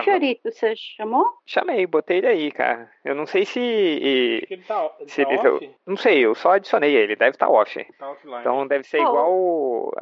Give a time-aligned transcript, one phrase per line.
[0.00, 1.24] o Fiorito, você chamou?
[1.46, 2.88] Chamei, botei ele aí, cara.
[3.04, 3.60] Eu não sei se.
[3.60, 5.70] Ele tá, ele se tá ele- off?
[5.86, 7.84] Não sei, eu só adicionei ele, deve estar off.
[7.98, 8.40] Tá offline.
[8.40, 9.08] Então deve ser Oh.
[9.08, 9.92] igual.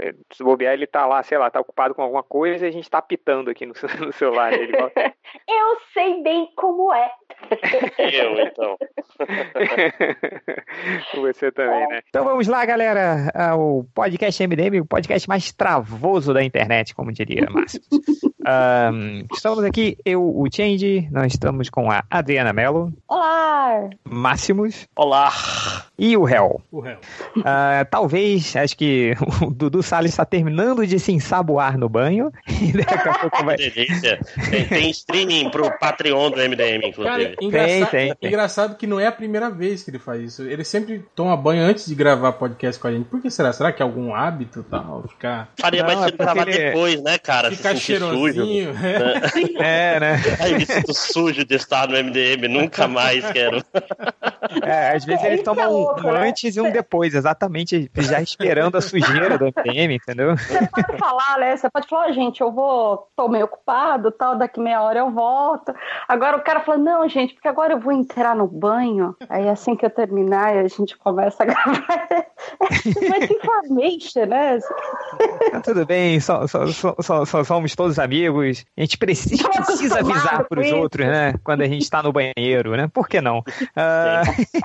[0.00, 2.72] eh, Se bobear, ele tá lá, sei lá, tá ocupado com alguma coisa e a
[2.72, 4.72] gente tá apitando aqui no, no celular dele.
[4.72, 4.90] igual-
[5.48, 7.10] Eu sei bem como é.
[7.98, 8.76] Eu, então.
[11.16, 12.00] Você também, né?
[12.08, 13.30] Então vamos lá, galera.
[13.34, 17.80] ao podcast MDM, o podcast mais travoso da internet, como diria Márcio.
[18.50, 23.90] Ahn, estamos aqui, eu, o Change, nós estamos com a Adriana Mello, Olá!
[24.08, 25.32] Máximos Olá.
[25.98, 26.60] e o Hel.
[26.70, 26.98] O réu.
[27.44, 32.30] Ah, talvez, acho que o Dudu Salles está terminando de se ensaboar no banho
[32.62, 33.56] e daqui a pouco vai.
[33.56, 34.20] Que delícia.
[34.48, 37.36] Tem, tem streaming pro Patreon do MDM, Cara, inclusive.
[37.40, 38.28] engraçado, tem, tem.
[38.28, 40.42] engraçado que não é a primeira vez que ele faz isso.
[40.44, 43.06] Ele sempre toma banho antes de gravar podcast com a gente.
[43.06, 43.52] Por que será?
[43.52, 45.02] Será que é algum hábito tal?
[45.08, 47.50] Ficar, Faria mais é sentido porque gravar ele- depois, né, cara?
[47.50, 48.35] Se ficar sentir sujo.
[48.44, 48.74] Cheirosinho.
[49.58, 50.16] É, né?
[50.40, 53.62] Ai, me sinto sujo de estar no MDM, nunca mais quero.
[54.62, 56.28] É, às vezes ele Isso toma é um, louco, um né?
[56.28, 60.36] antes e um depois, exatamente, já esperando a sujeira do MDM, entendeu?
[60.36, 61.56] Você pode falar, né?
[61.56, 65.10] Você pode falar, "Ó, gente, eu vou, tô meio ocupado, tal, daqui meia hora eu
[65.10, 65.72] volto.
[66.08, 69.16] Agora o cara fala, não, gente, porque agora eu vou entrar no banho.
[69.28, 72.06] Aí assim que eu terminar, a gente começa a gravar.
[73.08, 74.58] Mas information, né?
[75.50, 78.25] Tá tudo bem, somos todos amigos.
[78.76, 80.76] A gente precisa, precisa avisar com isso.
[80.76, 81.34] outros, né?
[81.44, 82.88] Quando a gente tá no banheiro, né?
[82.92, 83.42] Por que não?
[83.78, 84.22] Ah,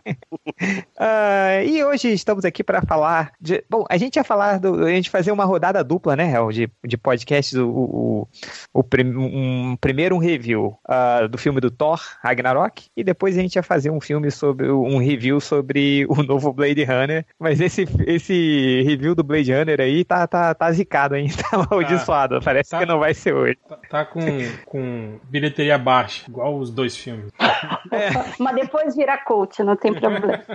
[0.98, 3.64] ah, e hoje estamos aqui para falar de.
[3.70, 4.86] Bom, a gente ia falar do.
[4.86, 6.52] A gente fazer uma rodada dupla, né, Hel?
[6.52, 7.58] De, de podcasts.
[7.58, 8.28] O, o,
[8.74, 13.42] o prim- um, primeiro um review ah, do filme do Thor, Ragnarok, e depois a
[13.42, 14.70] gente ia fazer um filme sobre.
[14.72, 17.26] um review sobre o novo Blade Runner.
[17.40, 21.30] Mas esse, esse review do Blade Runner aí tá, tá, tá zicado, hein?
[21.42, 22.40] Tá amaldiçoado.
[22.42, 22.80] Parece Tá.
[22.80, 23.51] que não vai ser hoje.
[23.68, 24.22] Tá, tá com,
[24.66, 27.32] com bilheteria baixa, igual os dois filmes.
[28.40, 30.44] Mas depois vira coach, não tem problema.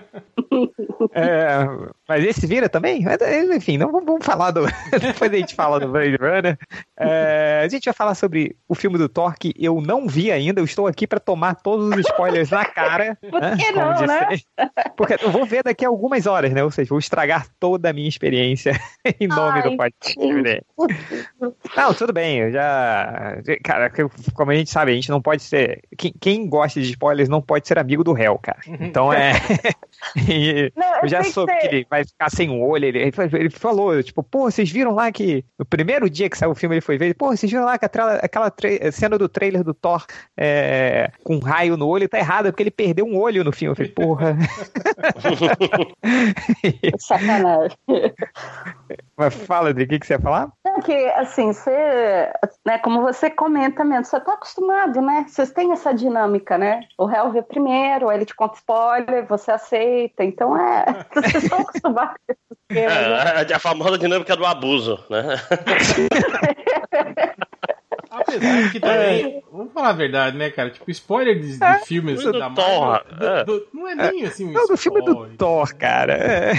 [1.13, 1.67] É,
[2.09, 3.03] mas esse vira também?
[3.03, 3.19] Mas,
[3.55, 4.67] Enfim, não vamos, falar do.
[5.01, 6.59] Depois a gente fala do Blade Runner.
[6.99, 10.61] É, a gente vai falar sobre o filme do Thor que eu não vi ainda.
[10.61, 13.17] Eu estou aqui para tomar todos os spoilers na cara.
[13.31, 14.29] Por né, que como não, né?
[14.97, 16.63] Porque eu vou ver daqui a algumas horas, né?
[16.63, 18.73] Ou seja, vou estragar toda a minha experiência
[19.21, 20.21] em nome do Ai, podcast.
[20.21, 20.43] sim.
[20.43, 20.61] né?
[21.77, 22.76] Não, tudo bem, eu já.
[23.63, 23.91] Cara,
[24.35, 25.83] como a gente sabe, a gente não pode ser.
[25.97, 28.59] Quem, quem gosta de spoilers não pode ser amigo do réu, cara.
[28.81, 29.33] Então é.
[30.77, 32.85] Não, eu já sei que soube você- que ele vai ficar sem o olho.
[32.85, 32.99] Ele,
[33.33, 35.45] ele falou, tipo, pô, vocês viram lá que.
[35.59, 37.15] No primeiro dia que saiu o filme, ele foi ver.
[37.15, 40.05] Pô, vocês viram lá que aquela tra- cena do trailer do Thor
[40.37, 43.73] é, com um raio no olho tá errada, porque ele perdeu um olho no filme.
[43.73, 44.37] Eu falei, porra.
[46.99, 47.77] Sacanagem.
[49.17, 50.51] Mas fala, Adri, o que, que você ia falar?
[50.67, 52.31] É que, assim, você,
[52.67, 55.25] né, como você comenta mesmo, você tá acostumado, né?
[55.29, 56.81] Vocês têm essa dinâmica, né?
[56.99, 59.86] O réu vê primeiro, aí ele te conta spoiler, você aceita,
[60.19, 60.85] então é.
[61.15, 62.95] Vocês estão acostumados com esse esquema,
[63.35, 63.45] né?
[63.49, 65.37] É, a famosa dinâmica do abuso, né?
[68.11, 70.71] Apesar de que também, vamos falar a verdade, né, cara?
[70.71, 73.45] Tipo, spoiler de, de filmes do da Thor, Marvel, do- é.
[73.45, 75.37] do- não é nem assim um Não, do filme do spoiler.
[75.37, 76.13] Thor, cara.
[76.15, 76.53] É.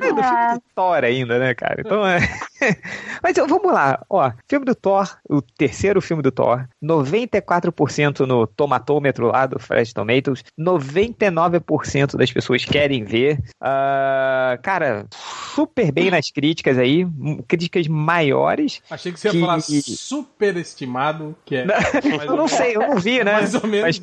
[0.00, 1.76] Não, do filme do Thor ainda, né, cara?
[1.80, 2.18] Então é.
[3.22, 4.30] Mas vamos lá, ó.
[4.48, 10.44] Filme do Thor, o terceiro filme do Thor, 94% no tomatômetro lá do Fresh Tomatoes,
[10.58, 13.38] 99% das pessoas querem ver.
[13.60, 17.06] Ah, cara, super bem nas críticas aí,
[17.48, 18.80] críticas maiores.
[18.90, 21.66] Achei que você ia Que- falar superestimado, que é.
[22.28, 23.32] ou- não sei, eu não vi, né?
[23.32, 24.00] Mais ou menos.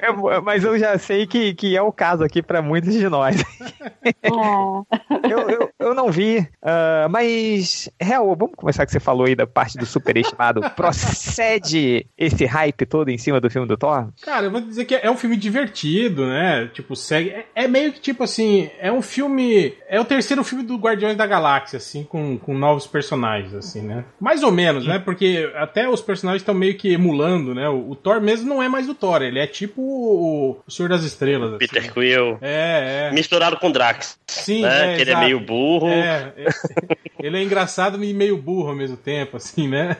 [0.00, 3.36] Eu- mas eu já sei que, que é o caso aqui pra muitos de nós.
[4.22, 4.28] É.
[5.30, 9.46] eu, eu, eu não vi, ah, mas, Real, vamos começar que você falou aí da
[9.46, 10.60] parte do superestimado.
[10.76, 14.08] Procede esse hype todo em cima do filme do Thor?
[14.22, 16.68] Cara, eu vou dizer que é um filme divertido, né?
[16.72, 17.30] Tipo, segue.
[17.30, 19.74] É, é meio que tipo assim, é um filme.
[19.88, 24.04] É o terceiro filme do Guardiões da Galáxia, assim, com, com novos personagens, assim, né?
[24.20, 24.98] Mais ou menos, né?
[24.98, 27.68] Porque até os personagens estão meio que emulando, né?
[27.68, 30.88] O, o Thor mesmo não é mais o Thor, ele é tipo o, o Senhor
[30.88, 31.50] das Estrelas.
[31.50, 31.88] assim, Peter né?
[31.88, 32.38] Quill.
[32.40, 33.14] É, é.
[33.14, 34.18] Misturado com Drax.
[34.26, 34.94] Sim, né?
[34.94, 35.24] é, que ele é exato.
[35.24, 35.88] meio burro.
[35.88, 36.46] É, é.
[37.20, 37.67] ele é engraçado
[38.02, 39.96] e meio burro ao mesmo tempo, assim, né?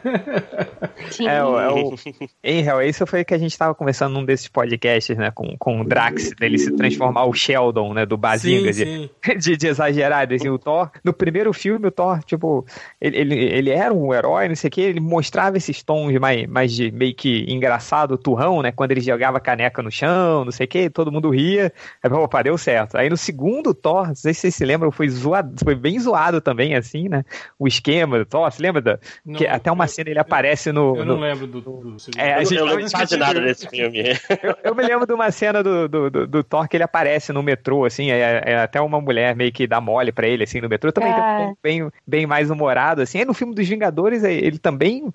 [1.11, 1.29] Sim.
[1.29, 1.95] É, o- é o.
[2.43, 5.31] Em real, isso foi o que a gente tava conversando num desses podcasts, né?
[5.31, 8.07] Com, com o Drax, dele se transformar o Sheldon, né?
[8.07, 9.11] Do Bazinga, sim, de, sim.
[9.39, 12.65] de, de exagerado, assim, o Thor, no primeiro filme, o Thor, tipo,
[13.01, 16.47] ele, ele, ele era um herói, não sei o que, ele mostrava esses tons mais,
[16.47, 20.65] mais de meio que engraçado, turrão, né, quando ele jogava caneca no chão, não sei
[20.67, 21.73] o que, todo mundo ria,
[22.03, 22.97] aí, opa, deu certo.
[22.97, 26.41] Aí no segundo Thor, não sei se vocês se lembram, foi zoado, foi bem zoado
[26.41, 27.25] também, assim, né?
[27.59, 28.81] O esquema do Thor, você lembra?
[28.81, 30.97] Da, Não, que até uma cena ele aparece no.
[30.97, 32.21] Eu no- não lembro do, do segundo.
[32.21, 33.99] É, a Eu, gente eu tava lembro quase discutindo nada desse filme.
[34.43, 37.33] Eu, eu me lembro de uma cena do, do, do, do Thor que ele aparece
[37.33, 40.61] no metrô, assim, é, é até uma mulher meio que dá mole pra ele, assim,
[40.61, 40.93] no metrô.
[40.93, 41.55] Também tem um É.
[41.63, 43.19] bem, bem mais humorado, assim.
[43.19, 45.11] Aí no filme dos Vingadores, é, ele também,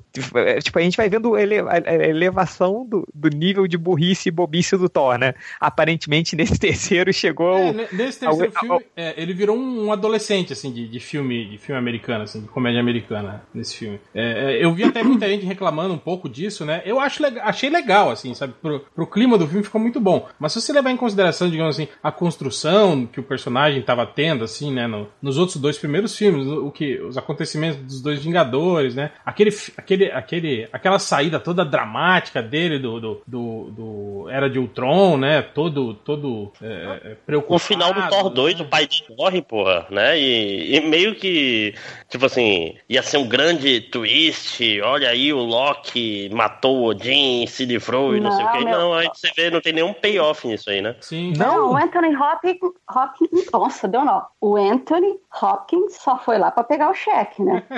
[0.62, 4.32] tipo, a gente vai vendo ele, a, a elevação do, do nível de burrice e
[4.32, 5.34] bobice do Thor, né?
[5.60, 7.56] Aparentemente, nesse terceiro chegou...
[7.58, 11.00] É, ne- nesse terceiro ao- filme, é, ele virou um, um adolescente, assim, de, de
[11.00, 14.00] filme de filme americano, assim, de comédia americana, nesse filme.
[14.14, 16.82] É, é, eu vi até muita gente reclamando um pouco disso, né?
[16.86, 18.54] Eu acho achei legal, assim, sabe?
[18.62, 20.28] Pro, pro clima do filme ficou muito bom.
[20.40, 24.44] Mas se você levar em consideração, digamos assim, a construção que o personagem tava tendo,
[24.44, 24.88] assim, né?
[24.88, 29.12] no- nos outros dois primeiros filmes, o que, os acontecimentos dos dois Vingadores, né?
[29.26, 35.18] Aquele, aquele, aquele, aquela saída toda dramática dele do, do, do, do Era de Ultron,
[35.18, 35.42] né?
[35.42, 37.56] Todo, todo é, é, preocupado.
[37.56, 38.66] O final do Thor 2, né?
[38.66, 38.88] o pai
[39.18, 40.20] morre, porra, né?
[40.20, 41.74] E, e meio que,
[42.10, 44.82] tipo assim, ia ser um grande twist.
[44.82, 48.66] Olha aí, o Loki matou o Odin, se livrou e não, sei o Não, que.
[48.66, 50.96] meu- Não, aí você vê, não tem nenhum payoff nisso aí, né?
[51.02, 51.34] Sim.
[51.38, 52.58] Não, o Anthony Hopkins,
[52.94, 53.52] Hopkins.
[53.52, 54.24] Nossa, deu nó.
[54.42, 57.64] O Anthony Hopkins só foi lá pra pegar o cheque, né?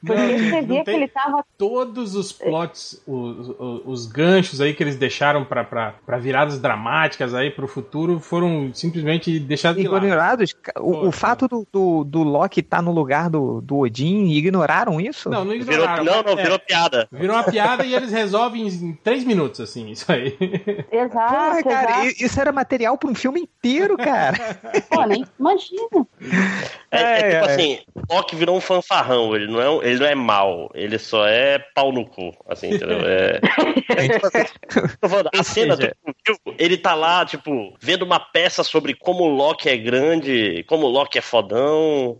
[0.00, 1.44] Porque Não, você não via que ele tava.
[1.56, 6.60] Todos os plots, os, os, os ganchos aí que eles deixaram pra, pra, pra viradas
[6.60, 10.04] dramáticas aí pro futuro foram simplesmente deixados de lado.
[10.04, 15.00] Ignorados, o, o fato do, do, do Loki estar no lugar do, do Odin, ignoraram
[15.00, 15.28] isso?
[15.28, 16.04] Não, não Virou, ignoraram.
[16.04, 17.08] não, não, é, virou piada.
[17.10, 20.36] virou uma piada e eles resolvem em três minutos, assim, isso aí.
[20.90, 22.24] Exato, Porra, cara, exato.
[22.24, 24.38] isso era material para um filme inteiro, cara.
[24.90, 26.06] Pô, nem imagina.
[26.90, 27.54] É, é É, tipo é.
[27.54, 31.26] assim, o Loki virou um fanfarrão, ele não é, ele não é mal, ele só
[31.26, 33.00] é pau no cu, assim, entendeu?
[33.04, 33.40] É,
[33.90, 34.52] é tipo assim,
[35.08, 35.88] falando, a cena do
[36.24, 40.86] filme, ele tá lá, tipo, vendo uma peça sobre como o Loki é grande, como
[40.86, 41.67] o Loki é fodão,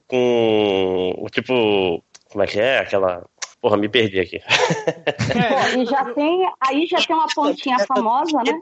[0.06, 3.25] com, o tipo, como é que é, aquela...
[3.60, 4.38] Porra, me perdi aqui.
[4.38, 6.49] Pô, e já tem.
[6.60, 8.60] Aí já tem uma pontinha famosa, né?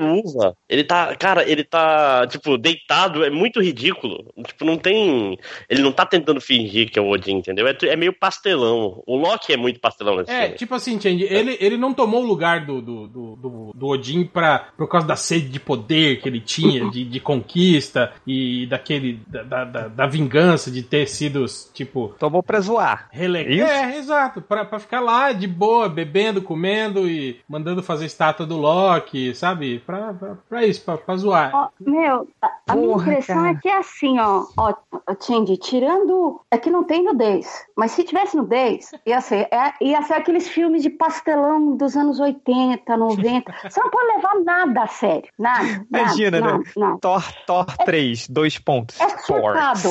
[0.00, 0.56] Uva.
[0.68, 4.24] Ele tá, cara, ele tá, tipo, deitado, é muito ridículo.
[4.46, 5.38] Tipo, não tem.
[5.68, 7.66] Ele não tá tentando fingir que é o Odin, entendeu?
[7.68, 9.02] É, é meio pastelão.
[9.06, 10.56] O Loki é muito pastelão nesse É, filme.
[10.56, 14.24] tipo assim, Change, ele, ele não tomou o lugar do, do, do, do, do Odin
[14.24, 19.20] pra, por causa da sede de poder que ele tinha, de, de conquista e daquele.
[19.26, 21.44] Da, da, da- da vingança de ter sido,
[21.74, 23.08] tipo, Tomou pra zoar.
[23.12, 23.42] Rele...
[23.42, 23.66] Isso?
[23.70, 24.21] É, exato.
[24.30, 29.80] Pra, pra ficar lá de boa, bebendo, comendo e mandando fazer estátua do Loki, sabe?
[29.80, 31.50] Pra, pra, pra isso, pra, pra zoar.
[31.54, 33.50] Ó, meu, a, a minha impressão cara.
[33.50, 34.44] é que é assim, ó.
[34.56, 34.74] Ó,
[35.14, 36.40] Tindy, tirando.
[36.50, 37.66] É que não tem nudez.
[37.76, 42.20] Mas se tivesse nudez, ia ser, é, ia ser aqueles filmes de pastelão dos anos
[42.20, 43.52] 80, 90.
[43.68, 45.28] Você não pode levar nada a sério.
[45.38, 45.62] Nada.
[45.62, 46.64] nada Imagina, nada, né?
[46.76, 46.98] nada.
[47.00, 49.00] Thor, Thor 3, dois pontos.
[49.00, 49.90] É surtado.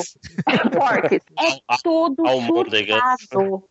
[0.72, 1.22] Porques.
[1.40, 3.00] É tudo Almôndega.
[3.30, 3.64] surtado.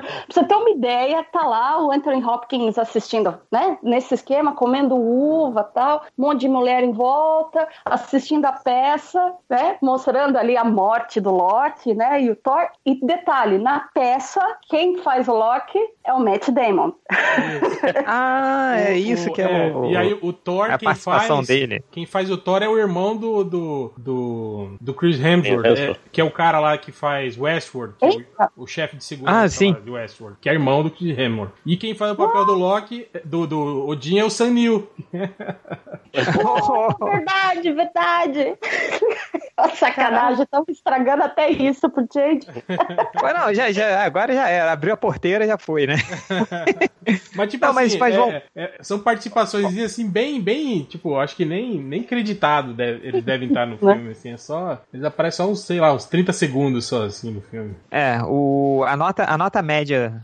[0.00, 3.78] Pra você ter uma ideia, tá lá o Anthony Hopkins assistindo, né?
[3.82, 9.76] Nesse esquema, comendo uva tal, um monte de mulher em volta, assistindo a peça, né?
[9.82, 12.22] Mostrando ali a morte do Loki, né?
[12.22, 12.68] E o Thor.
[12.84, 16.92] E detalhe, na peça, quem faz o Loki é o Matt Damon.
[18.06, 19.86] Ah, é O- isso que é, o.
[19.86, 21.84] E aí o Thor, a quem participação faz, dele.
[21.90, 26.20] Quem faz o Thor é o irmão do do, do, do Chris Hemsworth, é, que
[26.20, 28.08] é o cara lá que faz Westworld, que é
[28.56, 29.72] o, o chefe de segurança Ah, sim.
[29.72, 31.52] lá de Westworld, que é irmão do Chris Hemsworth.
[31.64, 34.90] E quem faz o papel do Loki, do, do Odin é o Sam Neill.
[36.12, 38.56] verdade, verdade.
[39.76, 42.46] Sacanagem, estamos estragando até isso pro gente.
[43.36, 44.72] Não, já, já, agora já era.
[44.72, 45.94] Abriu a porteira, já foi, né?
[47.34, 51.34] Mas, tipo Não, assim, mas- mas é- é- são participações assim, bem, bem, tipo, acho
[51.36, 55.44] que nem, nem creditado deve- eles devem estar no filme, assim, é só, eles aparecem
[55.44, 57.74] só uns, sei lá, uns 30 segundos só, assim, no filme.
[57.90, 59.75] É, o, a, nota, a nota média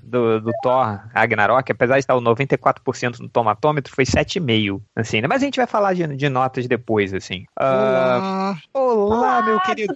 [0.03, 5.29] do, do Thor Ragnarok, apesar de estar o 94% no tomatômetro, foi 7,5, assim, né?
[5.29, 7.45] Mas a gente vai falar de, de notas depois, assim.
[7.59, 9.95] Ah, olá, meu querido.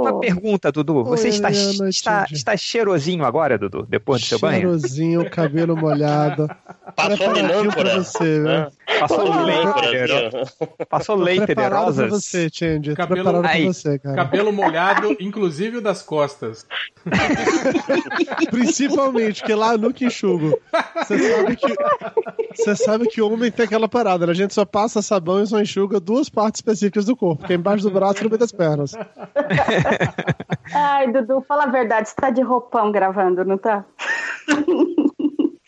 [0.00, 1.04] Uma pergunta, Dudu.
[1.04, 4.60] Você Oi, está, Eliana, está, está cheirosinho agora, Dudu, depois do seu banho?
[4.60, 6.48] Cheirosinho, cabelo molhado.
[6.96, 7.94] Passou pra minâncora.
[8.02, 8.58] você, né?
[8.58, 8.68] né?
[9.00, 10.86] Passou de- assim, ó.
[10.86, 12.10] passou leite de rosas.
[12.10, 12.94] você, Change.
[12.94, 13.64] Cabelo- Aí.
[13.64, 14.16] pra você, cara.
[14.16, 16.66] Cabelo molhado, inclusive o das costas.
[18.50, 20.58] Principalmente, que lá nunca enxugo.
[20.96, 21.74] Você sabe que.
[22.56, 24.32] Você sabe que homem tem aquela parada, né?
[24.32, 27.56] A gente só passa sabão e só enxuga duas partes específicas do corpo, que é
[27.56, 28.92] embaixo do braço e no meio das pernas.
[30.74, 33.84] Ai, Dudu, fala a verdade, você tá de roupão gravando, não tá?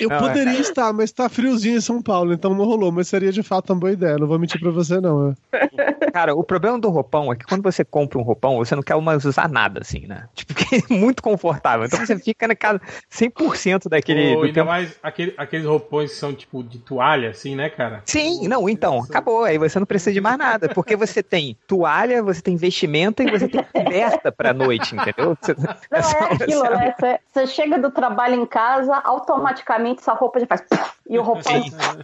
[0.01, 2.91] Eu Não, poderia estar, mas tá friozinho em São Paulo, então não rolou.
[2.91, 4.17] Mas seria de fato uma boa ideia.
[4.17, 5.35] Não vou mentir pra você, não.
[5.53, 5.61] é.
[6.11, 8.97] Cara, o problema do roupão é que quando você compra um roupão, você não quer
[9.01, 10.27] mais usar nada, assim, né?
[10.35, 11.87] Tipo, porque é muito confortável.
[11.87, 12.81] Então você fica na casa
[13.13, 14.31] 100% daquele.
[14.31, 14.67] Ou do ainda tempo.
[14.67, 18.03] mais aquele- aqueles roupões que são tipo de toalha, assim, né, cara?
[18.07, 19.45] Sim, não, então, acabou.
[19.45, 20.69] Aí você não precisa de mais nada.
[20.69, 25.37] Porque você tem toalha, você tem vestimenta e você tem coberta pra noite, entendeu?
[25.41, 26.95] Você- Não, é aquilo, você- né?
[26.99, 30.63] Você- Você chega do trabalho em casa, automaticamente sua roupa já faz.
[31.11, 31.61] E o roupão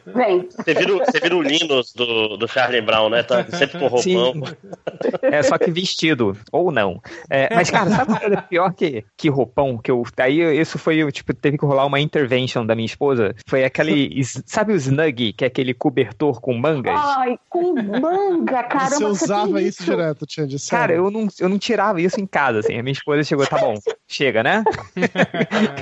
[0.06, 0.48] vem.
[0.50, 3.22] Você vira, o- você vira o Linus do, do Charlie Brown, né?
[3.22, 4.00] Tá sempre com roupão.
[4.02, 4.42] Sim.
[5.22, 7.00] É só que vestido, ou não.
[7.30, 9.78] É, mas, cara, sabe uma coisa pior que, que roupão?
[9.78, 13.32] Que eu, daí isso foi, tipo, teve que rolar uma intervention da minha esposa.
[13.46, 14.20] Foi aquele.
[14.44, 16.98] Sabe o Snug, que é aquele cobertor com mangas?
[17.00, 18.96] Ai, com manga, caramba.
[18.96, 20.56] você usava tem isso direto, Change.
[20.68, 22.76] Cara, eu não, eu não tirava isso em casa, assim.
[22.76, 23.75] A minha esposa chegou, tá bom,
[24.08, 24.64] chega, né?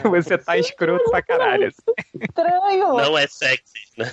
[0.02, 1.72] que você tá escroto pra caralho.
[2.20, 2.94] Estranho.
[2.94, 4.10] Não é sexy, né?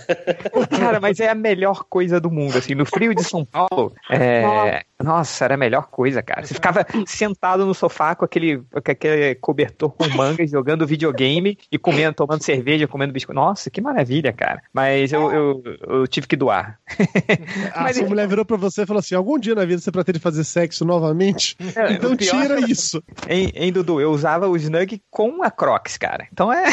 [0.78, 2.76] Cara, mas é a melhor coisa do mundo, assim.
[2.76, 4.84] No frio de São Paulo, é...
[5.02, 6.46] nossa, era a melhor coisa, cara.
[6.46, 11.78] Você ficava sentado no sofá com aquele, com aquele cobertor com mangas, jogando videogame e
[11.78, 13.40] comendo, tomando cerveja, comendo biscoito.
[13.40, 14.62] Nossa, que maravilha, cara.
[14.74, 16.80] Mas eu, eu, eu tive que doar.
[17.74, 19.92] A Mas sua mulher virou pra você e falou assim: algum dia na vida você
[19.92, 21.56] pretende fazer sexo novamente?
[21.76, 23.02] É, Então pior- tira isso.
[23.28, 24.00] Hein, hein, Dudu?
[24.02, 26.28] Eu usava o Snug com a Crocs, cara.
[26.32, 26.66] Então é,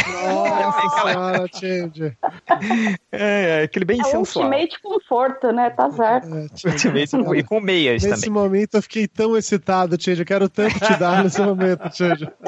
[1.14, 2.16] Nossa Change.
[3.10, 4.46] É, é aquele bem É sensual.
[4.46, 5.70] ultimate conforto, né?
[5.70, 6.28] Tá certo.
[6.34, 6.68] É.
[6.70, 8.30] Ultimate e com meias Nesse também.
[8.30, 10.20] momento eu fiquei tão excitado, Change.
[10.20, 12.28] Eu quero tanto te dar nesse momento, Change.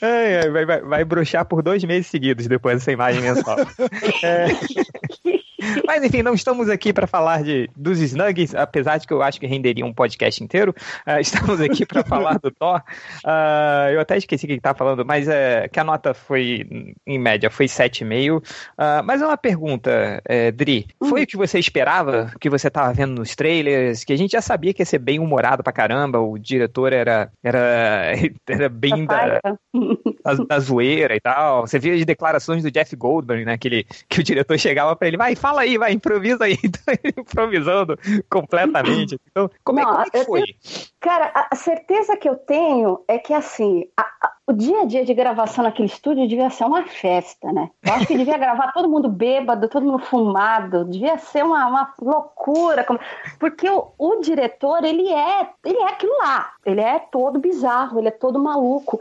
[0.00, 3.56] É, é, vai, vai, vai broxar por dois meses seguidos depois dessa imagem mensal.
[4.22, 4.46] É.
[5.86, 9.40] Mas enfim, não estamos aqui para falar de, dos Snugs, apesar de que eu acho
[9.40, 10.74] que renderia um podcast inteiro.
[11.04, 12.82] Ah, estamos aqui para falar do Thor.
[13.24, 17.18] Ah, eu até esqueci o que estava falando, mas é, que a nota foi, em
[17.18, 18.42] média, foi 7,5.
[18.76, 20.86] Ah, mas é uma pergunta, é, Dri.
[21.08, 24.04] Foi o que você esperava, o que você estava vendo nos trailers?
[24.04, 27.30] Que a gente já sabia que ia ser bem humorado pra caramba, o diretor era,
[27.42, 28.12] era,
[28.48, 31.66] era bem da, da, da zoeira e tal.
[31.66, 33.56] Você via as declarações do Jeff Goldberg, né?
[33.56, 36.58] Que, ele, que o diretor chegava pra ele, vai, fala aí, vai, improvisa aí.
[36.66, 37.98] Então improvisando
[38.28, 39.18] completamente.
[39.30, 40.42] Então, como, é, Não, como é que foi?
[41.06, 44.84] Cara, a- a certeza que eu tenho é que, assim, a- a- o dia a
[44.84, 47.70] dia de gravação naquele estúdio devia ser uma festa, né?
[47.84, 51.94] Eu acho que devia gravar todo mundo bêbado, todo mundo fumado, devia ser uma, uma
[52.00, 52.84] loucura.
[53.38, 58.08] Porque o, o diretor, ele é, ele é aquilo lá, ele é todo bizarro, ele
[58.08, 59.00] é todo maluco.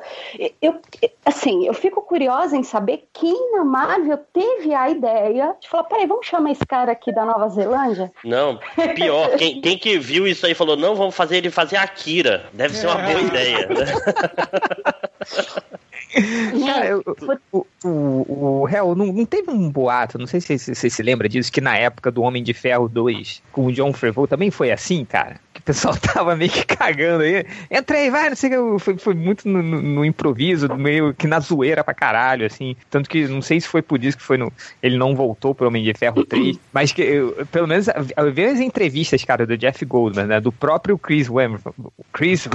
[0.62, 0.80] Eu,
[1.26, 6.06] assim, eu fico curiosa em saber quem na Marvel teve a ideia de falar, peraí,
[6.06, 8.12] vamos chamar esse cara aqui da Nova Zelândia?
[8.24, 8.60] Não,
[8.96, 12.46] pior, quem, quem que viu isso aí falou, não, vamos fazer ele fazer Akira.
[12.54, 13.68] Deve ser uma boa ideia.
[13.68, 13.86] né?
[16.66, 17.04] Cara, eu-
[17.52, 21.04] o, o, o Hell, não, não teve um boato, não sei se você se, se
[21.04, 24.50] lembra disso, que na época do Homem de Ferro 2, com o John Favreau, também
[24.52, 25.40] foi assim, cara?
[25.66, 27.46] Que o pessoal tava meio que cagando aí.
[27.72, 28.84] Entra aí, vai, não sei o que.
[28.84, 32.76] Foi, foi muito no, no- no improviso, meio que na zoeira pra caralho, assim.
[32.90, 34.52] Tanto que não sei se foi por isso que foi no.
[34.82, 38.46] Ele não voltou pro Homem de Ferro 3, mas que eu, pelo menos eu vi
[38.46, 40.40] as entrevistas, cara, do Jeff Goldman, né?
[40.40, 41.60] Do próprio Chris Wemmer,
[42.14, 42.48] Chris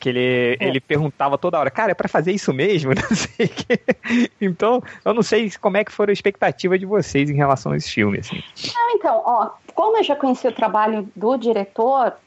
[0.00, 2.92] que ele, ele perguntava toda hora, cara, é pra fazer isso mesmo?
[2.96, 4.28] Não sei o quê.
[4.40, 7.76] Então, eu não sei como é que foram a expectativa de vocês em relação a
[7.76, 8.42] esse filme, assim.
[8.74, 11.75] Não, então, ó, como eu já conheci o trabalho do diretor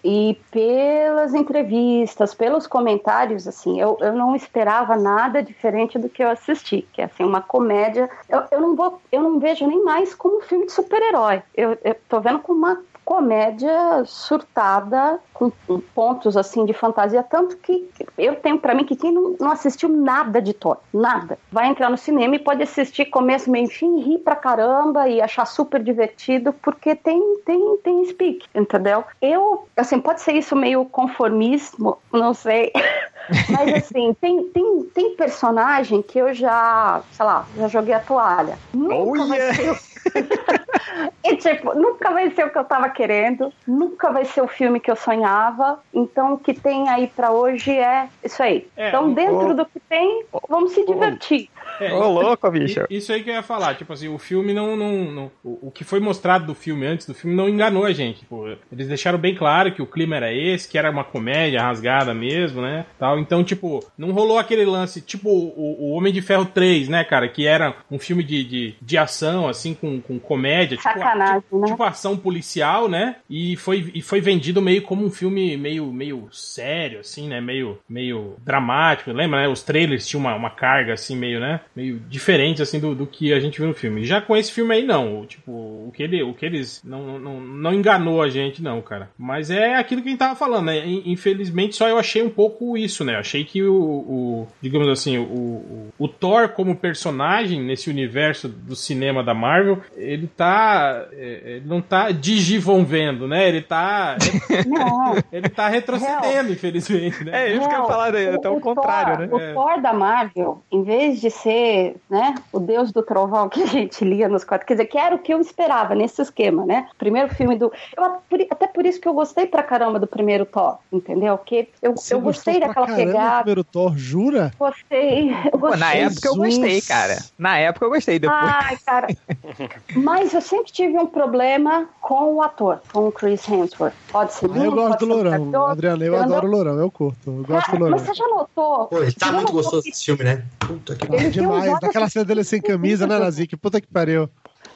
[0.04, 6.30] e pelas entrevistas, pelos comentários, assim, eu, eu não esperava nada diferente do que eu
[6.30, 8.10] assisti, que é assim, uma comédia.
[8.28, 11.42] Eu, eu, não, vou, eu não vejo nem mais como um filme de super-herói.
[11.56, 15.50] Eu, eu tô vendo como uma comédia surtada com
[15.96, 19.90] pontos assim de fantasia tanto que eu tenho pra mim que quem não, não assistiu
[19.90, 21.40] nada de Thor nada.
[21.52, 25.46] Vai entrar no cinema e pode assistir começo meio fim rir pra caramba e achar
[25.46, 29.04] super divertido porque tem tem tem speak entendeu?
[29.20, 32.72] Eu assim pode ser isso meio conformismo não sei.
[33.50, 38.58] Mas assim tem tem tem personagem que eu já sei lá já joguei a toalha.
[38.74, 39.56] Nunca Oh, vai yeah.
[39.56, 39.89] ser o-
[41.24, 44.80] e tipo, nunca vai ser o que eu tava querendo, nunca vai ser o filme
[44.80, 45.80] que eu sonhava.
[45.94, 48.68] Então, o que tem aí pra hoje é isso aí.
[48.76, 51.50] É, então, dentro o- do que tem, vamos se divertir.
[51.80, 52.86] É, Ô, louco, bicho.
[52.90, 54.76] Isso aí que eu ia falar, tipo assim, o filme não.
[54.76, 57.94] não, não- o, o que foi mostrado do filme antes do filme não enganou a
[57.94, 58.20] gente.
[58.20, 62.14] Tipo, eles deixaram bem claro que o clima era esse, que era uma comédia rasgada
[62.14, 62.86] mesmo, né?
[62.98, 63.20] Tal.
[63.20, 67.28] Então, tipo, não rolou aquele lance, tipo o, o Homem de Ferro 3, né, cara?
[67.30, 71.60] Que era um filme de, de, de ação, assim, com, com comédia, tipo, Sacanagem, tipo,
[71.60, 71.68] né?
[71.68, 73.16] tipo ação policial, né?
[73.30, 77.40] E foi, e foi vendido meio como um filme meio, meio sério, assim, né?
[77.42, 79.12] Meio, meio dramático.
[79.12, 79.48] Lembra, né?
[79.48, 81.62] Os trailers tinham uma, uma carga, assim, meio, né?
[81.80, 84.04] Meio diferentes, assim, do, do que a gente viu no filme.
[84.04, 85.26] Já com esse filme aí, não.
[85.26, 86.82] Tipo, o que, ele, o que eles.
[86.84, 89.10] Não, não, não enganou a gente, não, cara.
[89.18, 90.84] Mas é aquilo que a gente tava falando, né?
[91.06, 93.16] Infelizmente, só eu achei um pouco isso, né?
[93.16, 93.74] Eu achei que o.
[93.76, 99.82] o digamos assim, o, o, o Thor como personagem nesse universo do cinema da Marvel,
[99.96, 101.08] ele tá.
[101.14, 103.48] É, ele não tá digivonvendo, né?
[103.48, 104.18] Ele tá.
[104.68, 105.16] Não.
[105.32, 107.48] Ele tá retrocedendo, infelizmente, né?
[107.48, 108.34] É isso que eu ia falar, né?
[108.34, 109.52] até o, o contrário, Thor, né?
[109.52, 111.69] O Thor da Marvel, em vez de ser,
[112.10, 115.16] né, o deus do trovão que a gente lia nos quadros, quer dizer, que era
[115.16, 116.88] o que eu esperava nesse esquema, né?
[116.98, 117.72] Primeiro filme do.
[117.96, 118.04] Eu,
[118.50, 121.38] até por isso que eu gostei pra caramba do primeiro Thor, entendeu?
[121.38, 123.38] Porque eu, eu gostei daquela pegada.
[123.38, 124.52] Do primeiro Thor, jura?
[124.58, 125.30] Gostei.
[125.52, 125.80] Eu gostei.
[125.80, 127.18] Na época eu gostei, cara.
[127.38, 128.20] Na época eu gostei.
[128.20, 128.40] Depois...
[128.42, 129.08] Ai, cara.
[129.96, 133.94] Mas eu sempre tive um problema com o ator, com o Chris Hemsworth.
[134.12, 134.50] Pode ser.
[134.52, 135.68] Ah, eu gosto do Lourão.
[135.68, 137.18] Adriana, eu adoro o Lourão, eu curto.
[137.26, 137.98] Eu gosto ah, do Lourão.
[137.98, 138.86] Mas você já notou?
[138.88, 140.44] Pô, ele tá muito gostoso esse filme, né?
[140.60, 141.59] Puta que pariu.
[141.64, 141.80] Demais.
[141.80, 143.56] Daquela cena dele sem camisa, né, Nazik?
[143.58, 144.30] Puta que pariu.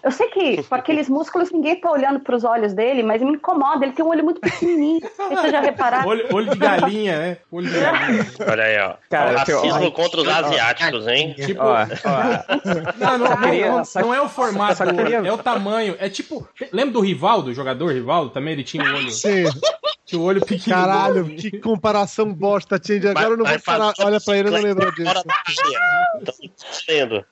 [0.03, 3.85] Eu sei que com aqueles músculos ninguém tá olhando pros olhos dele, mas me incomoda.
[3.85, 4.99] Ele tem um olho muito pequenininho.
[5.17, 6.09] Vocês já repararam?
[6.09, 7.37] Olho, olho de galinha, né?
[7.49, 8.27] Olho de galinha.
[8.45, 8.95] Olha aí, ó.
[9.09, 11.33] Cara, racismo contra os asiáticos, hein?
[11.33, 11.63] Tipo.
[11.63, 11.85] Ó, ó.
[12.99, 15.95] Não, não, não, não, é o formato, é o tamanho.
[15.97, 16.45] É tipo.
[16.73, 18.31] Lembra do Rivaldo, o jogador Rivaldo?
[18.31, 19.09] Também ele tinha um olho.
[19.09, 19.45] Sim.
[20.13, 20.75] Tinha o olho pequeno.
[20.75, 23.07] Caralho, que comparação bosta, Tindy.
[23.07, 23.93] Agora eu não vou parar.
[23.99, 25.23] Olha pra ele, eu não lembro disso.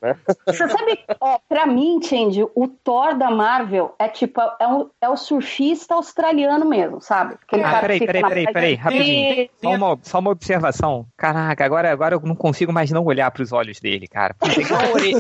[0.01, 0.17] Né?
[0.47, 5.09] Você sabe, ó, pra mim, Tindy, o Thor da Marvel é tipo, é, um, é
[5.09, 7.35] o surfista australiano mesmo, sabe?
[7.47, 9.49] Aquele ah, peraí, peraí, peraí, peraí, rapidinho.
[9.61, 11.05] Só uma, só uma observação.
[11.15, 14.35] Caraca, agora, agora eu não consigo mais não olhar pros olhos dele, cara.
[14.41, 15.13] É igual a, ore...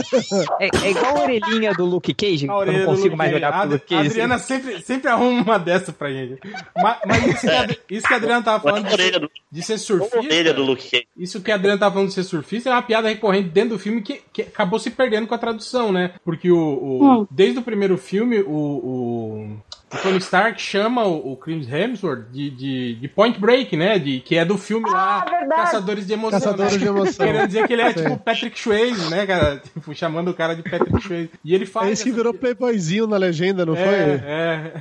[0.59, 3.85] é, é igual a orelhinha do Luke Cage, eu não consigo mais olhar pro Luke
[3.85, 4.07] Cage.
[4.07, 6.39] A Adriana sempre, sempre arruma uma dessa pra gente.
[6.75, 10.53] Mas, mas isso, que a, isso que a Adriana tava falando de, de ser surfista.
[10.53, 11.07] Do Luke Cage.
[11.15, 13.79] Isso que a Adriana tava falando de ser surfista é uma piada recorrente dentro do
[13.79, 16.13] filme que, que acabou se perdendo com a tradução, né?
[16.23, 17.27] Porque o, o hum.
[17.29, 19.57] desde o primeiro filme, o, o
[19.93, 23.99] o Tony Stark chama o, o Chris Hemsworth de, de, de, Point Break, né?
[23.99, 25.61] De, que é do filme ah, lá verdade.
[25.61, 26.39] Caçadores de Emoção.
[26.39, 26.79] Caçadores né?
[26.79, 27.25] de Emoção.
[27.27, 28.03] Querendo dizer que ele é Sim.
[28.03, 29.61] tipo Patrick Swayze, né, cara?
[29.71, 31.29] Tipo, chamando o cara de Patrick Swayze.
[31.43, 31.87] E ele faz.
[31.87, 33.93] É esse que virou playboyzinho na legenda, não é, foi?
[33.95, 34.73] É.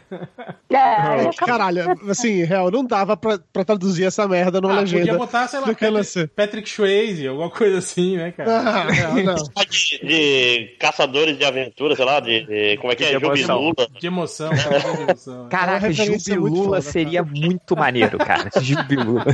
[0.70, 0.76] é.
[0.76, 5.02] é Caralho, assim, real, não dava pra, pra traduzir essa merda numa ah, legenda.
[5.02, 8.60] Podia botar, sei lá, Patrick, Patrick Swayze, alguma coisa assim, né, cara?
[8.60, 9.34] Ah, não, não.
[9.34, 13.16] De, de, caçadores de aventura, sei lá, de, de como é que de é?
[13.16, 13.72] Emoção.
[13.98, 14.99] De emoção, de emoção.
[15.48, 18.50] Caraca, Caraca, Jubilula seria muito maneiro, cara.
[18.60, 19.24] Jubilula.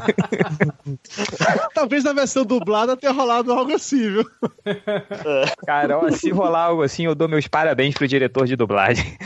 [1.75, 4.27] Talvez na versão dublada tenha rolado algo assim, viu?
[5.67, 9.17] Cara, ó, se rolar algo assim, eu dou meus parabéns pro diretor de dublagem.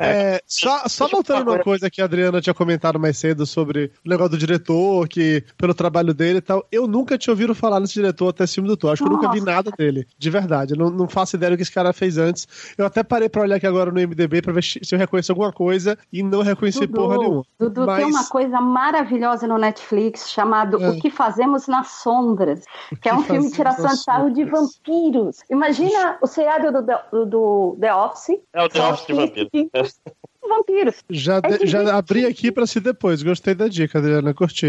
[0.00, 4.08] É, só, só voltando uma coisa que a Adriana tinha comentado mais cedo sobre o
[4.08, 7.94] negócio do diretor, que pelo trabalho dele e tal, eu nunca tinha ouvido falar nesse
[7.94, 8.92] diretor até esse filme do Thor.
[8.92, 10.74] Acho que eu nunca vi nada dele, de verdade.
[10.74, 12.46] Eu não, não faço ideia do que esse cara fez antes.
[12.76, 15.52] Eu até parei pra olhar aqui agora no MDB pra ver se eu reconheço alguma
[15.52, 17.44] coisa e não reconheci Dudu, porra nenhuma.
[17.58, 17.96] Dudu, Mas...
[17.98, 20.90] tem uma coisa maravilhosa no Netflix chamado é.
[20.90, 22.64] O que Fazemos nas Sombras,
[23.00, 25.42] que é um filme de tiração de sarro de vampiros.
[25.50, 28.40] Imagina o seriado do, do, do The Office.
[28.52, 30.00] É o The Office de vampiros
[30.48, 30.96] vampiros.
[31.10, 33.22] Já, é de, já abri aqui para se depois.
[33.22, 34.68] Gostei da dica, Adriana, curti.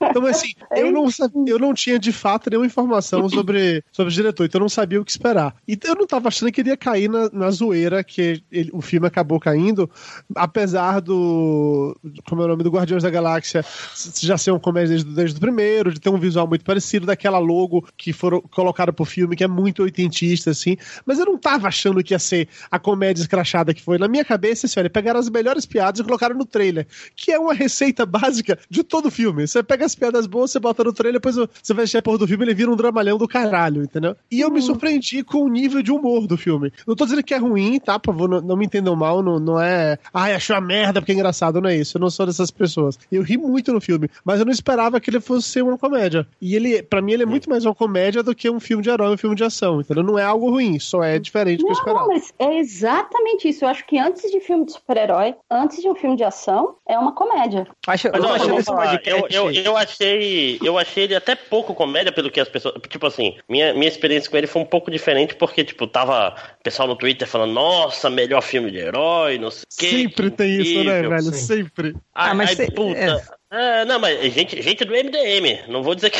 [0.00, 4.12] Então, assim, é eu não, sabia, eu não tinha de fato nenhuma informação sobre, sobre
[4.12, 5.54] o diretor, então eu não sabia o que esperar.
[5.66, 8.80] Então eu não tava achando que ele ia cair na, na zoeira que ele, o
[8.80, 9.90] filme acabou caindo,
[10.34, 11.96] apesar do.
[12.28, 13.64] Como é o nome do Guardiões da Galáxia
[14.20, 17.38] já ser um comédia desde, desde o primeiro, de ter um visual muito parecido, daquela
[17.38, 20.76] logo que foram colocaram pro filme, que é muito oitentista, assim.
[21.04, 23.98] Mas eu não tava achando que ia ser a comédia escrachada que foi.
[23.98, 27.38] Na minha cabeça, assim, olha, pegaram as melhores piadas e colocaram no trailer, que é
[27.38, 29.46] uma receita básica de todo filme.
[29.46, 32.18] Você pega as piadas boas, você bota no trailer, depois você vai assistir a porra
[32.18, 34.16] do filme e ele vira um dramalhão do caralho, entendeu?
[34.30, 34.66] E eu me uhum.
[34.66, 36.72] surpreendi com o nível de humor do filme.
[36.86, 37.98] Não tô dizendo que é ruim, tá?
[37.98, 39.98] Por favor, não, não me entendam mal, não, não é.
[40.12, 41.96] Ai, achou a merda porque é engraçado, não é isso.
[41.96, 42.98] Eu não sou dessas pessoas.
[43.10, 46.26] Eu ri muito no filme, mas eu não esperava que ele fosse ser uma comédia.
[46.40, 48.90] E ele, para mim, ele é muito mais uma comédia do que um filme de
[48.90, 50.02] herói, um filme de ação, entendeu?
[50.02, 52.00] Não é algo ruim, só é diferente do que eu esperava.
[52.00, 53.64] Não, mas é exatamente isso.
[53.64, 56.98] Eu acho que antes de filme de super-herói, antes de um filme de ação, é
[56.98, 57.66] uma comédia.
[57.86, 62.48] Acho, eu, eu, eu, eu, achei, eu achei ele até pouco comédia pelo que as
[62.48, 62.74] pessoas.
[62.88, 66.88] Tipo assim, minha, minha experiência com ele foi um pouco diferente, porque, tipo, tava pessoal
[66.88, 70.84] no Twitter falando, nossa, melhor filme de herói, não sei o Sempre que, tem isso,
[70.84, 71.22] né, velho?
[71.22, 71.96] Sempre.
[72.14, 72.98] Ah, mas aí, puta.
[72.98, 76.18] É É, não, mas gente, gente do MDM, não vou dizer que.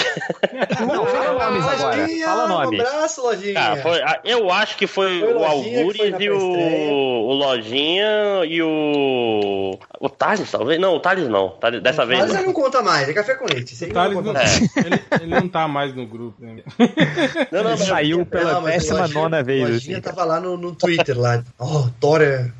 [0.86, 1.96] Não, fala nomes agora.
[2.02, 2.80] Lojinha, Fala Um nomes.
[2.80, 3.52] abraço, Lojinha.
[3.54, 8.06] Cara, foi- ah, eu acho que foi, Foi o Algures e o, o Lojinha
[8.46, 9.78] e o.
[10.00, 10.80] O Thales, talvez?
[10.80, 11.50] Não, o Thales não.
[11.50, 12.44] Thales, dessa vez Mas não.
[12.44, 13.74] não conta mais, é café com leite.
[13.82, 14.76] O não Thales conta não, mais.
[14.76, 16.40] ele, ele não tá mais no grupo.
[16.40, 16.62] Né?
[17.50, 19.68] Não, não, Ele saiu pela Não, o décima nona vez.
[19.68, 20.02] O Lojinha assim.
[20.02, 21.42] tava lá no, no Twitter lá.
[21.58, 22.50] Oh, Thor é...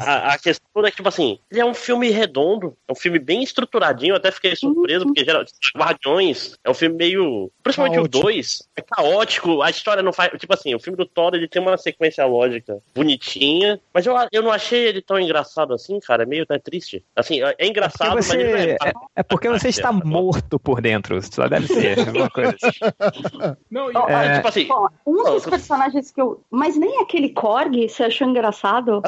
[0.00, 3.18] A, a questão é que, tipo assim, ele é um filme redondo, é um filme
[3.18, 5.44] bem estruturadinho, eu até fiquei surpreso, porque geral,
[5.76, 7.50] Guardiões é um filme meio.
[7.62, 8.18] Principalmente Caótico.
[8.18, 10.30] o 2, é caótico, a história não faz.
[10.38, 14.42] Tipo assim, o filme do Thor ele tem uma sequência lógica bonitinha, mas eu, eu
[14.42, 17.04] não achei ele tão engraçado assim, cara, é meio até triste.
[17.16, 18.88] Assim, é é engraçado, Porque mas ele não você, é.
[18.88, 21.20] é, é porque você está morto por dentro.
[21.22, 23.56] Só deve ser alguma coisa assim.
[23.70, 24.66] Não, e- É, tipo assim.
[24.66, 26.42] Bom, um Não, dos eu- personagens que eu.
[26.50, 29.02] Mas nem aquele Korg você achou engraçado?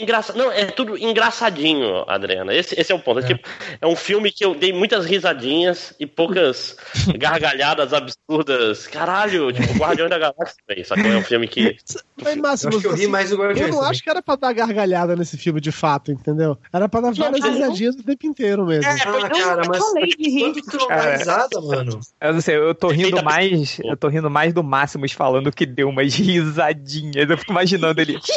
[0.00, 0.32] Engraça...
[0.34, 2.54] Não, é tudo engraçadinho, Adriana.
[2.54, 3.20] Esse, esse é o ponto.
[3.20, 3.26] É.
[3.26, 3.48] tipo,
[3.80, 6.76] é um filme que eu dei muitas risadinhas e poucas
[7.18, 8.86] gargalhadas absurdas.
[8.86, 11.76] Caralho, tipo, Guardião da Galáxia, que é um filme que.
[12.22, 13.70] Mas, Eu Máximo, acho que eu ri assim, mais do eu Guardiões.
[13.70, 13.90] não também.
[13.90, 16.47] acho que era pra dar gargalhada nesse filme de fato, entendeu?
[16.72, 18.90] Era pra dar várias risadinhas o tempo inteiro mesmo.
[18.90, 20.40] Ah, cara, mas falei de rir.
[20.40, 21.16] quando tu não dá Cara.
[21.16, 22.00] risada, mano?
[22.20, 23.78] Eu não sei, eu tô rindo mais.
[23.84, 27.28] Eu tô rindo mais do Máximos falando que deu umas risadinhas.
[27.28, 28.18] Eu fico imaginando ele.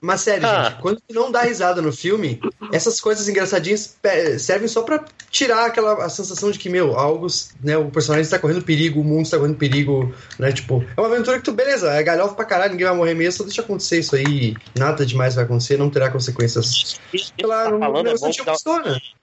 [0.00, 0.64] Mas sério, Ah.
[0.70, 2.40] gente, quando tu não dá risada no filme,
[2.72, 3.96] essas coisas engraçadinhas
[4.38, 7.26] servem só pra tirar aquela a sensação de que, meu, algo,
[7.62, 11.08] né, o personagem está correndo perigo, o mundo está correndo perigo, né, tipo, é uma
[11.08, 14.00] aventura que tu, beleza, é galhofa pra caralho, ninguém vai morrer mesmo, só deixa acontecer
[14.00, 14.23] isso aí,
[14.78, 16.98] nada demais vai acontecer, não terá consequências.
[17.12, 18.54] Isso lá, tá falando é bom que dá,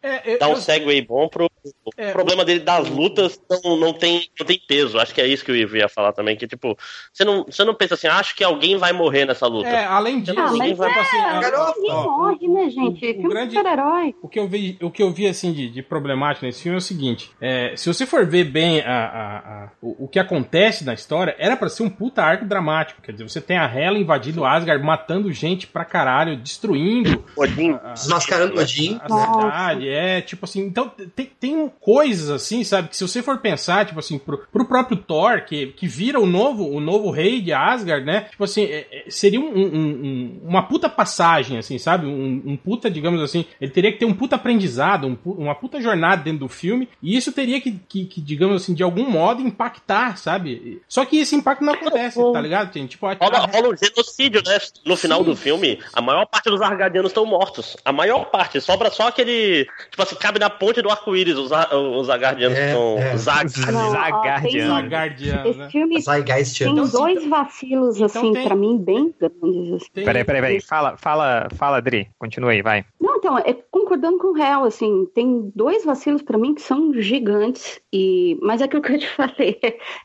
[0.03, 1.49] é, eu- dá um segue bom pro.
[1.97, 4.97] É, o problema dele das lutas não, não, tem, não tem peso.
[4.99, 6.35] Acho que é isso que o Ivo ia falar também.
[6.35, 6.75] Que, tipo,
[7.13, 9.67] você não, você não pensa assim, acho que alguém vai morrer nessa luta.
[9.69, 12.79] É, além disso, Ah, Ninguém vai é, assim, a- Garoto, ninguém ó, morre, né, gente?
[12.81, 14.15] o- o Filme grande- de super-herói.
[14.21, 16.79] O que eu vi, o que eu vi assim de, de problemático nesse filme é
[16.79, 20.83] o seguinte: é, se você for ver bem a, a- a- o, o que acontece
[20.83, 23.01] na história, era pra ser um puta arco dramático.
[23.01, 27.77] Quer dizer, você tem a Hela invadindo Asgard, matando gente pra caralho, destruindo Odin.
[27.93, 32.97] Desmascarando o Odin, a cidade, é, tipo assim, então tem, tem coisas assim, sabe, que
[32.97, 36.67] se você for pensar, tipo assim, pro, pro próprio Thor, que, que vira o novo,
[36.67, 40.63] o novo rei de Asgard, né, tipo assim, é- é- seria um- um- um- uma
[40.63, 44.35] puta passagem, assim, sabe, um, um puta, digamos assim, ele teria que ter um puta
[44.35, 48.61] aprendizado, um uma puta jornada dentro do filme, e isso teria que, que, que, digamos
[48.61, 52.91] assim, de algum modo impactar, sabe, só que esse impacto não acontece, tá ligado, gente?
[52.91, 54.57] Tipo, a, Rola, rola um genocídio, né?
[54.85, 55.25] No final Sim.
[55.25, 57.77] do filme, a maior parte dos Argadianos estão mortos.
[57.85, 58.59] A maior parte.
[58.59, 59.65] Sobra só aquele.
[59.89, 62.97] Tipo assim, cabe na ponte do arco-íris os, os Argadianos É, estão.
[62.97, 63.17] é.
[63.17, 63.71] Zag.
[63.71, 64.73] Não, ó, Zagardiano.
[64.81, 65.49] Zagardiano, né?
[65.49, 69.73] Esse filme tem Então, dois vacilos, então assim, tem- pra mim, bem grandes.
[69.73, 69.85] assim.
[69.93, 70.61] Tem- Peraí, peraí, peraí.
[70.61, 72.09] Fala, fala, fala, Adri.
[72.17, 72.83] Continua aí, vai.
[72.99, 76.91] Não, então, é concordando com o réu, assim, tem dois vacilos pra mim que são
[76.93, 79.59] gigantes, e mas é aquilo que eu te falei,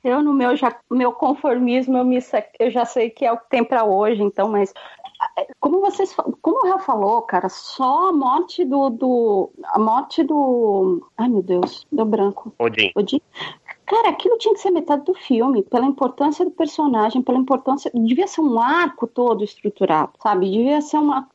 [0.04, 2.18] eu no meu, já, meu conformismo, eu, me,
[2.58, 4.65] eu já sei que é o que tem pra hoje, então, mas
[5.38, 10.22] é, como vocês, como o réu falou, cara, só a morte do, do, a morte
[10.22, 12.92] do, ai meu Deus, deu branco, Odin.
[12.94, 13.20] Odin.
[13.86, 17.88] Cara, aquilo tinha que ser metade do filme, pela importância do personagem, pela importância.
[17.94, 20.50] Devia ser um arco todo estruturado, sabe?
[20.50, 21.28] Devia ser uma.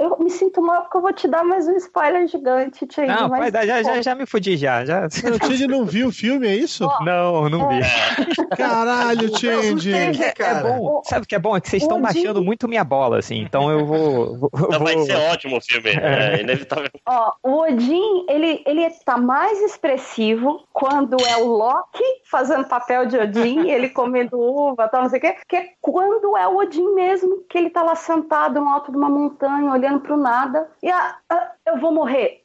[0.00, 3.04] Eu me sinto mal porque eu vou te dar mais um spoiler gigante, Tia.
[3.04, 3.38] Não, mas...
[3.38, 4.82] vai dar, já, já, já me fudi já.
[4.82, 5.06] já...
[5.06, 6.88] O Change não viu o filme, é isso?
[7.02, 7.80] Não, não vi.
[8.56, 9.92] Caralho, Change.
[9.92, 10.22] Change.
[10.22, 10.62] É, cara.
[10.62, 11.54] bom, sabe o que é bom?
[11.54, 13.42] É que vocês estão baixando muito minha bola, assim.
[13.42, 14.38] Então eu vou.
[14.38, 15.90] vou, Não, vai vou- ser ótimo o filme.
[15.90, 16.88] É inevitável.
[17.06, 23.18] Ó, o Odin, ele, ele tá mais expressivo quando é o Loki fazendo papel de
[23.18, 26.94] Odin, ele comendo uva, tal, não sei o quê, que é quando é o Odin
[26.94, 30.90] mesmo, que ele tá lá sentado no alto de uma montanha, olhando pro nada, e
[30.90, 32.40] ah, ah, eu vou morrer.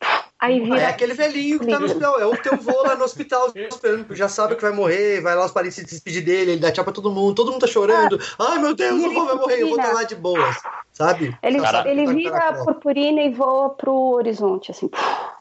[0.45, 0.79] Aí vira.
[0.81, 4.15] É aquele velhinho que tá no hospital, é o teu vô lá no hospital, esperando,
[4.15, 6.83] já sabe que vai morrer, vai lá os parentes se despedir dele, ele dá tchau
[6.83, 8.19] pra todo mundo, todo mundo tá chorando.
[8.39, 10.55] Ai meu Deus, o vô vai morrer, eu vou estar lá de boas,
[10.93, 11.35] sabe?
[11.41, 11.89] Ele, Sabe?
[11.89, 14.89] ele Tá- vira tá- a purpurina e voa pro horizonte, assim.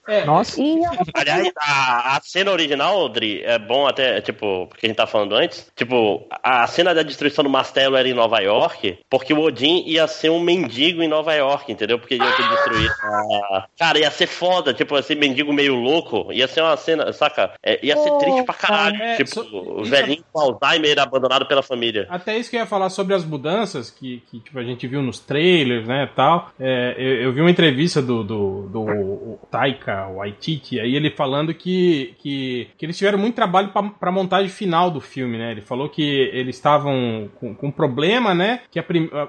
[0.07, 0.61] É, Nossa.
[0.61, 0.81] E
[1.15, 5.35] Aliás, a, a cena original, Dri, é bom até, tipo, porque a gente tá falando
[5.35, 5.67] antes.
[5.75, 10.07] Tipo, a cena da destruição do Mastelo era em Nova York, porque o Odin ia
[10.07, 11.99] ser um mendigo em Nova York, entendeu?
[11.99, 13.67] Porque ia ter destruído a...
[13.79, 16.33] Cara, ia ser foda, tipo, esse mendigo meio louco.
[16.33, 17.53] Ia ser uma cena, saca?
[17.63, 19.03] É, ia ser Pô, triste pra caralho.
[19.03, 22.07] é, tipo, so- o isso velhinho com Alzheimer abandonado pela família.
[22.11, 25.03] Até isso que eu ia falar sobre as mudanças que, que tipo, a gente viu
[25.03, 26.51] nos trailers, né, tal.
[26.59, 31.53] É, eu, eu vi uma entrevista do, do, do o Taika Waititi, aí ele falando
[31.55, 35.51] que, que, que eles tiveram muito trabalho pra, pra montagem final do filme, né?
[35.53, 36.03] Ele falou que
[36.33, 38.61] eles estavam com, com um problema, né?
[38.71, 38.85] Que a-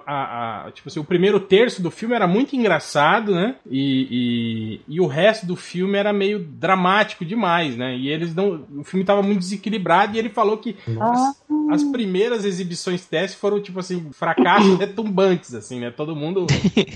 [0.05, 3.55] a- a- tipo assim, o primeiro terço do filme era muito engraçado, né?
[3.69, 7.95] E, e, e o resto do filme era meio dramático demais, né?
[7.95, 8.65] E eles não.
[8.77, 13.61] O filme tava muito desequilibrado e ele falou que as, as primeiras exibições teste foram,
[13.61, 15.91] tipo assim, fracassos retumbantes, assim, né?
[15.91, 16.45] Todo mundo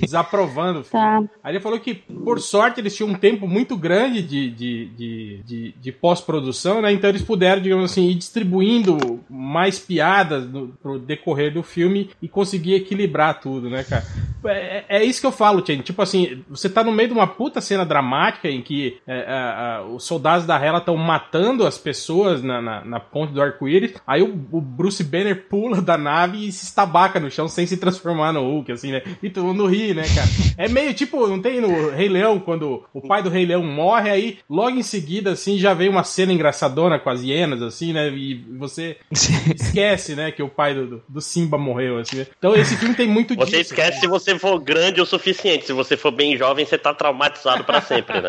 [0.02, 1.28] desaprovando o filme.
[1.28, 1.34] Tá.
[1.44, 5.42] Aí ele falou que, por sorte, eles tinham um tempo muito grande de, de, de,
[5.46, 6.92] de, de pós-produção, né?
[6.92, 12.28] Então eles puderam, digamos assim, ir distribuindo mais piadas no, pro decorrer do filme e
[12.28, 14.06] conseguir equilibrar tudo, né, cara?
[14.46, 15.82] É, é isso que eu falo, Chen.
[15.82, 19.78] Tipo assim, você tá no meio de uma puta cena dramática em que é, a-
[19.78, 23.94] a- os soldados da Hela estão matando as pessoas na, na, na ponte do arco-íris.
[24.06, 27.78] Aí o, o Bruce Banner pula da nave e se estabaca no chão sem se
[27.78, 29.02] transformar no Hulk, assim, né?
[29.22, 30.28] E todo mundo ri, né, cara?
[30.58, 34.10] É meio tipo, não tem no Rei Leão, quando o pai do Rei Leão morre,
[34.10, 38.10] aí logo em seguida, assim, já vem uma cena engraçadona com as hienas, assim, né?
[38.10, 38.98] E você
[39.56, 42.18] esquece, né, que o pai do, do- Simba morreu, assim.
[42.18, 42.28] né?
[42.38, 43.74] Então esse filme tem muito Você disso.
[43.74, 45.66] esquece se você for grande o suficiente.
[45.66, 48.29] Se você for bem jovem, você tá traumatizado pra sempre, né?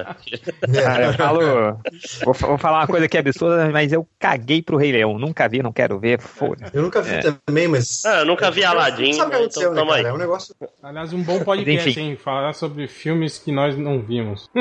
[0.72, 1.40] Cara, eu falo.
[2.24, 5.18] Vou, vou falar uma coisa que é absurda, mas eu caguei pro Rei Leão.
[5.18, 6.20] Nunca vi, não quero ver.
[6.20, 6.70] Foda.
[6.72, 7.20] Eu nunca vi É.
[7.46, 8.04] também, mas.
[8.04, 9.36] Ah, eu nunca vi Aladdin, Sabe o que né?
[9.40, 10.08] aconteceu, Então né, cara?
[10.08, 10.54] É um negócio.
[10.82, 12.00] Aliás, um bom podcast, Enfim.
[12.10, 12.16] hein?
[12.16, 14.48] Falar sobre filmes que nós não vimos.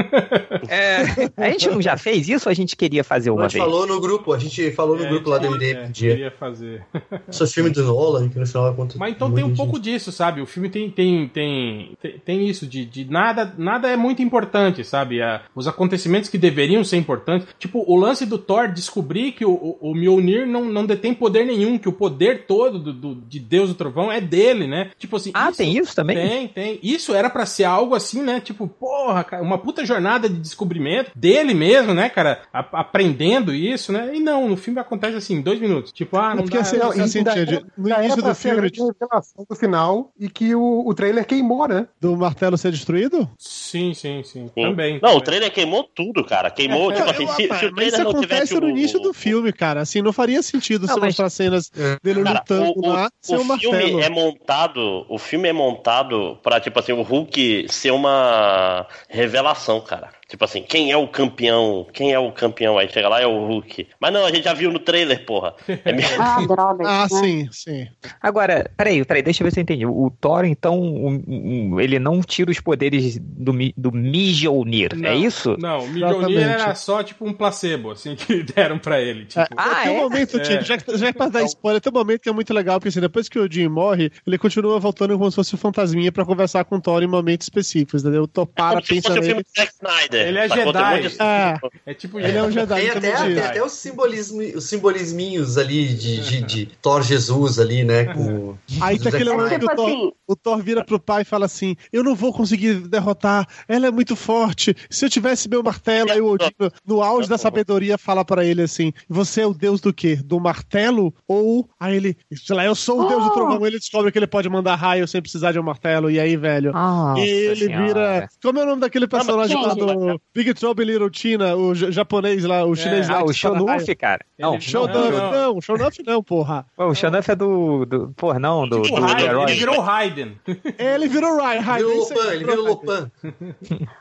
[0.68, 1.02] É,
[1.38, 3.64] a gente não já fez isso ou a gente queria fazer A uma gente vez?
[3.64, 6.10] falou no grupo, a gente falou no É, grupo lá do MD é, dia.
[6.12, 6.84] queria fazer.
[7.42, 8.96] O filme do Nolan, que no final da conta.
[8.98, 10.42] Mas então tem um pouco gente- disso, sabe?
[10.42, 14.84] O filme tem tem tem, tem, tem isso de, de nada nada é muito importante,
[14.84, 15.22] sabe?
[15.56, 19.92] Os acontecimentos que deveriam ser importantes, tipo o lance do Thor descobrir que o, o,
[19.92, 23.70] o Mjolnir não, não detém poder nenhum, que o poder todo do, do- de Deus
[23.70, 24.92] do Trovão é dele, né?
[24.98, 26.18] Tipo assim, Ah, tem isso também?
[26.18, 26.80] Tem, tem.
[26.82, 28.40] Isso era pra ser algo assim, né?
[28.40, 32.42] Tipo, porra, cara, uma puta jornada de descobrimento dele mesmo, né, cara?
[32.54, 34.16] A- aprendendo isso, né?
[34.16, 35.92] E não, no filme acontece assim, em dois minutos.
[35.92, 36.62] Tipo, ah, não Porque dá.
[36.62, 40.84] assim, Não, assim, e era- no início do filme revelação do final e que o,
[40.88, 41.88] o trailer queimou, né?
[42.00, 43.30] do martelo ser destruído?
[43.38, 44.50] Sim, sim, sim.
[44.54, 44.62] Sim.
[44.64, 45.00] Também.
[45.02, 46.50] Não, o trailer queimou tudo, cara.
[46.50, 49.00] Queimou, tipo assim, Eu- se, se o trailer isso não acontece tivesse no o- início
[49.00, 49.82] do filme, cara.
[49.82, 51.98] Assim, não faria sentido Não, se mas- mostrar cenas É.
[52.04, 53.74] dele Cara, lutando o, o- lá o o martelo.
[53.74, 59.80] filme é montado, o filme é montado pra, tipo assim, o Hulk ser uma revelação,
[59.82, 60.10] cara.
[60.30, 61.88] Tipo assim, quem é o campeão?
[61.92, 62.78] Quem é o campeão?
[62.78, 63.88] Aí chega lá é o Hulk.
[64.00, 65.56] Mas não, a gente já viu no trailer, porra.
[65.84, 66.84] É meio- Ah, droga.
[66.88, 67.08] Ah, né?
[67.10, 67.88] sim, sim.
[68.22, 69.86] Agora, peraí, peraí, deixa eu ver se eu entendi.
[69.88, 75.16] O Thor, então, um- um- ele não tira os poderes do, do Mjolnir, Não, é
[75.16, 75.58] isso?
[75.60, 79.26] Não, o Mjolnir era só tipo um placebo, assim, que deram pra ele.
[79.26, 80.02] Tipo, Ah, tem um é?
[80.04, 80.42] momento, É.
[80.42, 82.80] Tito, já, que- já que pra dar spoiler, tem um momento que é muito legal,
[82.80, 86.12] porque assim, depois que o Odin morre, ele continua voltando como se fosse um fantasminha
[86.12, 88.24] pra conversar com o Thor em momentos específicos, entendeu?
[88.24, 89.44] O Thor para, Como se pensa fosse o filme nele.
[89.44, 90.19] do Zack Snyder.
[90.28, 90.48] Ele é?
[90.50, 91.08] Tem um Jedi.
[91.10, 92.76] de- É, é tipo ele é um Jedi.
[92.76, 97.60] Tem então até, tem até os, simbolismo, os simbolisminhos ali de, de, de Thor Jesus
[97.60, 98.06] ali, né?
[98.14, 98.56] Com...
[98.82, 101.22] Aí tem aquele É momento que tipo o Thor, assim- o Thor vira pro pai
[101.22, 104.76] e fala assim: Eu não vou conseguir derrotar, ela é muito forte.
[104.90, 106.50] Se eu tivesse meu martelo, aí o Odin,
[106.86, 110.16] no, auge da sabedoria, fala pra ele assim: Você é o deus do quê?
[110.18, 111.14] Do martelo?
[111.28, 113.34] Ou aí ele, sei lá, eu sou o deus do Oh!
[113.34, 113.66] trovão.
[113.66, 116.10] Ele descobre que ele pode mandar raio sem precisar de um martelo.
[116.10, 116.72] E aí, velho.
[116.72, 117.86] Nossa E ele Senhora.
[117.88, 118.30] vira.
[118.42, 122.44] Como é o nome daquele personagem lá do Big Trouble in Little China, o japonês
[122.46, 123.16] lá, o chinês lá?
[123.18, 123.34] Ah, o raio?
[123.34, 124.26] Shonuff, cara.
[124.38, 125.54] Não, Ele- Shonuff, Não, não, não.
[125.54, 126.66] não, Shonuff não, porra.
[126.76, 128.14] Pô, o Shonuff é do, do.
[128.16, 129.44] Porra, não, do, tipo do Raiden, herói.
[129.52, 130.38] ele virou o Raiden.
[130.78, 131.78] É, ele virou Rai, Rai.
[131.84, 133.12] Virou isso aí, Lopan, ele virou Lopan.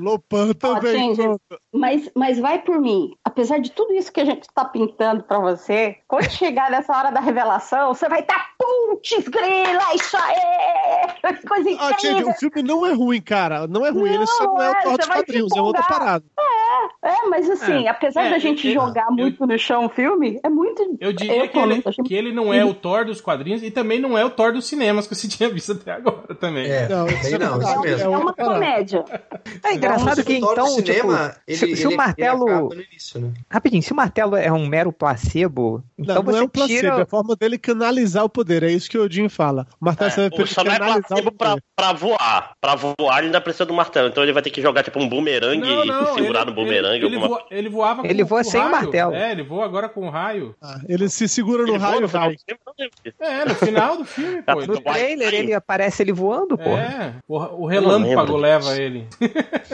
[0.01, 1.15] Lopan também.
[1.73, 3.11] Mas, mas vai por mim.
[3.39, 7.13] Apesar de tudo isso que a gente tá pintando pra você, quando chegar nessa hora
[7.13, 11.33] da revelação, você vai estar, putz, grila, isso aí!
[11.37, 12.33] Que coisa Ah, Tia, incrível!
[12.33, 13.69] o filme não é ruim, cara.
[13.69, 14.13] Não é ruim.
[14.13, 16.25] ele só não é o Não, é, Thor se quadrinhos, é outra parada.
[17.03, 19.89] É, mas assim, É, apesar é, da gente eu- jogar eu- muito no chão o
[19.89, 20.97] filme, é muito.
[21.01, 23.71] Eu diria Eu, que, ele, achei- que ele não é o Thor dos quadrinhos e
[23.71, 26.69] também não é o Thor dos cinemas que você tinha visto até agora também.
[26.69, 28.13] É, Não, isso é não, isso mesmo.
[28.13, 29.05] É uma comédia.
[29.65, 32.45] É engraçado que o Thor do então, cinema, tipo, ele, se, se ele- o martelo.
[32.49, 33.28] ele acaba no início, né?
[33.51, 36.81] Rapidinho, se o martelo é um mero placebo, então Não, não você é um placebo,
[36.81, 36.95] tira.
[36.99, 38.63] é a forma dele canalizar o poder.
[38.63, 39.67] É isso que o Odin fala.
[39.81, 42.53] O martelo serve pra É, ele só não é placebo o pra, pra voar.
[42.61, 44.09] Pra voar, ele ainda precisa do martelo.
[44.09, 46.55] Então ele vai ter que jogar tipo um bumerangue Não, não, e segurar ele, no
[46.55, 46.97] bumerangue.
[47.05, 47.29] Ele, ele, alguma...
[47.29, 48.73] voa- ele voava Ele com, voa com sem o raio.
[48.77, 49.15] martelo.
[49.15, 50.55] É, ele voa agora com o raio.
[50.63, 52.37] Ah, ele se segura no Ele raio, no final vai.
[52.49, 53.27] Não.
[53.29, 54.61] É, no final do filme, pô.
[54.67, 56.71] No trailer ele aparece ele voando, pô.
[56.71, 59.07] é, o, o não relâmpago leva ele.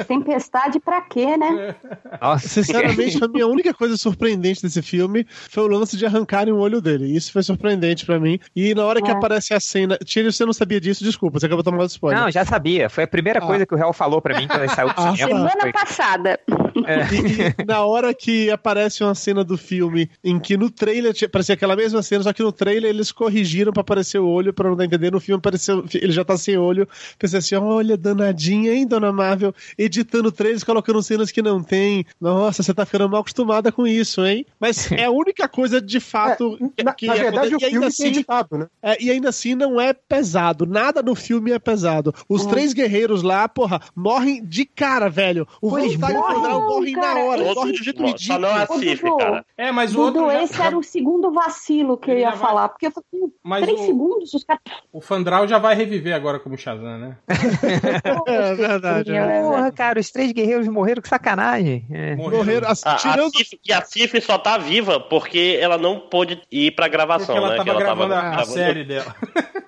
[0.07, 1.75] Tempestade pra quê, né?
[2.21, 2.49] Nossa.
[2.49, 6.81] Sinceramente, a minha única coisa surpreendente desse filme foi o lance de arrancarem o olho
[6.81, 7.15] dele.
[7.15, 8.39] Isso foi surpreendente pra mim.
[8.55, 9.15] E na hora que É.
[9.15, 9.97] aparece a cena.
[10.05, 12.21] Tira, você não sabia disso, desculpa, você acabou de tomar spoiler.
[12.21, 12.89] Não, já sabia.
[12.89, 13.47] Foi a primeira Ah.
[13.47, 15.29] coisa que o Real falou pra mim quando ele saiu do Ah, cinema.
[15.51, 16.41] Semana Foi- passada.
[16.77, 21.29] E, e na hora que aparece uma cena do filme em que no trailer tinha-
[21.29, 24.69] parecia aquela mesma cena, só que no trailer eles corrigiram pra aparecer o olho, pra
[24.69, 25.11] não dar a entender.
[25.13, 26.89] No filme apareceu, ele já tá sem olho.
[27.19, 29.55] Pensei assim: olha, danadinha, hein, dona Marvel?
[29.79, 32.05] Editando trailers, colocando cenas que não tem.
[32.21, 34.45] Nossa, você tá ficando mal acostumada com isso, hein?
[34.59, 37.55] Mas é a única coisa de fato Na, que na verdade, acontece.
[37.55, 38.67] o E ainda filme assim- tem editado, né?
[38.83, 40.67] é, e ainda assim não é pesado.
[40.67, 42.15] Nada no filme é pesado.
[42.29, 45.47] Os três guerreiros lá, porra, morrem de cara, velho.
[45.61, 48.39] O Pois Voluntário morrem, Morre na hora, esse- morre de um jeito ridículo.
[48.41, 49.47] não a Cif, Dudu, cara.
[49.57, 50.33] É, mas o Dudu, outro.
[50.37, 52.69] já- esse era o segundo vacilo que eu Ele ia já vai- falar.
[52.69, 54.63] Porque eu falei, Mas três o- segundos, os caras.
[54.93, 57.17] O Fandral já vai reviver agora como Shazam, né?
[58.27, 59.13] É verdade.
[59.15, 61.87] É, Porra, cara, os três guerreiros morreram com sacanagem.
[61.91, 62.17] É.
[62.17, 63.37] Morreram, assim, A, a tirando.
[63.37, 67.39] Cif, e a Cif só tá viva porque ela não pôde ir pra gravação, Porque
[67.39, 67.57] ela né?
[67.57, 69.15] tava que gravando a, a gravando- série dela.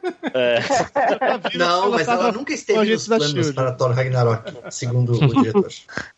[1.56, 5.68] Não, mas ela nunca esteve nos planos para Thor Ragnarok, segundo o diretor.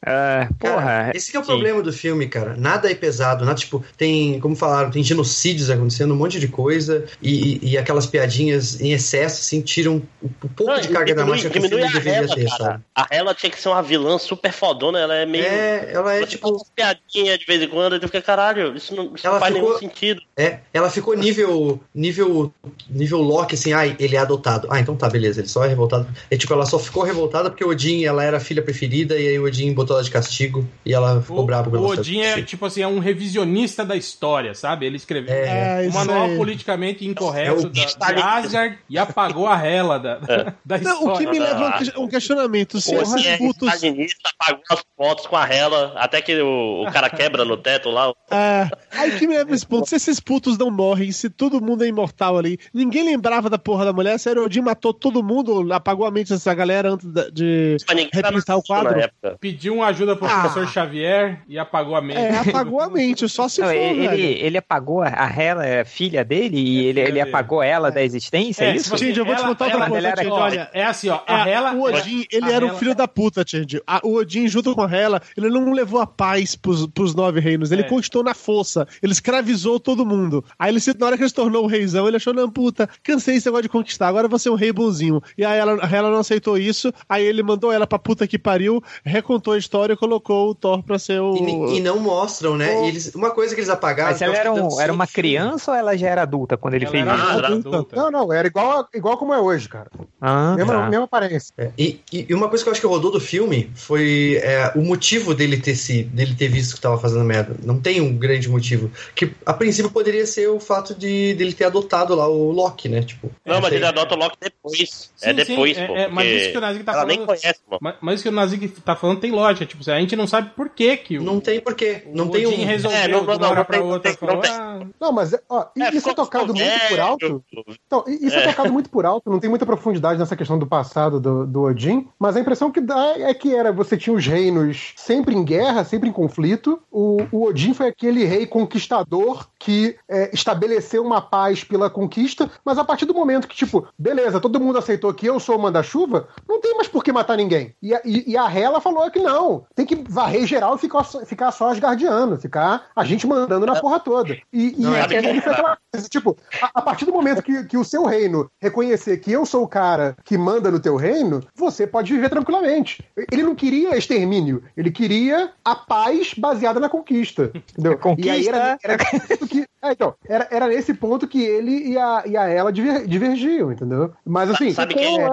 [0.04, 1.12] É, Cara, porra.
[1.14, 2.56] esse que é o problema do filme, cara.
[2.56, 7.04] Nada é pesado, nada, tipo, tem, como falaram, tem genocídios acontecendo, um monte de coisa,
[7.22, 11.06] e, e- e aquelas piadinhas em excesso, assim, tiram o, o pouco Não, de carga
[11.14, 12.82] diminui, dramática que o filme deveria Hela, ter, sabe?
[12.94, 15.44] A Hela tinha que ser uma vilã super fodona, ela é meio.
[15.44, 16.48] É, ela é ela tipo.
[16.48, 19.54] umas piadinhas de vez em quando, e fica, caralho, isso não, isso Ela não faz
[19.54, 20.22] ficou- nenhum sentido.
[20.36, 22.52] É, ela ficou nível nível
[22.88, 24.68] nível Loki assim, ai, ele é adotado.
[24.70, 26.06] Ah, então tá, beleza, ele só é revoltado.
[26.30, 29.26] É tipo, ela só ficou revoltada porque o Odin, ela era a filha preferida e
[29.28, 31.86] aí o Odin botou ela de castigo e ela ficou O, brava com o.
[31.88, 34.86] Odin é, tipo assim, é um revisionista da história, sabe?
[34.86, 38.22] Ele escreveu É, um isso manual politicamente É incorreto o da, de.
[38.22, 40.18] Asgard e apagou a Hela da,
[40.64, 41.30] da Não, o que história.
[41.30, 42.80] me leva a um que- questionamento.
[42.80, 43.68] Se O é putos.
[43.74, 47.90] stalinista, apagou as fotos com a Hela, até que o, o cara quebra no teto
[47.90, 48.12] lá.
[48.30, 49.88] É, aí que me leva a esse ponto.
[49.88, 53.84] Se esses putos não morrem, se todo mundo é imortal ali, ninguém lembrava da porra
[53.84, 57.76] da mulher, sério, o Odin matou todo mundo, apagou a mente dessa galera antes de
[58.12, 58.98] repintar o quadro.
[58.98, 59.36] época.
[59.40, 60.42] Pediu uma ajuda pro Ah.
[60.52, 62.18] Professor Xavier e apagou a mente.
[62.18, 64.22] É, apagou a mente, só se Não, for, ele, velho.
[64.22, 67.20] ele apagou a Hela, é filha dele, e ele, filha ele dele.
[67.20, 68.96] apagou ela da existência, é, É, isso?
[68.96, 71.42] Gente, eu vou te ela- contar outra ela- coisa, Tid, Olha, é assim, ó, a
[71.44, 71.72] A- Hela...
[71.74, 73.80] o Odin, ele a era um filho da puta, Tid.
[73.86, 77.40] A- O Odin, junto com a Hela, ele não levou a paz pros, pros nove
[77.40, 77.84] reinos, ele É.
[77.84, 80.44] conquistou na força, ele escravizou todo mundo.
[80.58, 83.34] Aí ele na hora que ele se tornou o reizão, ele achou, não, puta, cansei
[83.34, 85.20] desse negócio de conquistar, agora eu vou ser um rei bonzinho.
[85.36, 88.38] E aí ela, a Hela não aceitou isso, aí ele mandou ela pra puta que
[88.38, 91.34] pariu, recontou a história e colocou o Thor pra ser o...
[91.36, 92.84] E, e não mostram, né?
[92.84, 94.10] E eles, uma coisa que eles apagaram.
[94.10, 96.92] Mas ela era, um- era uma criança ou ela já era adulta quando ele Ela
[96.92, 97.24] fez era isso?
[97.38, 97.68] Era adulta.
[97.68, 97.96] adulta.
[97.96, 99.90] Não, não, era igual, igual como é hoje, cara.
[100.20, 100.88] Ah, Mesma, tá.
[100.90, 101.52] mesma aparência.
[101.58, 104.80] É, E, e- uma coisa que eu acho que rodou do filme foi é, o
[104.82, 107.56] motivo dele ter se dele ter visto que tava fazendo merda.
[107.62, 108.90] Não tem um grande motivo.
[109.14, 113.02] Que a princípio poderia ser o fato de dele ter adotado lá o Loki, né?
[113.02, 115.10] Tipo, Não, mas ele adota o Loki depois.
[115.22, 115.94] é Sim, depois, sim, pô.
[115.96, 117.16] é- é, mas porque isso que o Nazik tá ela falando.
[117.16, 117.78] nem conhece, mano.
[117.80, 119.66] Mas, mas isso que o Nazik tá falando tem lógica.
[119.66, 122.02] Tipo, a gente não sabe por que que o, Não tem porquê.
[122.12, 122.66] Não o tem Odin um.
[122.66, 124.10] resolveu É, não- não- uma hora não pra outra.
[124.20, 127.44] não tem- não Não, mas ó, e- isso é tocado muito por alto.
[127.86, 128.48] Então, isso é.
[128.48, 132.08] tocado muito por alto, não tem muita profundidade nessa questão do passado do, do Odin,
[132.18, 135.84] mas a impressão que dá é que era você tinha os reinos sempre em guerra,
[135.84, 136.80] sempre em conflito.
[136.90, 142.78] O, o Odin foi aquele rei conquistador que é, estabeleceu uma paz pela conquista, mas
[142.78, 146.28] a partir do momento que, tipo, beleza, todo mundo aceitou que eu sou o manda-chuva,
[146.48, 147.74] não tem mais por que matar ninguém.
[147.82, 151.04] E a, e, e a Hela falou que não, tem que varrer geral e ficar,
[151.04, 154.36] só- ficar só asgardiano, ficar a gente mandando na porra toda.
[154.52, 157.64] E, e Não, é que- foi aquela coisa, tipo, a, a partir do momento que,
[157.64, 161.42] que o seu reino reconhecer que eu sou o cara que manda no teu reino,
[161.54, 163.04] você pode viver tranquilamente.
[163.30, 167.50] Ele não queria extermínio, ele queria a paz baseada na conquista.
[167.72, 167.98] Entendeu?
[167.98, 168.28] Conquista.
[168.28, 171.90] E aí era, era nesse ponto que, é, então, era, era nesse ponto que ele
[171.90, 174.12] e a, e a ela diver- divergiam, entendeu?
[174.24, 175.28] Mas assim, Sabe quem é?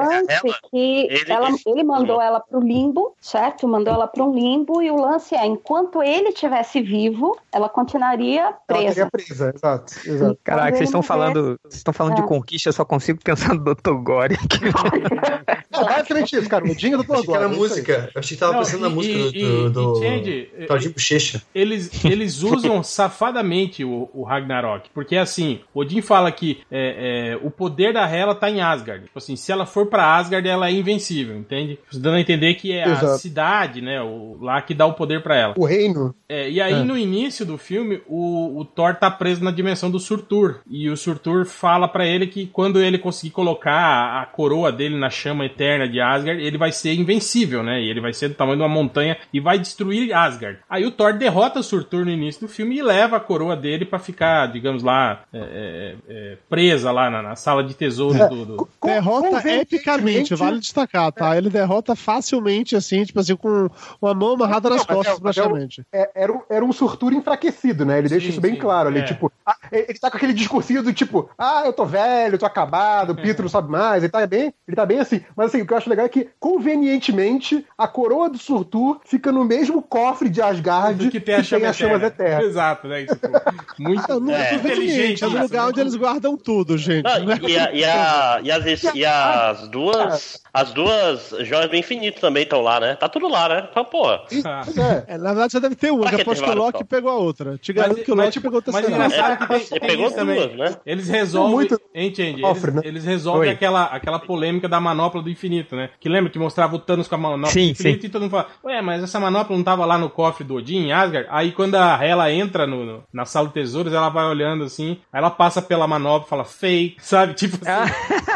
[0.70, 0.78] que
[1.10, 3.68] Ele- ela- ele- ele mandou ela pro limbo, certo?
[3.68, 8.42] Mandou ela para um limbo e o lance é, enquanto ele estivesse vivo, ela continuaria
[8.42, 8.94] ela presa.
[8.94, 9.94] teria presa, exato.
[10.06, 10.38] exato.
[10.44, 12.26] Caraca, vocês estão falando, vocês estão falando de É.
[12.26, 13.94] conquista, eu só consigo pensar no Dr.
[14.02, 14.38] Gore.
[15.78, 16.64] É basicamente isso, cara.
[16.64, 17.58] O Dinho do Achei que era Thor.
[17.58, 18.10] música.
[18.16, 20.94] Eu achei que tava Não, pensando na e- música e- do, do, e, do Claudinho
[20.94, 21.42] Bochecha.
[21.54, 24.90] eles, eles usam safadamente o, o Ragnarok.
[24.94, 29.04] Porque assim, Odin fala que é, é, o poder da Hela tá em Asgard.
[29.06, 31.78] Tipo assim, se ela for pra Asgard, ela é invencível, entende?
[31.94, 33.18] Dando a entender que é a Exato.
[33.18, 34.02] cidade, né?
[34.02, 35.54] O, lá que dá o poder pra ela.
[35.58, 36.14] O reino.
[36.28, 36.84] É, e aí, É.
[36.84, 40.60] no início do filme, o, o Thor tá preso na dimensão do Surtur.
[40.70, 44.98] E o Surtur fala pra ele que quando ele conseguir colocar a, a coroa dele
[44.98, 47.82] na chama eterna de Asgard, ele vai ser invencível, né?
[47.82, 50.60] E ele vai ser do tamanho de uma montanha e vai destruir Asgard.
[50.70, 53.86] Aí o Thor derrota o Surtur no início do filme e leva a coroa dele
[53.86, 58.28] pra ficar digamos lá, é, é, é, presa lá na, na sala de tesouro É.
[58.30, 58.46] do.
[58.46, 61.36] do- Derrota epicamente, vale destacar, tá?
[61.38, 63.70] Ele derrota facilmente, assim, tipo assim, com
[64.02, 65.84] uma mão amarrada nas Não, mas costas, é- mas é praticamente.
[65.92, 67.98] É- era, um, era um surtura enfraquecido, né?
[68.00, 69.00] Ele deixa Sim, isso bem sim, claro ali.
[69.00, 69.04] é.
[69.04, 73.12] Tipo, ah, ele tá com aquele discursinho do tipo, ah, eu tô velho, tô acabado,
[73.12, 74.04] o Pito não sabe mais.
[74.04, 75.22] Ele tá bem, ele tá bem assim.
[75.36, 79.32] Mas assim, o que eu acho legal é que, convenientemente, a coroa do Surtur fica
[79.32, 82.08] no mesmo cofre de Asgard do que tem a chama chamas eterna.
[82.08, 82.46] eternas.
[82.46, 83.02] Exato, né?
[83.02, 83.16] Isso,
[83.80, 84.58] muito Não, não é, É.
[84.58, 85.70] conveniente, é no isso, lugar né?
[85.70, 87.04] onde eles guardam tudo, gente.
[87.04, 90.44] Não, é e, a- e, a- e as, e as duas.
[90.54, 92.96] As duas joias do infinito também estão lá, né?
[92.96, 93.68] Tá tudo lá, né?
[93.70, 94.06] Então, pô.
[94.46, 94.64] Ah.
[95.08, 95.16] É.
[95.16, 97.16] É, na verdade, só deve ter uma, que que aposto que o Loki pegou a
[97.16, 97.58] outra.
[97.58, 100.16] Te garanto que o mas, Loki pegou o mas engraçado é que tem, pegou isso
[100.16, 100.48] também.
[100.48, 100.78] duas, né?
[100.86, 101.54] Eles resolvem.
[101.54, 102.44] Muito Entende?
[102.44, 102.82] Eles, né?
[102.84, 105.90] eles resolvem aquela, aquela polêmica da manopla do infinito, né?
[106.00, 108.08] Que lembra que mostrava o Thanos com a manopla Sim, do infinito sim.
[108.08, 110.88] e todo mundo fala, ué, mas essa manopla não tava lá no cofre do Odin,
[110.88, 111.28] em Asgard?
[111.32, 114.98] Aí quando a Hela entra no, no- na sala de tesouros, ela vai olhando assim,
[115.12, 117.34] aí ela passa pela manopla e fala, fake, sabe?
[117.34, 117.92] Tipo assim.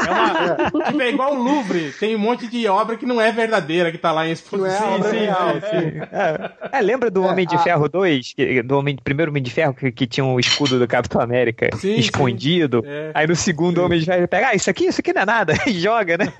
[0.07, 3.31] É, uma, tipo, é igual o Louvre, tem um monte de obra que não é
[3.31, 4.87] verdadeira, que tá lá em Não é exposição.
[4.87, 5.88] a obra Sim, sim, real, sim.
[5.91, 5.99] Sim.
[6.71, 8.33] É, lembra do É, Homem de a- Ferro 2?
[8.33, 11.69] que- Do homem, primeiro Homem de Ferro que, que tinha um escudo do Capitão América
[11.77, 12.81] Sim, escondido.
[12.83, 12.89] sim.
[12.89, 13.11] É.
[13.13, 15.25] Aí no segundo Homem de Ferro ele pega, ah, isso aqui, isso aqui não é
[15.25, 16.25] nada, e joga, né?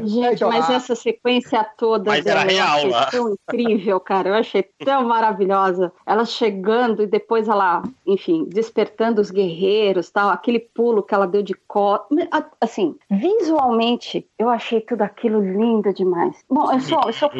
[0.00, 4.28] Gente, então, mas essa sequência toda Mas era dela, real eu achei tão incrível, cara.
[4.28, 5.90] Eu achei tão maravilhosa.
[6.06, 11.42] Ela chegando e depois ela, enfim, despertando os guerreiros, tal, aquele pulo que ela deu
[11.42, 12.16] de costas.
[12.60, 16.36] Assim, visualmente, eu achei tudo aquilo lindo demais.
[16.48, 17.36] Bom, eu sou, eu sou da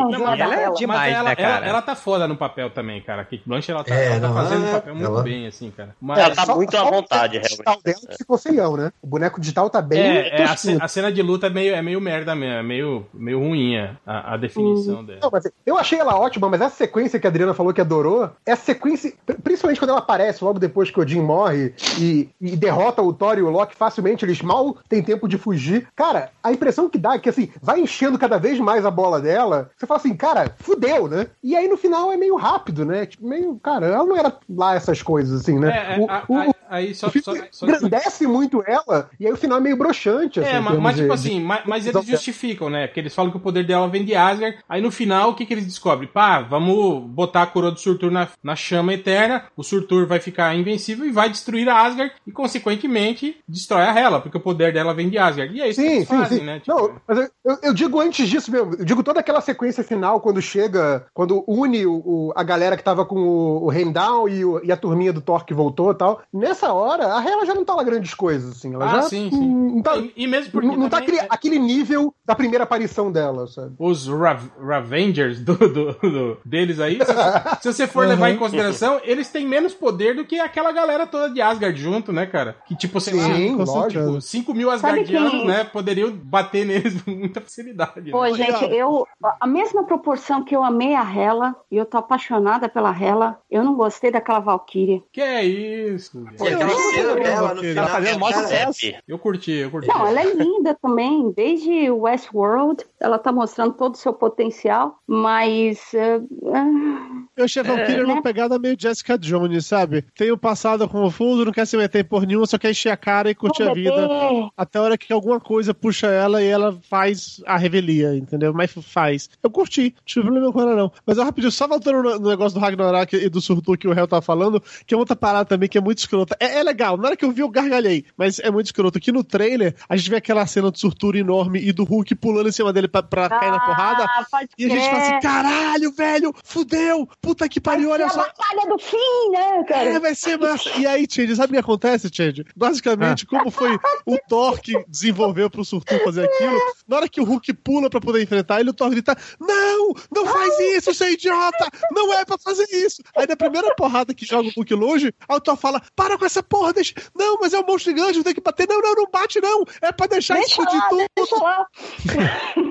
[0.63, 1.01] ela é demais.
[1.01, 1.57] Mas ela, né, cara?
[1.59, 3.23] ela, ela tá foda no papel também, cara.
[3.23, 5.47] A Kate Blanchett, ela tá, É, ela tá fazendo o ela- papel muito ela- bem,
[5.47, 5.95] assim, cara.
[6.01, 7.85] Mas, Ela tá Só- muito à só o vontade, digital realmente.
[7.85, 8.93] dela que ficou feião, né?
[9.03, 10.01] O boneco digital tá bem.
[10.01, 10.77] É, é, a, tosquinho.
[10.79, 13.99] ce- a cena de luta é meio, é meio merda mesmo, é meio, meio ruinha
[14.07, 15.21] a, a definição dela.
[15.23, 18.31] Não, mas eu achei ela ótima, mas essa sequência que a Adriana falou que adorou,
[18.45, 22.57] essa sequência, pri- principalmente quando ela aparece logo depois que o Odin morre e, e
[22.57, 25.87] derrota o Thor e o Loki facilmente, eles mal têm tempo de fugir.
[25.95, 29.21] Cara, a impressão que dá é que assim, vai enchendo cada vez mais a bola
[29.21, 29.71] dela.
[29.77, 31.27] Você fala assim, cara, fudeu, né?
[31.43, 33.07] E aí no final é meio rápido, né?
[33.07, 35.71] Tipo, meio, cara, ela não era lá essas coisas assim, né?
[35.71, 39.09] É, é, O- a- o- a- aí só, o filme só, só engrandece muito ela,
[39.19, 40.41] e aí o final é meio broxante.
[40.41, 42.87] Assim, É, mas, mas, tipo de- assim, mas, mas eles justificam, né?
[42.87, 44.59] Porque eles falam que o poder dela vem de Asgard.
[44.69, 46.09] Aí no final, o que, que eles descobrem?
[46.09, 49.45] Pá, vamos botar a coroa do Surtur na, na chama eterna.
[49.57, 52.13] O Surtur vai ficar invencível e vai destruir a Asgard.
[52.27, 55.55] E, consequentemente, destrói a Hela, porque o poder dela vem de Asgard.
[55.57, 56.45] E é isso que Sim, eles sim, fazem, sim.
[56.45, 56.61] né?
[56.61, 58.75] Tipo, Não, mas eu, eu- eu digo antes disso mesmo.
[58.79, 62.83] Eu digo toda aquela sequência final, quando chega, quando une o, o- a galera que
[62.85, 66.21] tava com o, o Heimdall e, e a turminha do Thor que voltou e tal.
[66.33, 68.75] Nessa hora, a Hela já não tá lá grandes coisas, assim.
[68.75, 69.49] Ela Ah, já sim, sim.
[69.75, 73.11] Não tá, e, e mesmo porque não, não tá é, aquele nível da primeira aparição
[73.11, 73.75] dela, sabe?
[73.79, 77.13] os Rav- Ravengers do, do- do- deles aí, se,
[77.63, 81.31] se você for levar em consideração, eles têm menos poder do que aquela galera toda
[81.33, 82.57] de Asgard junto, né, cara?
[82.67, 83.91] Que tipo, sei lá, Sim, com lógico.
[84.05, 84.21] certeza.
[84.21, 88.11] 5 mil Asgardianos, quem- né, poderiam bater neles com muita facilidade.
[88.11, 88.35] Pô, né?
[88.35, 89.07] gente, eu.
[89.41, 93.63] A mesma proporção que eu amei a Hela, e eu tô apaixonada pela Hela, eu
[93.65, 95.03] não gostei daquela Valkyria.
[95.13, 96.25] Que é isso?
[96.41, 97.89] E aquela cena dela no Ela final.
[97.89, 98.93] fazendo mó cara, sucesso.
[99.07, 99.89] Eu curti, eu curti.
[99.89, 105.93] Não, ela é linda também, desde Westworld, ela tá mostrando todo o seu potencial, mas.
[105.95, 108.03] ah, Eu achei a Valkyria né?
[108.05, 110.03] numa pegada meio Jessica Jones, sabe?
[110.17, 113.31] Tem o passado confuso, não quer se meter por nenhuma, só quer encher a cara
[113.31, 113.95] e curtir a vida.
[113.97, 114.49] bebê.
[114.57, 118.53] Até a hora que alguma coisa puxa ela e ela faz a revelia, entendeu?
[118.53, 119.29] Mas faz.
[119.43, 120.93] Eu curti, tive problema com ela não.
[121.07, 124.09] Mas eu rapidinho, só voltando no- negócio do Ragnarok e do Surtur que o réu
[124.09, 126.37] tava falando, que é outra parada também que é muito escrota.
[126.41, 128.99] É, é legal, na hora que eu vi eu gargalhei, mas é muito escroto.
[128.99, 132.49] Aqui no trailer, a gente vê aquela cena do Surtur enorme e do Hulk pulando
[132.49, 134.05] em cima dele pra, pra cair na porrada.
[134.05, 138.19] Ah, pode E a gente fala assim, caralho, velho, fudeu, puta que pariu, olha ser
[138.21, 138.29] a só.
[138.29, 139.85] batalha do fim, né, cara?
[139.91, 140.71] É, vai ser massa.
[140.79, 142.45] E aí, Change, sabe o que acontece, Change?
[142.57, 147.25] Basicamente, como foi o Thor que desenvolveu pro Surtur fazer aquilo, na hora que o
[147.25, 149.95] Hulk pula pra poder enfrentar ele, o Thor grita: Não!
[150.15, 151.67] Não faz isso, seu idiota!
[151.93, 153.03] Não é pra fazer isso!
[153.17, 156.25] Aí na primeira porrada que joga o Hulk longe, aí o Thor fala: Para com
[156.25, 156.95] essa porra, deixa.
[157.17, 158.69] Não, mas é um monstro gigante, tem que bater.
[158.69, 159.65] Não, não, não bate, não!
[159.83, 161.05] É pra deixar Deixa explodir lá, tudo!
[161.17, 161.67] deixa lá.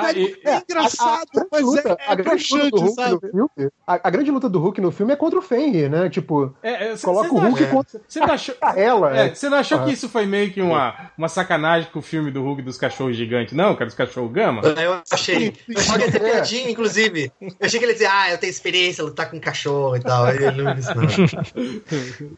[0.00, 2.80] Ah, e- É engraçado, a, a mas grande luta, é, é a grande luta do
[2.80, 3.12] Hulk sabe?
[3.32, 6.08] no filme, a, a grande luta do Hulk no filme é contra o Fenrir, né?
[6.08, 9.16] Tipo, É, é, cê- coloca cê o Hulk acha- contra Você não achou, a ela.
[9.16, 9.84] é, você não achou Ah.
[9.84, 13.16] que isso foi meio que uma, uma sacanagem com o filme do Hulk dos cachorros
[13.16, 14.62] gigantes, não, cara, dos cachorros gama?
[14.62, 15.54] Eu achei.
[15.68, 17.32] Eu achei que ele ia ter piadinha, inclusive.
[17.40, 20.24] Eu achei que ele ia dizer, ah, eu tenho experiência, lutar com cachorro e tal.
[20.24, 21.06] Aí ele não disse, não.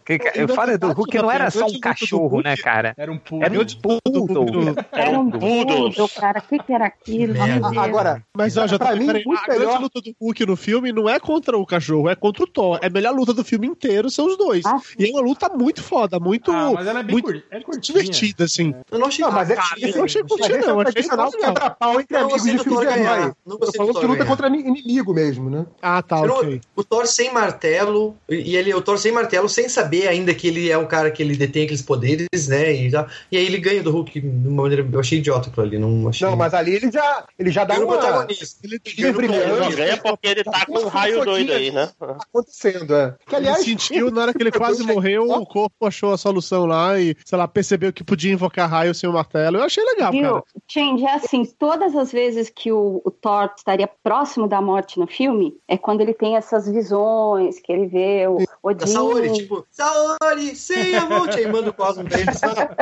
[0.04, 2.94] Que, que- eu falo do Hulk não era só um cachorro, né, cara?
[2.96, 3.44] Era um pulo.
[3.44, 4.74] Era um poodle.
[4.92, 6.40] Era um poodle, cara.
[6.40, 7.34] O que, que era aquilo?
[7.78, 9.80] Agora, Mas ó, já pra tá mim, a grande melhor.
[9.80, 12.78] luta do Hulk no filme não é contra o cachorro, é contra o Thor.
[12.82, 14.64] É a melhor luta do filme inteiro, são os dois.
[14.66, 17.42] Ah, E é uma luta muito foda, muito, Ah, mas ela é bem muito cur...
[17.50, 17.80] é curtinha.
[18.02, 18.74] divertida, assim.
[18.90, 21.30] Eu não achei Não, mas é- curtinho, eu não achei é não, o achei tradicional
[21.30, 21.54] legal.
[21.54, 23.32] quebra-pau entre Não amigos de filme herói.
[23.46, 24.62] Não Tô gostei do falando Thor que luta ganhar.
[24.62, 25.66] contra inimigo mesmo, né?
[25.80, 26.60] Ah, tá, não- ok.
[26.76, 30.70] o Thor sem martelo, e ele, o Thor sem martelo, sem saber ainda que ele
[30.70, 32.72] é o cara que ele detém aqueles poderes, né?
[32.72, 33.06] E, tal.
[33.30, 34.86] e aí ele ganha do Hulk de uma maneira.
[34.90, 36.26] Eu achei idiota aquilo ali, não achei.
[36.26, 37.98] Não, mas ali ele já, ele já dá no uma...
[37.98, 38.58] protagonista.
[38.64, 39.64] Ele Ele Ele protagonista.
[39.70, 41.90] só ganha porque ele tá com um raio doido aí, né?
[41.98, 43.14] Tá acontecendo, é.
[43.26, 46.66] Que, Ele aliás, sentiu, na hora que ele quase morreu, o corpo achou a solução
[46.66, 49.58] lá e, sei lá, percebeu que podia invocar raio sem o martelo.
[49.58, 50.22] Eu achei legal, cara.
[50.22, 50.44] Viu?
[50.68, 54.11] Change, é assim, todas as vezes que o, o Thor estaria próximo
[54.48, 58.44] da morte no filme, é quando ele tem essas visões, que ele vê o Da
[58.62, 58.86] Odin.
[58.86, 62.32] Saori, tipo, Saori, sei a monte, aí manda o cosmo pra ele,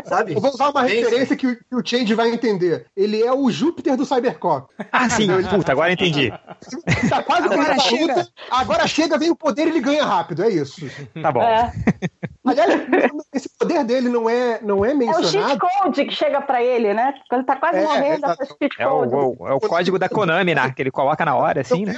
[0.05, 0.35] sabe?
[0.35, 2.87] eu vou usar uma Bem, referência que, o- que o Change vai entender.
[2.97, 4.73] Ele é o Júpiter do Cybercop.
[4.93, 5.29] Ah, sim.
[5.57, 6.31] Puta, agora eu entendi.
[7.09, 8.15] Tá quase Agora chega.
[8.17, 10.87] luta, agora chega, vem o poder e ele ganha rápido, é isso.
[11.23, 11.43] Tá bom.
[11.43, 11.73] É,
[12.51, 12.71] Aliás,
[13.33, 15.59] esse poder dele não é, não é é o cheat mencionado.
[15.83, 17.15] code que chega pra ele, né?
[17.29, 19.15] Quando ele tá quase É, morrendo, é cheat É o, code.
[19.15, 20.73] o- é o código da Konami, né?
[20.75, 21.97] Que ele coloca na hora, assim, né?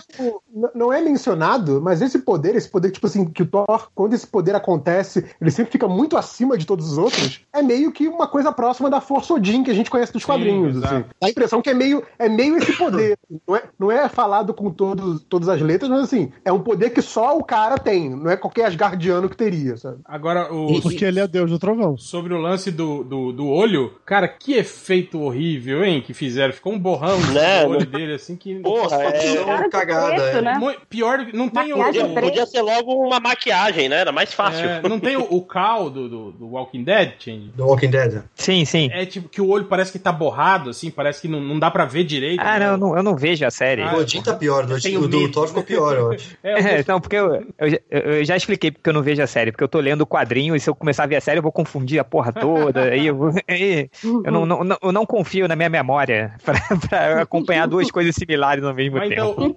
[0.74, 4.26] Não, é mencionado, mas esse poder, esse poder, tipo assim, que o Thor, quando esse
[4.26, 8.26] poder acontece, ele sempre fica muito acima de todos os outros, é meio que uma
[8.28, 10.76] coisa próxima da Força Odin que a gente conhece dos Sim, quadrinhos.
[10.76, 10.94] exato.
[10.94, 11.04] Assim.
[11.20, 13.18] Dá a impressão que é meio, é meio esse poder.
[13.46, 16.90] Não é, não é falado com todos, todas as letras, mas assim, é um poder
[16.90, 19.98] que só o cara tem, não é qualquer Asgardiano que teria, sabe?
[20.04, 20.80] Agora, o...
[20.80, 21.96] Porque ele é Deus do trovão.
[21.96, 26.52] sobre o lance do, do, do olho, cara, que efeito horrível, hein, que fizeram.
[26.52, 27.86] Ficou um borrão Né, no olho né?
[27.86, 28.56] dele, assim, que...
[28.60, 29.44] Porra, é.
[29.44, 30.42] Cara cagada, preto, é.
[30.42, 30.76] né?
[30.88, 31.78] Pior, do que- não tem o...
[31.78, 33.96] Maquiagem o- Podia, podia ser logo uma maquiagem, né?
[33.96, 34.64] Era mais fácil.
[34.64, 37.52] é, não tem o, o cal do, do, do Walking Dead, Change?
[37.54, 38.22] Do Walking Dead.
[38.34, 38.88] Sim, sim.
[38.92, 41.70] É tipo que o olho parece que tá borrado, assim, parece que não, não dá
[41.70, 42.40] pra ver direito.
[42.40, 42.66] Ah, né?
[42.66, 43.82] não, eu não, eu não vejo a série.
[43.82, 45.30] Ah, o Odin tá pior, do, o do.
[45.30, 46.36] Thor ficou pior, eu acho.
[46.42, 49.26] É, eu- então, porque eu, eu, já- eu já expliquei porque eu não vejo a
[49.26, 51.38] série, porque eu tô lendo o quadrinho e se eu começar a ver a série
[51.38, 54.92] eu vou confundir a porra toda, aí eu, vou- aí eu não, não, não- eu
[54.92, 56.34] não confio na minha memória
[56.88, 59.34] pra acompanhar duas coisas similares ao mesmo Mas tempo.
[59.38, 59.56] então,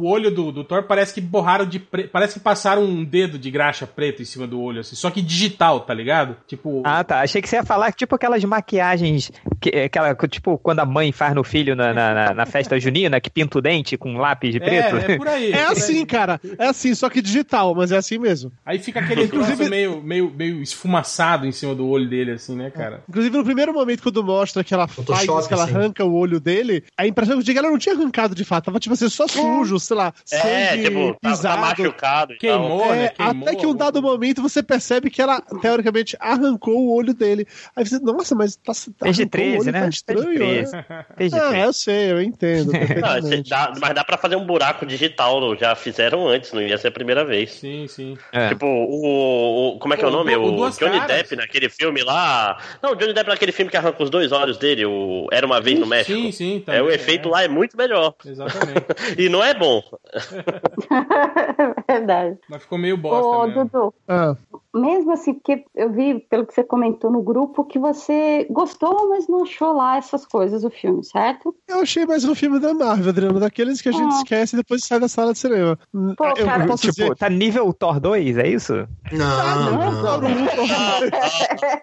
[0.00, 2.04] o, olho do, do Thor parece que borraram de pre...
[2.08, 5.20] Parece que passaram um dedo de graxa preto em cima do olho, assim, só que
[5.22, 6.36] digital, tá ligado?
[6.46, 6.82] Tipo.
[6.84, 7.20] Ah, tá.
[7.20, 9.30] Achei que você ia falar tipo aquelas maquiagens,
[9.60, 13.20] que, aquela, tipo quando a mãe faz no filho na, na, na- na festa junina,
[13.20, 14.96] que pinta o dente com lápis de preto.
[14.96, 15.52] é, é por aí.
[15.52, 15.72] É por aí.
[15.72, 16.40] assim, cara.
[16.58, 18.52] É assim, só que digital, mas é assim mesmo.
[18.64, 22.70] Aí fica aquele troço meio, meio, meio esfumaçado em cima do olho dele, assim, né,
[22.70, 23.02] cara?
[23.08, 25.74] Inclusive, no primeiro momento, quando mostra que ela faz Photoshop, isso, que ela assim.
[25.74, 28.34] arranca o olho dele, a impressão que eu digo é que ela não tinha arrancado
[28.34, 28.64] de fato.
[28.66, 30.36] Tava, tipo assim, só sujo, sei lá, É,
[30.70, 31.60] sangue tipo, tá, tá pisado.
[31.60, 32.58] machucado e tal.
[32.60, 33.04] Queimou, né?
[33.04, 33.48] É, Queimou.
[33.48, 37.46] até que um dado momento você percebe que ela, teoricamente, arrancou o olho dele.
[37.76, 39.80] Aí você, nossa, mas tá, tá Fez de arrancou o 13, olho, né?
[39.80, 40.72] Tá estranho, 13.
[40.72, 40.84] né?
[41.18, 41.58] De Ah, 13.
[41.60, 42.72] eu sei, eu entendo.
[43.34, 46.88] Não, dá- mas dá pra fazer um buraco digital, já fizeram antes, não ia ser
[46.88, 47.52] a primeira vez.
[47.52, 48.16] Sim, sim.
[48.32, 48.48] É.
[48.48, 50.34] Tipo, o, o- Como é que é o O nome?
[50.36, 51.06] o O, Johnny Caras.
[51.06, 52.58] Depp naquele filme lá.
[52.82, 55.60] Não, o Johnny Depp naquele filme que arranca os dois olhos dele, o Era uma
[55.60, 56.18] vez no México.
[56.18, 56.64] Sim, sim.
[56.66, 58.14] É, o também, efeito lá é muito melhor.
[58.24, 58.84] Exatamente.
[59.18, 59.73] E não é bom.
[61.88, 62.38] Verdade.
[62.48, 63.64] Mas ficou meio bosta Ô, mesmo.
[63.64, 64.36] Dudu, Ah,
[64.74, 69.28] mesmo assim, porque eu vi, pelo que você comentou no grupo, que você gostou, mas
[69.28, 71.54] não achou lá essas coisas do filme, certo?
[71.68, 74.18] eu achei mais um filme da Marvel, Adriano, daqueles que a gente Ah.
[74.18, 75.78] esquece e depois sai da sala de cinema.
[76.16, 77.16] Pô, eu, cara, eu posso Tipo, dizer.
[77.16, 78.72] tá nível Thor 2, é isso?
[79.12, 80.20] Não, não.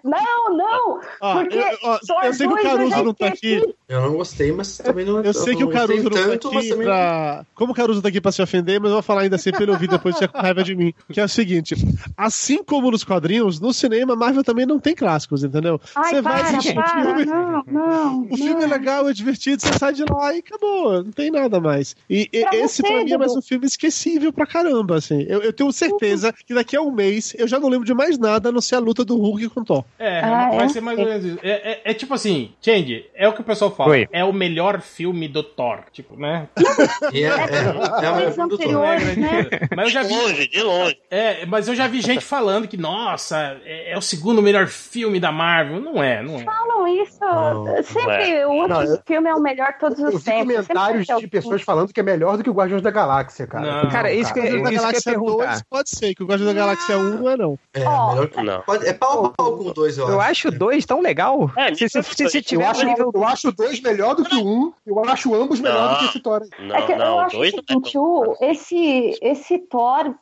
[0.03, 0.99] Não, não!
[1.21, 3.75] Ó, Porque eu, ó, Thor eu sei que o 2 eu Caruso não tá aqui.
[3.87, 6.69] Eu não gostei, mas também não Eu sei que o não Caruso não tá aqui
[6.69, 7.45] também- pra.
[7.55, 9.63] Como o Caruso tá aqui pra se ofender, mas eu vou falar ainda assim pra
[9.63, 10.93] ele ouvir depois ficar com raiva de mim.
[11.11, 11.75] Que é o seguinte:
[12.17, 15.79] assim como nos quadrinhos, no cinema, Marvel também não tem clássicos, entendeu?
[15.95, 17.25] Ai, Você vai para, assistir o para, filme.
[17.25, 18.21] não, não.
[18.31, 18.69] O filme é não.
[18.69, 21.95] legal, é divertido, você sai de lá e acabou, não tem nada mais.
[22.09, 25.25] E, Pra esse você, pra mim é mais um filme esquecível pra caramba, assim.
[25.27, 28.17] Eu, eu tenho certeza que daqui a um mês eu já não lembro de mais
[28.17, 29.83] nada a não ser a luta do Hulk com o Thor.
[29.99, 30.69] É, Ah, vai é?
[30.69, 31.39] ser mais ou menos isso.
[31.43, 33.91] É, é- é tipo assim, Change, é o que o pessoal fala.
[33.91, 34.07] Oi.
[34.11, 35.79] É o melhor filme do Thor.
[35.91, 36.47] Tipo, né?
[37.13, 39.49] É, é, é, é, Os é, anteriores, né?
[39.75, 40.13] Mas eu já De vi.
[40.15, 40.97] longe, de longe.
[41.09, 45.19] É, mas eu já vi gente falando que, nossa, é, é o segundo melhor filme
[45.19, 45.79] da Marvel.
[45.81, 46.43] Não é, não é.
[46.43, 47.19] Falam isso.
[47.21, 50.23] Não, sempre o último Não, eu- filme é o melhor de todos Eu os vi
[50.23, 50.41] tempos.
[50.67, 53.83] comentários de é pessoas falando que é melhor do que o Guardiões da Galáxia, cara.
[53.83, 53.89] Não.
[53.91, 55.45] Cara, isso que, Guardiões isso que eu Galáxia perguntar.
[55.47, 57.59] 2 pode ser, que o Guardiões da Galáxia 1 não é não.
[57.75, 58.41] é que.
[58.41, 58.61] Não.
[58.61, 60.13] Pode- é pau a pau com o dois, eu acho.
[60.13, 61.51] Eu acho o 2 tão legal.
[61.57, 63.11] É, se, se, se, se eu tiver Eu acho, nível.
[63.13, 66.05] eu acho o dois melhor do que o um, eu acho ambos melhor do que
[66.05, 66.41] esse Thor.
[66.59, 67.97] Não, É que eu não, acho o dois não é seguinte,
[68.41, 70.13] esse, esse Thor,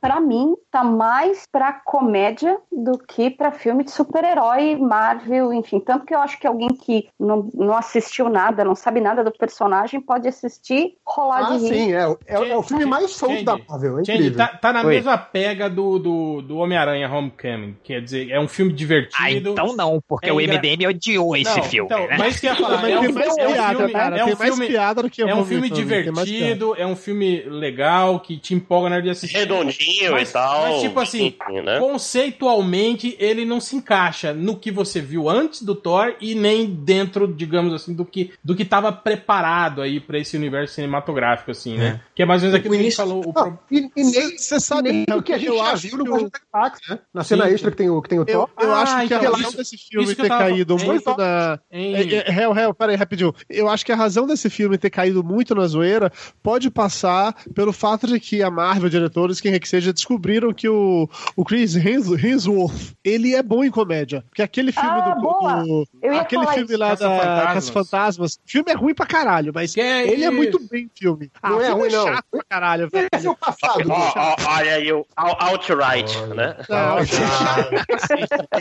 [0.00, 5.78] pra mim, tá mais pra comédia do que pra filme de super-herói, Marvel, enfim.
[5.78, 9.30] Tanto que eu acho que alguém que não, não assistiu nada, não sabe nada do
[9.30, 11.68] personagem, pode assistir, rolar Ah, de rir.
[11.68, 13.44] sim, é, é, é o filme mais solto Change.
[13.44, 14.94] da Marvel, é Change, tá, tá na Oi.
[14.96, 17.76] mesma pega do, do, do Homem-Aranha Homecoming.
[17.84, 19.16] Quer dizer, é um filme divertido.
[19.22, 22.16] Ah, então não, porque É o engra- MDM odiou esse Não, filme, então, né?
[22.18, 24.16] Mas que eu ia falar, Mas é um, mais é um piada, filme, cara.
[24.18, 28.36] é um filme, piada do que é um filme divertido, é um filme legal, que
[28.36, 29.36] te empolga na hora de assistir.
[29.38, 30.62] Redondinho Mas- e tal.
[30.62, 31.75] mas, tipo assim, né?
[31.80, 37.26] Conceitualmente, ele não se encaixa no que você viu antes do Thor e nem dentro,
[37.32, 42.00] digamos assim, do que do que estava preparado aí pra esse universo cinematográfico, assim, né?
[42.14, 43.22] Que é mais ou menos aquilo que a gente falou.
[43.26, 45.98] o e, e nem, Você sabe, nem o que a gente eu já acho viu
[45.98, 47.00] no que o- Guardiões da Galáxia, né?
[47.12, 47.52] Na cena Sim.
[47.54, 48.48] extra que tem o, que tem o Eu, Thor.
[48.60, 51.16] eu Ah, acho que então, a razão isso- desse filme que ter tava- caído muito
[51.16, 51.58] na.
[51.70, 53.34] em- É, é, Réu, réu, peraí, rapidinho.
[53.48, 56.12] Eu acho que a razão desse filme ter caído muito na zoeira
[56.42, 60.68] pode passar pelo fato de que a Marvel, diretores, quem quer que seja, descobriram que
[60.68, 64.24] o, o Chris Hems- Hemsworth, ele é bom em comédia.
[64.28, 65.62] Porque aquele filme Ah, do, boa.
[65.62, 65.86] do-
[66.18, 66.78] Aquele filme isso.
[66.78, 67.42] lá da.
[67.54, 68.34] Caça Fantasmas.
[68.34, 70.32] O filme é ruim pra caralho, mas Que é ele é isso?
[70.36, 71.30] muito bem filme.
[71.42, 72.04] Ah, Não o é filme ruim, não.
[72.06, 73.08] chato pra caralho, velho.
[73.12, 73.82] Esse é o passado.
[73.90, 76.56] Ó, ó, olha aí o Out- Outright, né?
[76.68, 77.20] Não, Esse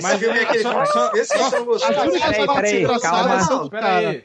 [0.01, 1.19] Mas filme é aquele filme.
[1.19, 1.33] Esse.
[1.35, 3.69] As únicas Peraí, calma.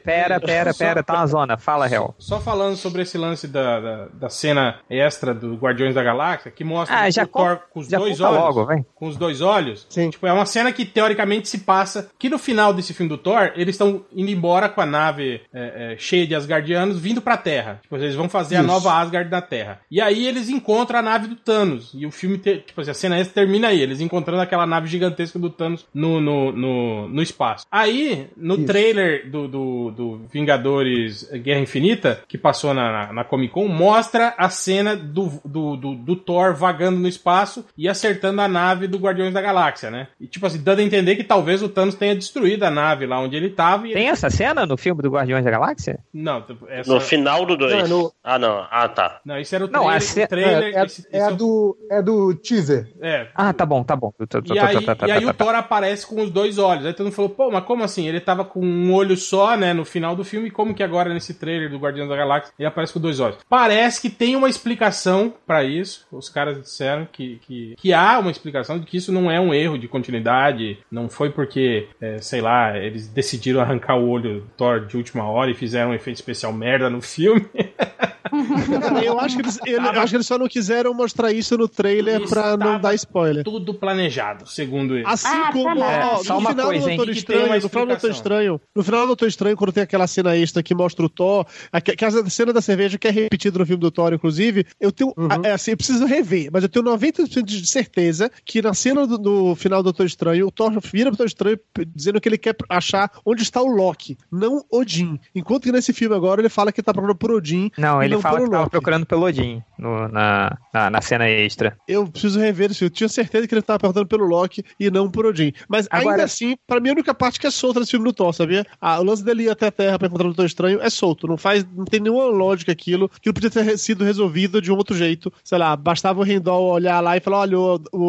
[0.03, 0.39] Pera.
[0.39, 1.57] Pera, pera, tá uma zona.
[1.57, 2.15] Fala, Hel.
[2.17, 6.63] Só falando sobre esse lance da, da, da cena extra do Guardiões da Galáxia, que
[6.63, 8.39] mostra Ah, o Thor com os dois olhos.
[8.39, 8.85] logo, vai.
[8.95, 9.85] Com os dois olhos.
[9.89, 10.09] Sim.
[10.09, 12.09] Tipo, é uma cena que teoricamente se passa.
[12.17, 15.93] Que no final desse filme do Thor, eles estão indo embora com a nave é,
[15.93, 17.79] é, cheia de Asgardianos vindo pra Terra.
[17.81, 18.67] Tipo, eles vão fazer a Isso.
[18.67, 19.79] nova Asgard na Terra.
[19.89, 21.91] E aí eles encontram a nave do Thanos.
[21.93, 23.81] E o filme, te- tipo assim, a cena extra termina aí.
[23.81, 27.65] Eles encontrando aquela nave gigantesca do Thanos no, no, no, no espaço.
[27.71, 28.65] Aí, no Isso.
[28.65, 34.33] trailer do, do, do Vingadores Guerra Infinita, que passou na, na, na Comic Con, mostra
[34.37, 38.97] a cena do, do, do, do Thor vagando no espaço e acertando a nave do
[38.99, 40.07] Guardiões da Galáxia, né?
[40.19, 43.19] E tipo assim, dando a entender que talvez o Thanos tenha destruído a nave lá
[43.19, 45.99] onde ele tava e Tem essa cena no filme do Guardiões da Galáxia?
[46.13, 46.93] Não, essa...
[46.93, 47.71] No final do 2.
[47.73, 48.67] Não, é no- Ah, não.
[48.69, 49.21] Ah, tá.
[49.25, 51.31] Não, isso era o Não, a ce- o trailer É, é, esse- é esse a
[51.31, 52.91] do, é do teaser.
[53.01, 54.13] é, Ah, tá bom, tá bom.
[54.53, 55.33] E aí, tá- tá- e aí tá- o.
[55.33, 56.85] Thor aparece com os dois olhos.
[56.85, 58.07] Aí todo mundo falou, pô, mas como assim?
[58.07, 61.33] Ele tava com um olho só, né, no final do filme, como que agora nesse
[61.33, 63.37] trailer do Guardiões da Galáxia ele aparece com dois olhos?
[63.49, 66.05] Parece que tem uma explicação pra isso.
[66.11, 69.53] Os caras disseram que, que, que há uma explicação de que isso não é um
[69.53, 70.77] erro de continuidade.
[70.91, 75.23] Não foi porque, é, sei lá, eles decidiram arrancar o olho do Thor de última
[75.29, 77.45] hora e fizeram um efeito especial merda no filme.
[79.03, 81.67] Eu, acho que eles, ele- eu acho que eles só não quiseram mostrar isso no
[81.67, 83.43] trailer Isso pra não dar spoiler.
[83.43, 85.05] Tudo planejado, segundo eles.
[85.07, 86.17] Assim Ah, como tá ó, bom.
[86.19, 88.09] no Só uma final coisa, do Doutor Estranho, no final do Doutor explicação.
[88.11, 91.45] Estranho, no final do Doutor Estranho, quando tem aquela cena extra que mostra o Thor,
[91.73, 94.65] a, que- que a cena da cerveja que é repetida no filme do Thor, inclusive,
[94.79, 98.61] eu tenho, a- é assim, eu preciso rever, mas eu tenho 90% de certeza que
[98.61, 101.59] na cena do, do final do Doutor Estranho, o Thor vira pro Doutor Estranho
[101.93, 105.19] dizendo que ele quer achar onde está o Loki, não Odin.
[105.35, 107.71] Enquanto que nesse filme agora ele fala que tá procurando por Odin.
[107.77, 111.77] Não, ele fala pelo que tava procurando pelo Odin no- na, na, na cena extra.
[111.87, 112.83] Eu preciso rever isso.
[112.83, 115.53] Eu tinha certeza que ele tava perguntando pelo Loki e não por Odin.
[115.67, 118.13] Mas Agora- ainda assim, pra mim, a única parte que é solta nesse filme do
[118.13, 118.65] Thor, sabia?
[118.79, 121.27] Ah, o lance dele ir até a Terra pra encontrar o Doutor Estranho é solto.
[121.27, 123.09] Não faz, não tem nenhuma lógica aquilo.
[123.15, 125.31] Aquilo podia ter sido resolvido de um outro jeito.
[125.43, 128.01] Sei lá, bastava o Rendol olhar lá e falar: olha, o, o,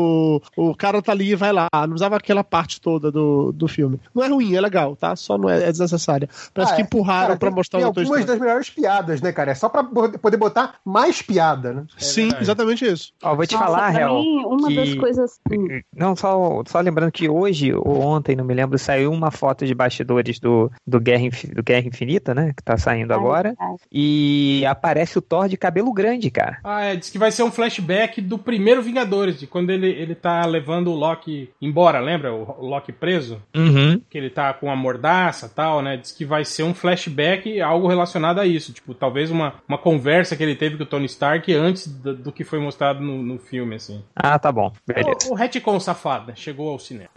[0.56, 1.68] o cara tá ali, vai lá.
[1.86, 4.00] Não usava aquela parte toda do, do filme.
[4.14, 5.14] Não é ruim, é legal, tá?
[5.16, 6.28] Só não é, é desnecessária.
[6.54, 6.84] Parece Ah, que é.
[6.84, 8.38] empurraram Cara, pra tem- mostrar tem o Doutor algumas Estranho.
[8.38, 9.50] das melhores piadas, né, cara?
[9.52, 11.84] É só pra poder botar mais piada, né?
[11.98, 12.44] Sim, verdade.
[12.44, 13.12] exatamente isso.
[13.22, 15.40] Ó, vou te Nossa, falar, mim, uma que- das coisas.
[15.50, 19.66] hum, Não, só, só lembrando que hoje ou ontem, não me lembro, saiu uma foto
[19.66, 22.52] de bastidores do, do, Guerra, do Guerra Infinita, né?
[22.56, 23.54] Que tá saindo Ai, agora.
[23.58, 23.76] ai.
[23.90, 26.58] E aparece o Thor de cabelo grande, cara.
[26.64, 30.14] Ah, é, diz que vai ser um flashback do primeiro Vingadores, de quando ele, ele
[30.14, 32.32] tá levando o Loki embora, lembra?
[32.32, 33.40] O, Loki preso?
[33.55, 34.00] Uhum.
[34.11, 35.96] Que ele tá com a mordaça e tal, né?
[35.96, 38.72] Diz que vai ser um flashback, algo relacionado a isso.
[38.72, 42.32] Tipo, talvez uma, uma conversa que ele teve com o Tony Stark antes do, do
[42.32, 44.03] que foi mostrado no, no filme, assim.
[44.14, 44.72] Ah, tá bom.
[44.86, 45.28] Beleza.
[45.28, 46.34] O, o retcon safado, né?
[46.36, 47.11] Chegou ao cinema.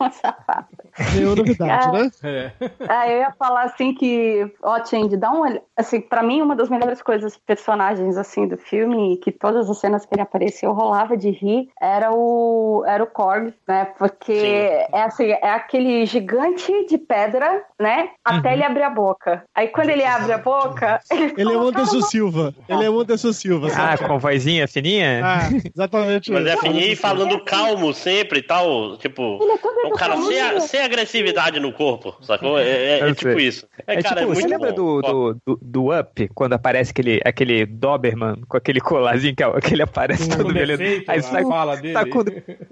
[0.00, 0.66] Um safado.
[1.14, 1.92] Nenhuma novidade, Ah.
[1.92, 2.10] né?
[2.22, 2.52] É.
[2.88, 5.62] Ah, eu ia falar assim que, ó, Change, dá uma olhada.
[5.76, 10.04] Assim, pra mim, uma das melhores coisas, personagens assim do filme, que todas as cenas
[10.04, 13.86] que ele apareceu rolava de rir, era o, era o Korg, né?
[13.98, 18.10] Porque é assim, é aquele gigante de pedra, né?
[18.24, 18.54] Até Uhum.
[18.54, 19.44] ele abrir a boca.
[19.54, 22.54] Aí quando ele abre a boca, ele, Ele é o Anderson Silva.
[22.68, 24.06] Ele é o Anderson Silva, Ah, sabe?
[24.06, 25.20] com vozinha fininha?
[25.24, 26.30] Ah, exatamente.
[26.30, 26.60] Mas é isso.
[26.62, 28.96] fininho e falando calmo sempre e tal.
[28.98, 30.60] Tipo, Ele é todo é um cara sem, educado.
[30.60, 32.58] sem agressividade no corpo, sacou?
[32.58, 33.66] É, é- é tipo isso.
[33.86, 34.76] É, É, cara, tipo, é você muito lembra bom.
[34.76, 39.60] do, do, do, do Up, quando aparece aquele, aquele Doberman com aquele colarzinho que, é-
[39.60, 40.78] que ele aparece Com todo violento?
[40.78, 41.94] defeito, Aí a sai fala dele.
[41.94, 42.24] tá com...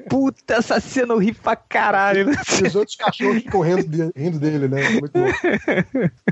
[0.09, 2.31] Puta, essa cena eu ri pra caralho.
[2.63, 4.89] E os outros cachorros ficam rindo, de- rindo dele, né?
[4.91, 5.27] Muito bom.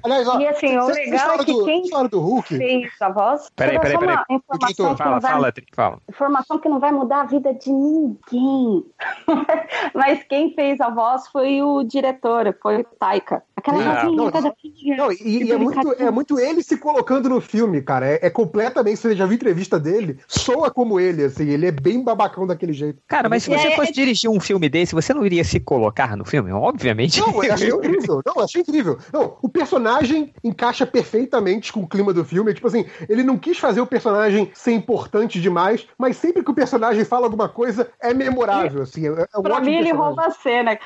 [0.03, 2.57] Aliás, ó, E assim, o legal é que do, quem do Hulk?
[2.57, 3.51] fez a voz.
[3.55, 4.17] Peraí, peraí, peraí.
[4.29, 5.99] uma informação que Fala, não vai fala, fala.
[6.09, 8.85] informação que não vai mudar a vida de ninguém.
[9.95, 13.43] Mas quem fez a voz foi o diretor, foi o Taika.
[13.67, 14.55] Aquela vozinha não, cada
[14.97, 18.07] Não, e, e é, muito, é muito ele se colocando no filme, cara.
[18.07, 22.03] É, é completamente, você já viu entrevista dele, soa como ele, assim, ele é bem
[22.03, 23.01] babacão daquele jeito.
[23.09, 26.17] Cara, mas se você aí- fosse dirigir um filme desse, você não iria se colocar
[26.17, 26.53] no filme?
[26.53, 27.21] Obviamente.
[27.21, 28.23] Não, eu achei incrível.
[28.25, 28.99] Não, achei incrível.
[29.13, 32.55] Não, o personagem encaixa perfeitamente com o clima do filme.
[32.55, 36.55] Tipo assim, ele não quis fazer o personagem ser importante demais, mas sempre que o
[36.55, 39.07] personagem fala alguma coisa, é memorável, assim.
[39.09, 39.93] É, é um Pra mim, ele personagem.
[39.97, 40.79] rouba a cena.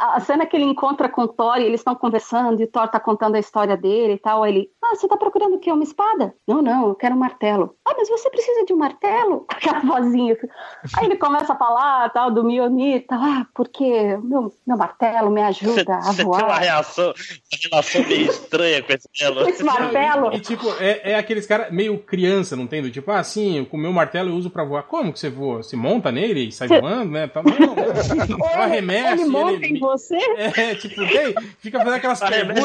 [0.00, 2.88] A cena que ele encontra com o Thor e eles estão conversando e o Thor
[2.88, 4.42] tá contando a história dele e tal.
[4.42, 5.72] Aí ele, ah, você tá procurando o quê?
[5.72, 6.34] Uma espada?
[6.46, 7.74] Não, não, eu quero um martelo.
[7.86, 9.46] Ah, mas você precisa de um martelo?
[9.48, 10.34] Com aquela vozinha.
[10.34, 10.94] assim.
[10.98, 13.18] Aí ele começa a falar tal, do Mjolnir e tal.
[13.22, 16.58] Ah, porque meu, meu martelo me ajuda a Você tem uma voar.
[16.60, 19.48] reação, uma relação meio estranha com esse telo.
[19.48, 20.32] Esse martelo.
[20.34, 22.82] E, tipo, é, é aqueles caras meio criança, não tem?
[22.82, 24.82] Do Tipo, ah, sim, com o meu martelo eu uso pra voar.
[24.84, 25.62] Como que você voa?
[25.62, 27.26] Se monta nele e sai Você- voando, né?
[27.26, 27.42] Tal.
[27.42, 28.38] Não, não.
[28.54, 29.76] Eu arremesso ele monta ele...
[29.76, 30.16] em você?
[30.36, 31.91] É, tipo, tem, fica fazendo aquelas Arremessa perguntas e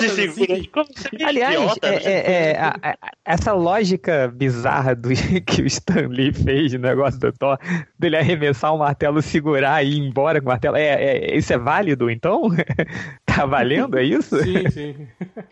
[0.09, 0.53] segura.
[0.53, 0.69] assim.
[0.71, 5.09] Como você é Aliás, idiota, é- é- é, a- a- essa lógica bizarra do
[5.45, 7.57] que o Stan Lee fez no negócio do Thor,
[7.99, 11.57] dele arremessar o martelo, segurar e ir embora com o martelo, é, é- isso é
[11.57, 12.49] válido, então?
[13.37, 14.37] tá valendo, é isso?
[14.43, 15.07] Sim, sim.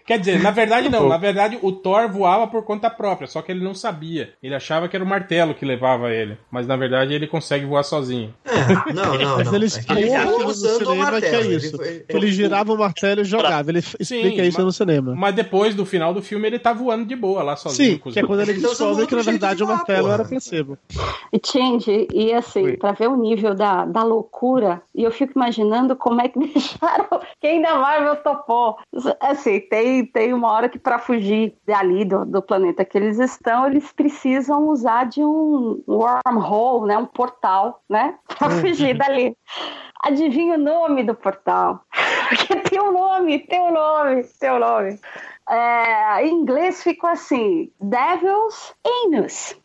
[0.06, 1.08] Quer dizer, na verdade não.
[1.08, 4.34] Na verdade, o Thor voava por conta própria, só que ele não sabia.
[4.42, 6.38] Ele achava que era o martelo que levava ele.
[6.52, 8.34] Mas na verdade ele consegue voar sozinho.
[8.46, 9.56] É, não, não, Mas não.
[9.56, 9.66] ele
[10.12, 11.36] É ele no usando o cinema que martelo.
[11.36, 11.78] é Ele isso.
[11.78, 13.70] foi- Ele girava o martelo e jogava.
[13.72, 15.16] Ele f- explica isso mas- no cinema.
[15.16, 18.00] Mas depois do final do filme ele tá voando de boa lá sozinho.
[18.04, 20.02] Sim, que é quando ele Ele tá descobre que na verdade de o voar, martelo
[20.04, 20.14] porra.
[20.14, 20.78] era placebo.
[21.34, 22.78] E Change, e assim, Oi.
[22.78, 27.08] pra ver o nível da, da loucura, e eu fico imaginando como é que deixaram,
[27.42, 28.78] que ainda Marvel topou.
[29.20, 33.68] Assim, tem, tem uma hora que pra fugir dali do, do planeta que eles estão,
[33.68, 39.36] eles precisam usar de um wormhole, né, um portal, né, pra fugir dali.
[40.04, 41.84] Adivinha o nome do portal?
[42.30, 45.00] Porque tem um nome, tem um nome, tem um nome.
[45.48, 48.74] É, em inglês ficou assim, Devil's
[49.06, 49.56] Anus,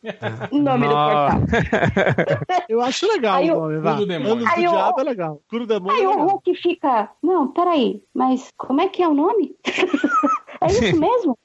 [0.51, 1.41] o nome do portal.
[2.69, 3.93] Eu acho legal Aí o nome, vá.
[3.95, 4.33] Cu do demônio.
[4.33, 5.41] Anos do Aí o- Diabo é legal.
[5.49, 6.27] Cu do demônio Aí é o.
[6.27, 9.57] Hulk fica, não, peraí, mas como é que é o nome?
[10.61, 11.39] é isso mesmo?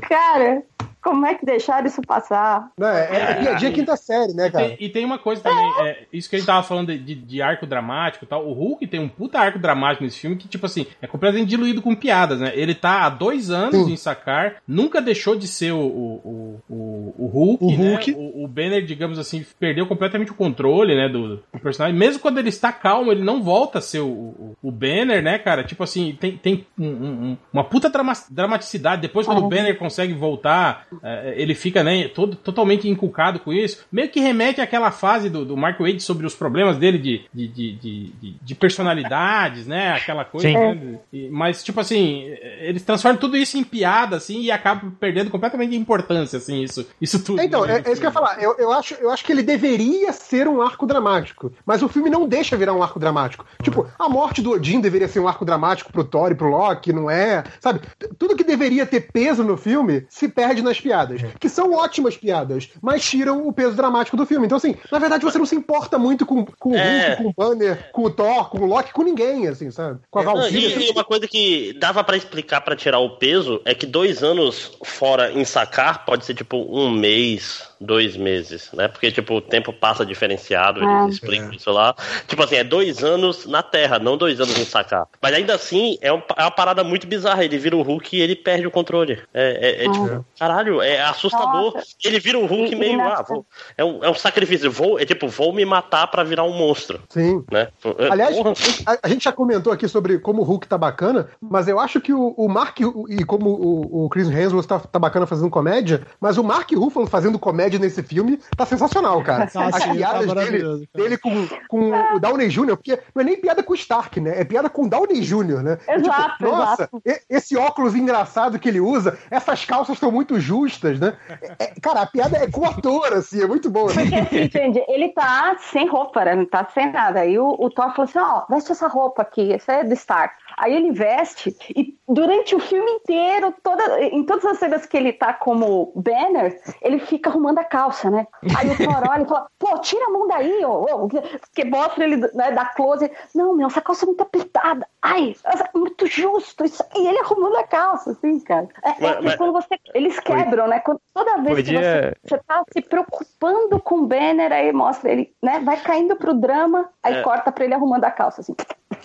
[0.00, 0.62] Cara,
[1.02, 2.70] como é que deixaram isso passar?
[2.78, 4.68] Não, é, é piadinha quinta série, né, E cara?
[4.68, 7.42] tem, e tem uma coisa também, é, isso que a gente tava falando de, de-
[7.42, 8.46] arco dramático e tal.
[8.46, 11.82] O Hulk tem um puta arco dramático nesse filme que, tipo assim, é completamente diluído
[11.82, 12.52] com piadas, né?
[12.54, 13.92] Ele tá há dois anos Sim.
[13.92, 17.76] em sacar, nunca deixou de ser o, o, o, o, o Hulk, O né?
[17.94, 18.12] Hulk.
[18.12, 21.98] O, o Banner, digamos assim, perdeu completamente o controle, né, do, do personagem.
[21.98, 25.38] Mesmo quando ele está calmo, ele não volta a ser o, o, o Banner, né,
[25.38, 25.64] cara?
[25.64, 29.02] Tipo assim, tem, tem um- um- um- uma puta drama- dramaticidade.
[29.02, 30.91] Depois, quando o Banner consegue voltar, é,
[31.36, 33.84] ele fica, né, todo, totalmente inculcado com isso.
[33.90, 37.48] Meio que remete àquela fase do, do Mark Wade sobre os problemas dele de, de,
[37.48, 39.92] de, de, de- de personalidades, né?
[39.92, 40.54] Aquela coisa, Sim.
[40.54, 40.98] né?
[41.12, 42.24] E- mas, tipo assim,
[42.60, 46.86] eles transformam tudo isso em piada, assim, e acabam perdendo completamente de importância, assim, isso,
[47.00, 47.40] isso tudo.
[47.42, 48.42] Então, né, é, é isso que eu ia falar.
[48.42, 51.52] Eu, eu, acho, eu acho que ele deveria ser um arco dramático.
[51.64, 53.44] Mas o filme não deixa virar um arco dramático.
[53.62, 56.92] Tipo, a morte do Odin deveria ser um arco dramático pro Thor e pro Loki,
[56.92, 57.44] não é?
[57.60, 57.80] Sabe?
[58.18, 61.22] Tudo que deveria ter peso no filme se perde nas piadas.
[61.40, 64.44] Que são ótimas piadas, mas tiram o peso dramático do filme.
[64.46, 67.14] Então, assim, na verdade você não se importa muito com, com o É.
[67.14, 70.00] Hulk, com o Banner, com o Thor, com o Loki, com ninguém, assim, sabe?
[70.10, 70.76] Com a Não, Valkyria.
[70.78, 74.22] e, e uma coisa que dava pra explicar pra tirar o peso é que dois
[74.22, 78.88] anos fora em sacar pode ser tipo um mês, dois meses, né?
[78.88, 81.08] Porque tipo o tempo passa diferenciado, eles Ah.
[81.08, 81.94] explicam isso lá.
[82.26, 85.06] Tipo assim, é dois anos na Terra, não dois anos em sacar.
[85.20, 87.44] Mas ainda assim é, um- é uma parada muito bizarra.
[87.44, 89.18] Ele vira o Hulk e ele perde o controle.
[89.34, 91.74] É, é- é tipo, caralho, é assustador.
[91.74, 91.86] Nossa.
[92.04, 93.44] Ele vira um Hulk E- e meio, na- ah, vou-
[93.76, 94.70] é, um, é um sacrifício.
[94.70, 97.44] Vou, é tipo, vou me matar pra virar um monstro, Sim.
[97.50, 97.68] né?
[98.10, 98.52] Aliás, Porra.
[98.86, 102.00] a, a gente já comentou aqui sobre como o Hulk tá bacana, mas eu acho
[102.00, 102.78] que o, o Mark
[103.08, 107.06] e como o, o Chris Hemsworth tá, tá bacana fazendo comédia, mas o Mark Ruffalo
[107.06, 109.48] fazendo comédia Ted nesse filme tá sensacional, cara.
[109.54, 111.04] Ah, As tá piadas dele, maravilhoso, cara.
[111.04, 114.40] dele com, com o Downey Jr., porque não é nem piada com o Stark, né?
[114.40, 115.78] É piada com o Downey Jr., né?
[115.86, 120.98] É Exato, nossa, e- esse óculos engraçado que ele usa, essas calças estão muito justas,
[120.98, 121.14] né?
[121.28, 123.86] É- é- cara, a piada é com o ator, assim, é muito bom.
[123.86, 126.34] Porque assim, gente, ele tá sem roupa, né?
[126.34, 127.20] Não tá sem nada.
[127.20, 130.34] Aí o, o Thor falou assim: ó, veste essa roupa aqui, essa é do Stark.
[130.56, 135.12] Aí ele veste e durante o filme inteiro, toda, em todas as cenas que ele
[135.12, 138.26] tá como Banner, ele fica arrumando a calça, né?
[138.56, 140.84] Aí o Thor olha e fala: pô, tira a mão daí, ó.
[140.90, 143.10] ó, Porque mostra ele né, da close.
[143.34, 144.86] Não, meu, essa calça é muito apertada.
[145.00, 146.64] Ai, essa- muito justo.
[146.64, 146.82] Isso.
[146.96, 148.68] E ele arrumando a calça, assim, cara.
[148.84, 149.78] É, é Mas- que mas- quando você.
[149.94, 150.80] Eles quebram, né?
[150.80, 151.80] Quando, toda vez Podia-
[152.22, 155.60] que você você tá se preocupando com o Banner, aí mostra ele, né?
[155.60, 157.22] Vai caindo pro drama, aí É.
[157.22, 158.54] corta pra ele arrumando a calça, assim.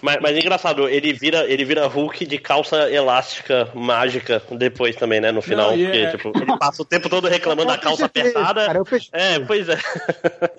[0.01, 5.19] Mas, mas é engraçado, ele vira, ele vira Hulk de calça elástica mágica depois também,
[5.21, 5.31] né?
[5.31, 5.71] No final.
[5.71, 8.65] Não, porque, é- tipo, ele passa o tempo todo reclamando da calça apertada.
[8.65, 8.81] Cara.
[9.11, 9.77] É, pois é.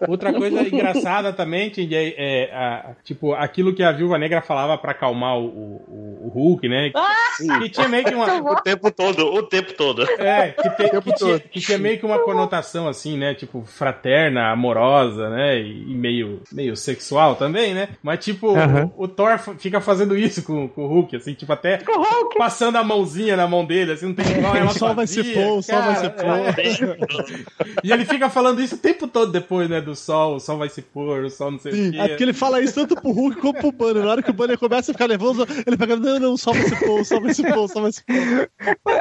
[0.07, 4.77] Outra coisa engraçada também, Tindy, é, é, a- tipo, aquilo que a Viúva Negra falava
[4.79, 6.91] pra acalmar o, o, o Hulk, né?
[7.37, 8.53] Que, que tinha meio que uma.
[8.53, 10.03] O tempo todo, o tempo todo.
[10.19, 13.35] É, que, te- que tinha, que tinha meio que uma conotação assim, né?
[13.35, 15.59] Tipo, fraterna, amorosa, né?
[15.59, 17.89] E, e meio, meio sexual também, né?
[18.03, 18.55] Mas, tipo,
[18.97, 22.39] o Thor fica fazendo isso com, com o Hulk, assim, tipo, até O Hulk!
[22.39, 25.17] passando a mãozinha na mão dele, assim, não tem igual ela O sol vai se
[25.17, 26.61] fazia, pôr, o sol vai se cara, pôr.
[26.61, 27.75] é.
[27.83, 29.81] E ele fica falando isso o tempo todo depois, né?
[29.81, 31.99] Do sol, o sol vai se pôr, o sol não sei o Sim, quê.
[31.99, 34.05] é porque ele fala isso tanto pro Hulk como pro Banner.
[34.05, 36.55] Na hora que o Banner começa a ficar nervoso, ele pega, não, não, o sol
[36.55, 38.49] vai se pôr, o sol vai se pôr, o sol vai se pôr.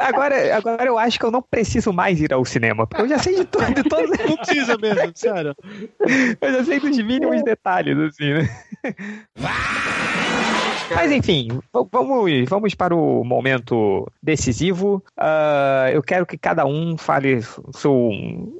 [0.00, 3.18] Agora, agora eu acho que eu não preciso mais ir ao cinema, porque eu já
[3.20, 4.10] sei de, to de todos.
[4.18, 5.54] Não precisa mesmo, sério.
[6.40, 8.48] Eu já sei dos mínimos detalhes, assim, né?
[10.94, 15.04] Mas enfim, vamos, vamos para o momento decisivo.
[15.16, 17.40] Ah, eu quero que cada um fale
[17.72, 18.10] seu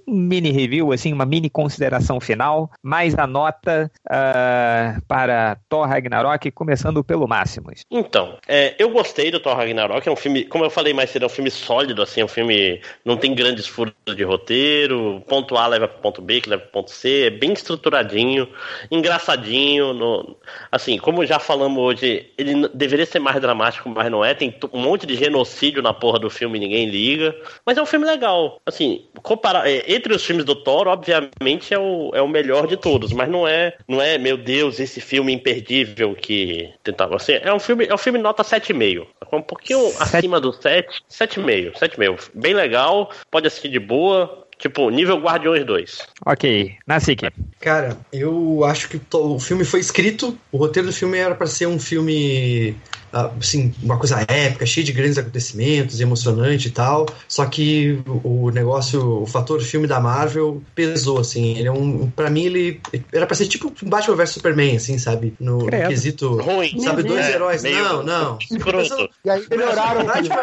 [0.08, 7.02] mini review, assim, uma mini consideração final, mais a nota ah, para Thor Ragnarok, começando
[7.04, 7.82] pelo Máximos.
[7.90, 11.24] Então, é, eu gostei do Thor Ragnarok, é um filme, como eu falei mais cedo,
[11.24, 15.56] é um filme sólido, assim, é um filme não tem grandes furos de roteiro, ponto
[15.56, 18.48] A leva pro ponto B, que leva pro ponto C, é bem estruturadinho,
[18.90, 20.36] engraçadinho, no-
[20.70, 24.80] assim, como já falamos hoje, ele deveria ser mais dramático, mas não é, tem um
[24.80, 27.34] monte de genocídio na porra do filme ninguém liga,
[27.64, 31.78] mas é um filme legal, assim, comparar, é, entre os filmes do Thor, obviamente é
[31.78, 35.32] o, é o melhor de todos, mas não é, não é, meu Deus, esse filme
[35.32, 39.80] imperdível que tentava, assim, é um filme, é um filme nota 7,5, é um pouquinho
[39.90, 45.64] Sete- acima do 7, 7,5, 7,5, bem legal, pode assistir de boa, tipo, nível Guardiões
[45.64, 46.06] 2.
[46.26, 47.28] Ok, Nasik.
[47.60, 51.66] Cara, eu acho que o filme foi escrito, o roteiro do filme era pra ser
[51.66, 52.74] um filme,
[53.12, 57.06] assim, uma coisa épica, cheio de grandes acontecimentos, emocionante e tal.
[57.26, 61.56] Só que o negócio, o fator filme da Marvel pesou, assim.
[61.58, 62.80] Ele é um, para mim ele
[63.12, 65.34] era pra ser tipo um Batman vs Superman, assim, sabe?
[65.40, 66.78] No, no quesito, Ruim.
[66.80, 67.62] sabe, dois É, heróis.
[67.62, 68.38] meio Não, não.
[68.38, 69.08] Escroto.
[69.24, 70.04] E aí melhoraram.
[70.04, 70.36] Batman,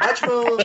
[0.00, 0.56] Batman.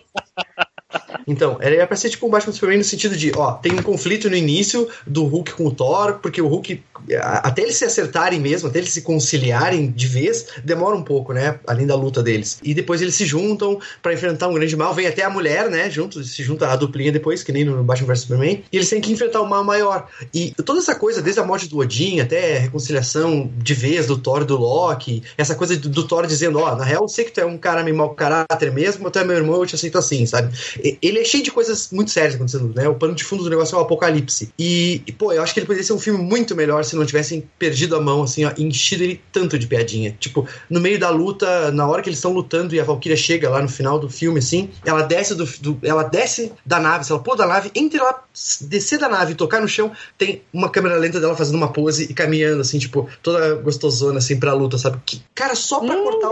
[1.27, 4.29] Então, era pra ser tipo um Batman Superman no sentido de, ó, tem um conflito
[4.29, 6.83] no início do Hulk com o Thor, porque o Hulk,
[7.19, 11.59] até eles se acertarem mesmo, até eles se conciliarem de vez, demora um pouco, né?
[11.67, 12.59] Além da luta deles.
[12.63, 15.89] E depois eles se juntam pra enfrentar um grande mal, vem até a mulher, né?
[15.89, 19.01] Junto, se junta a duplinha depois, que nem no Batman vs Superman, e eles têm
[19.01, 20.07] que enfrentar o mal maior.
[20.33, 24.17] E toda essa coisa, desde a morte do Odin até a reconciliação de vez do
[24.17, 27.31] Thor do Loki, essa coisa do, do Thor dizendo, ó, na real eu sei que
[27.31, 29.75] tu é um cara meio mau caráter mesmo, mas tu é meu irmão, eu te
[29.75, 30.51] aceito assim, sabe?
[30.83, 32.87] E- Ele é cheio de coisas muito sérias acontecendo, né?
[32.87, 34.51] O pano de fundo do negócio é o apocalipse.
[34.57, 37.05] E, e, pô, eu acho que ele poderia ser um filme muito melhor se não
[37.05, 40.15] tivessem perdido a mão, assim, ó, e enchido ele tanto de piadinha.
[40.19, 43.49] Tipo, no meio da luta, na hora que eles estão lutando e a Valkyria chega
[43.49, 47.11] lá no final do filme, assim, ela desce do, do- ela desce da nave, se
[47.11, 48.23] ela pôr da nave, entre ela
[48.61, 52.05] descer da nave e tocar no chão, tem uma câmera lenta dela fazendo uma pose
[52.09, 54.99] e caminhando, assim, tipo, toda gostosona, assim, pra luta, sabe?
[55.05, 56.09] Que, cara, só pra Linda!
[56.11, 56.29] cortar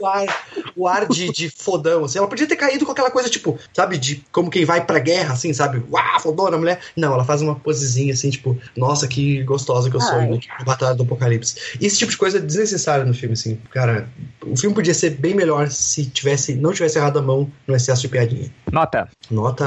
[0.00, 0.46] o, o ar,
[0.76, 2.18] o ar de, de fodão, assim.
[2.18, 5.34] Ela podia ter caído com aquela coisa, tipo, sabe, de como quem vai pra guerra,
[5.34, 5.82] assim, sabe?
[5.90, 6.80] Uau, fodona, mulher.
[6.96, 10.38] Não, ela faz uma posezinha, assim, tipo, nossa, que gostosa que eu sou, né?
[10.38, 11.76] Tipo, Batalha do Apocalipse.
[11.80, 13.58] E esse tipo de coisa é desnecessário no filme, assim.
[13.70, 14.08] Cara,
[14.46, 18.02] o filme podia ser bem melhor se tivesse, não tivesse errado a mão no excesso
[18.02, 18.50] de piadinha.
[18.70, 19.08] Nota.
[19.30, 19.64] Nota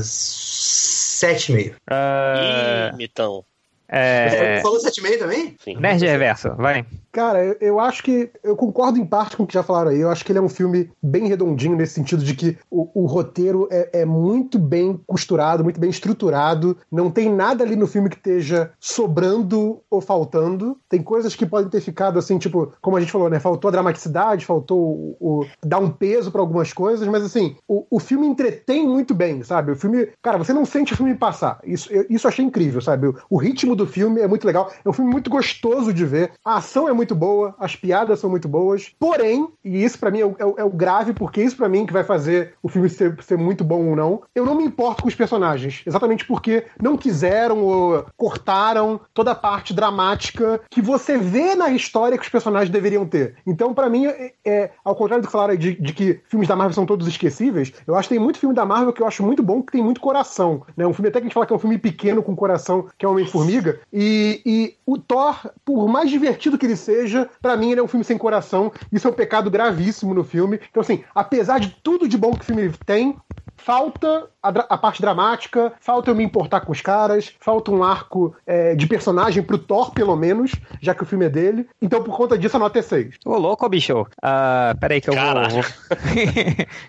[0.00, 1.74] 7,5.
[1.90, 3.44] Ah, Ih, mitão.
[3.88, 4.56] É...
[4.56, 5.56] Você falou 7,5 também?
[5.62, 5.76] Sim.
[5.76, 6.84] Nerd Reverso, vai.
[7.12, 8.30] Cara, eu, eu acho que.
[8.42, 10.00] Eu concordo em parte com o que já falaram aí.
[10.00, 13.06] Eu acho que ele é um filme bem redondinho, nesse sentido de que o, o
[13.06, 16.76] roteiro é, é muito bem costurado, muito bem estruturado.
[16.90, 20.76] Não tem nada ali no filme que esteja sobrando ou faltando.
[20.88, 23.38] Tem coisas que podem ter ficado assim, tipo, como a gente falou, né?
[23.38, 27.86] Faltou a dramaticidade, faltou o, o- dar um peso pra algumas coisas, mas assim, o,
[27.90, 29.72] o filme entretém muito bem, sabe?
[29.72, 30.08] O filme.
[30.22, 31.60] Cara, você não sente o filme passar.
[31.64, 33.06] Isso, eu, isso achei incrível, sabe?
[33.08, 33.36] O, o
[33.74, 34.70] ritmo do filme é muito legal.
[34.84, 36.32] É um filme muito gostoso de ver.
[36.44, 38.92] A ação é muito boa, as piadas são muito boas.
[38.98, 41.68] Porém, e isso pra mim é o, é o- é o grave, porque isso pra
[41.68, 44.22] mim que vai fazer o filme ser, ser muito bom ou não.
[44.34, 45.82] Eu não me importo com os personagens.
[45.86, 52.16] Exatamente porque não quiseram ou cortaram toda a parte dramática que você vê na história
[52.16, 53.36] que os personagens deveriam ter.
[53.46, 56.56] Então, pra mim, é, é- ao contrário do que falaram de, de que filmes da
[56.56, 59.22] Marvel são todos esquecíveis, eu acho que tem muito filme da Marvel que eu acho
[59.22, 60.62] muito bom, que tem muito coração.
[60.76, 60.86] Né?
[60.86, 63.04] Um filme até que a gente fala que é um filme pequeno com coração, que
[63.04, 63.63] é Homem-Formiga.
[63.92, 67.88] E, e o Thor, por mais divertido que ele seja, pra mim ele é um
[67.88, 68.72] filme sem coração.
[68.92, 70.60] Isso é um pecado gravíssimo no filme.
[70.70, 73.16] Então, assim, apesar de tudo de bom que o filme tem,
[73.56, 78.34] falta a, a parte dramática, falta eu me importar com os caras, falta um arco
[78.46, 80.52] é, de personagem pro Thor, pelo menos,
[80.82, 81.66] já que o filme é dele.
[81.80, 83.14] Então, por conta disso, a nota é 6.
[83.24, 84.06] Ô, louco, bicho.
[84.22, 85.22] Ah, peraí que eu vou.
[85.22, 85.54] Caralho.
[85.62, 85.62] vou-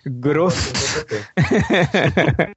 [0.12, 0.74] Grosso.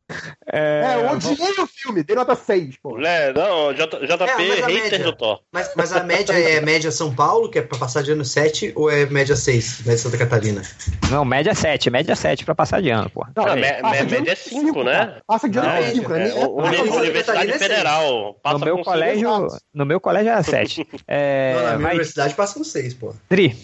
[0.51, 2.99] É, eu odiei o filme, dei nota 6, pô.
[3.01, 4.99] É, não, J- JP, É, mas a hater média.
[5.01, 5.41] do Thor.
[5.53, 8.73] Mas, mas a média é média São Paulo, que é pra passar de ano 7,
[8.75, 10.63] ou é média 6, média Santa Catarina?
[11.11, 13.27] Não, média 7, média 7 pra passar de ano, pô.
[13.37, 15.17] Não, Não, mé- de ano média é cinco, 5, né?
[15.27, 16.29] Passa de ano Não, com 5, né?
[16.29, 17.59] É, é- é- Universidade é.
[17.59, 18.35] Federal.
[18.43, 20.87] Passa No meu com colégio, no meu colégio era 7.
[21.07, 23.15] É, Não, na minha vai, universidade passa no 6, pô.
[23.31, 23.57] Dri.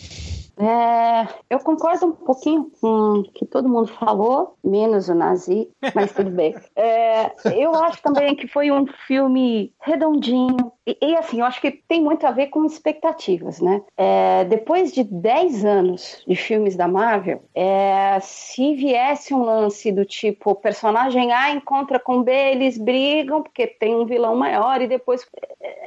[0.57, 6.12] É, eu concordo um pouquinho com o que todo mundo falou, menos o Nazi, mas
[6.12, 6.55] tudo bem.
[6.76, 10.72] É, eu acho também que foi um filme redondinho.
[10.87, 13.82] E, e, assim, eu acho que tem muito a ver com expectativas, né?
[13.97, 20.05] É, depois de 10 anos de filmes da Marvel, é, se viesse um lance do
[20.05, 25.26] tipo, personagem A encontra com B, eles brigam porque tem um vilão maior e depois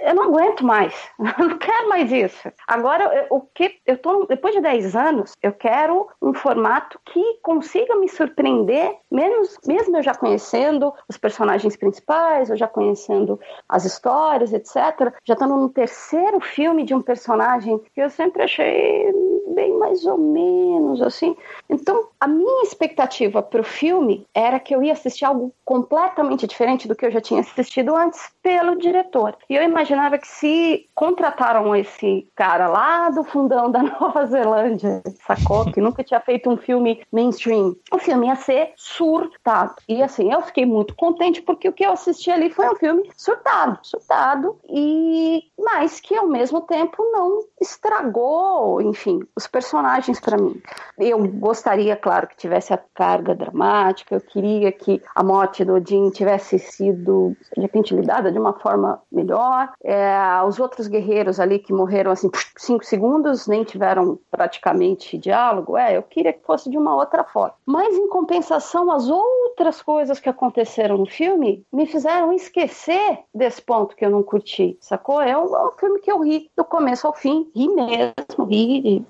[0.08, 0.94] eu não aguento mais.
[1.38, 2.52] Eu não quero mais isso.
[2.68, 7.96] Agora, o que eu tô depois de 10 anos, eu quero um formato que consiga
[7.96, 14.54] me surpreender, menos mesmo eu já conhecendo os personagens principais, eu já conhecendo as histórias,
[14.54, 14.87] etc.
[15.26, 19.14] Já estando no terceiro filme de um personagem que eu sempre achei
[19.58, 21.36] bem mais ou menos assim.
[21.68, 26.88] Então, a minha expectativa para o filme era que eu ia assistir algo completamente diferente
[26.88, 29.36] do que eu já tinha assistido antes pelo diretor.
[29.50, 35.66] E eu imaginava que se contrataram esse cara lá do fundão da Nova Zelândia, sacou?
[35.72, 39.74] Que nunca tinha feito um filme mainstream, o filme ia ser surtado.
[39.90, 43.10] E assim, eu fiquei muito contente porque o que eu assisti ali foi um filme
[43.18, 50.62] surtado, surtado, e mas que ao mesmo tempo não estragou, enfim, os personagens para mim.
[50.98, 56.10] Eu gostaria, claro, que tivesse a carga dramática, eu queria que a morte do Odin
[56.10, 59.72] tivesse sido, de repente, lidada de uma forma melhor.
[59.84, 65.78] É, os outros guerreiros ali que morreram, assim, cinco segundos, nem tiveram praticamente diálogo.
[65.78, 67.54] É, eu queria que fosse de uma outra forma.
[67.66, 73.96] Mas, em compensação, as outras coisas que aconteceram no filme me fizeram esquecer desse ponto
[73.96, 75.22] que eu não curti, sacou?
[75.22, 79.06] É um, é um filme que eu ri do começo ao fim, ri mesmo, ri,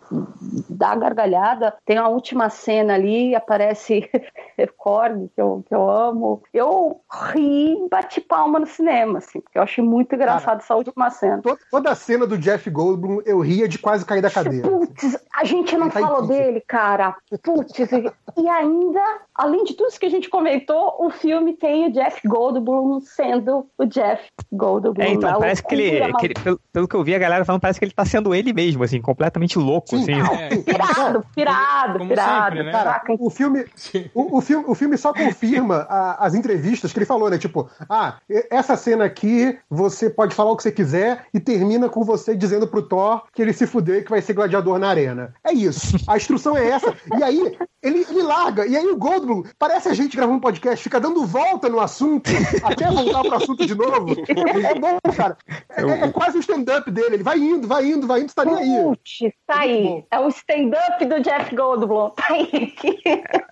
[0.69, 1.73] dá gargalhada.
[1.85, 4.09] Tem a última cena ali, aparece
[4.77, 6.41] Korg, que eu, que eu amo.
[6.53, 7.01] Eu
[7.33, 11.41] ri e bati palma no cinema, assim, porque eu achei muito engraçado essa última cena.
[11.41, 14.67] To- Toda a cena do Jeff Goldblum eu ria de quase cair da cadeira.
[14.67, 17.15] Putz, a gente não Ele tá falou dele, cara.
[17.43, 19.01] Putz, e- ainda,
[19.35, 23.67] além de tudo isso que a gente comentou, o filme tem o Jeff Goldblum sendo
[23.77, 25.03] o Jeff Goldblum.
[25.03, 27.45] É, então, A parece que ele, que ele- pelo, pelo que eu vi a galera
[27.45, 30.01] falando, parece que ele tá sendo ele mesmo, assim, completamente louco, Sim.
[30.21, 30.33] assim.
[30.41, 32.55] É, Pirado, pirado, Como pirado.
[32.55, 32.71] sempre, né?
[32.71, 33.65] Cara, o filme,
[34.13, 37.37] o, o filme, o filme só confirma a- as entrevistas que ele falou, né?
[37.37, 38.17] Tipo, ah,
[38.49, 42.67] essa cena aqui, você pode falar o que você quiser e termina com você dizendo
[42.67, 45.33] pro Thor que ele se fudeu e que vai ser gladiador na arena.
[45.43, 45.97] É isso.
[46.07, 46.93] A instrução é essa.
[47.17, 48.65] E aí, ele, ele larga.
[48.65, 52.29] E aí o Goldblum, parece a gente gravando um podcast, fica dando volta no assunto
[52.63, 54.15] até voltar pro assunto de novo.
[54.27, 55.37] É, é bom, cara.
[55.69, 57.15] É, é- é quase o stand-up dele.
[57.15, 58.83] Ele vai indo, vai indo, vai indo, está nem aí.
[58.83, 60.03] Putz, tá aí.
[60.11, 62.09] É o stand-up do Jeff Goldblum.
[62.11, 62.73] Tá aí.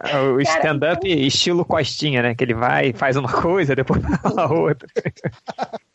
[0.03, 2.35] É O stand-up estilo Costinha, né?
[2.35, 4.87] Que ele vai, faz uma coisa, depois fala outra.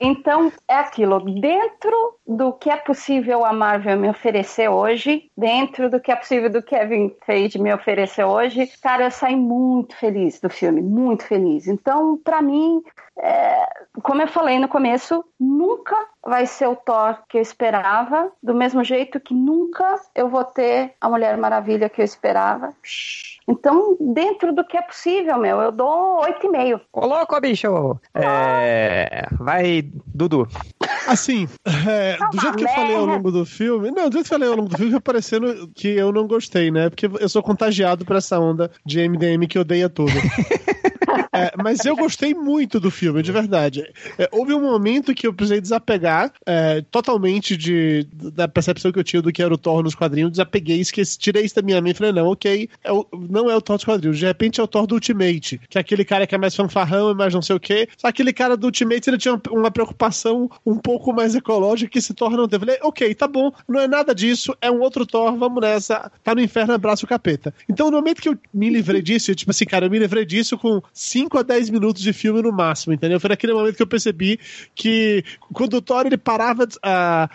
[0.01, 1.21] Então, é aquilo.
[1.41, 6.51] Dentro do que é possível a Marvel me oferecer hoje, dentro do que é possível
[6.51, 8.67] do Kevin Feige me oferecer hoje.
[8.83, 11.67] Cara, eu saí muito feliz do filme, muito feliz.
[11.67, 12.83] Então, para mim,
[13.19, 13.67] é,
[14.03, 18.83] como eu falei no começo, nunca vai ser o Thor que eu esperava, do mesmo
[18.85, 20.70] jeito que nunca eu vou ter
[21.01, 22.75] a Mulher Maravilha que eu esperava.
[23.51, 26.81] Então, dentro do que é possível, meu, eu dou 8,5.
[26.93, 27.99] Coloca, bicho!
[28.15, 29.27] É...
[29.39, 29.83] Vai,
[30.15, 30.47] Dudu.
[31.09, 31.49] Assim,
[31.89, 33.91] é, Tá do jeito que eu falei ao longo do filme.
[33.91, 36.27] Não, do jeito que eu falei ao longo do filme, foi parecendo que eu não
[36.27, 36.89] gostei, né?
[36.89, 40.13] Porque eu sou contagiado por essa onda de MDM que odeia tudo.
[41.33, 43.85] É, mas eu gostei muito do filme, de verdade.
[44.19, 49.05] É, houve um momento que eu precisei desapegar é, totalmente de, da percepção que eu
[49.05, 50.33] tinha do que era o Thor nos quadrinhos.
[50.33, 53.07] Desapeguei, esqueci, tirei isso da minha mente e falei, não, ok, é o-
[53.43, 54.19] não é o Thor dos quadrinhos.
[54.19, 57.11] De repente é o Thor do Ultimate, que é aquele cara que é mais fanfarrão
[57.11, 57.89] e mais não sei o quê.
[57.97, 62.13] Só aquele cara do Ultimate ele tinha uma preocupação um pouco mais ecológica que esse
[62.15, 62.65] Thor não teve.
[62.67, 66.11] Falei, ok, tá bom, não é nada disso, é um outro Thor, vamos nessa.
[66.23, 67.55] Tá no inferno, abraço o capeta.
[67.69, 70.25] Então, no momento que eu me livrei disso, eu, tipo assim, cara, eu me livrei
[70.25, 73.19] disso com 5 a 10 minutos de filme no máximo, entendeu?
[73.21, 74.39] Foi naquele momento que eu percebi
[74.75, 76.67] que quando o Thor ele parava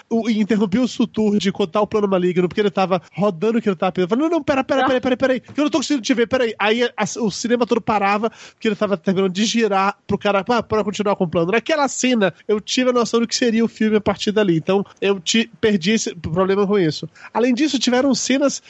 [0.10, 3.70] o- e interrompia o Sutur de contar o plano maligno, porque ele tava rodando que
[3.70, 4.16] ele tava pensando.
[4.18, 6.44] Não, não, pera, pera, pera, pera, pera que eu não tô conseguindo te ver, pera
[6.60, 6.84] aí.
[6.84, 10.84] A- o cinema todo parava, porque ele tava terminando de girar pro cara, pra, pra
[10.84, 11.52] continuar com o plano.
[11.52, 14.58] Naquela cena, eu tive a noção do que seria o filme a partir dali.
[14.58, 17.08] Então, eu te, perdi esse problema com isso.
[17.34, 18.62] Além disso, tiveram cenas,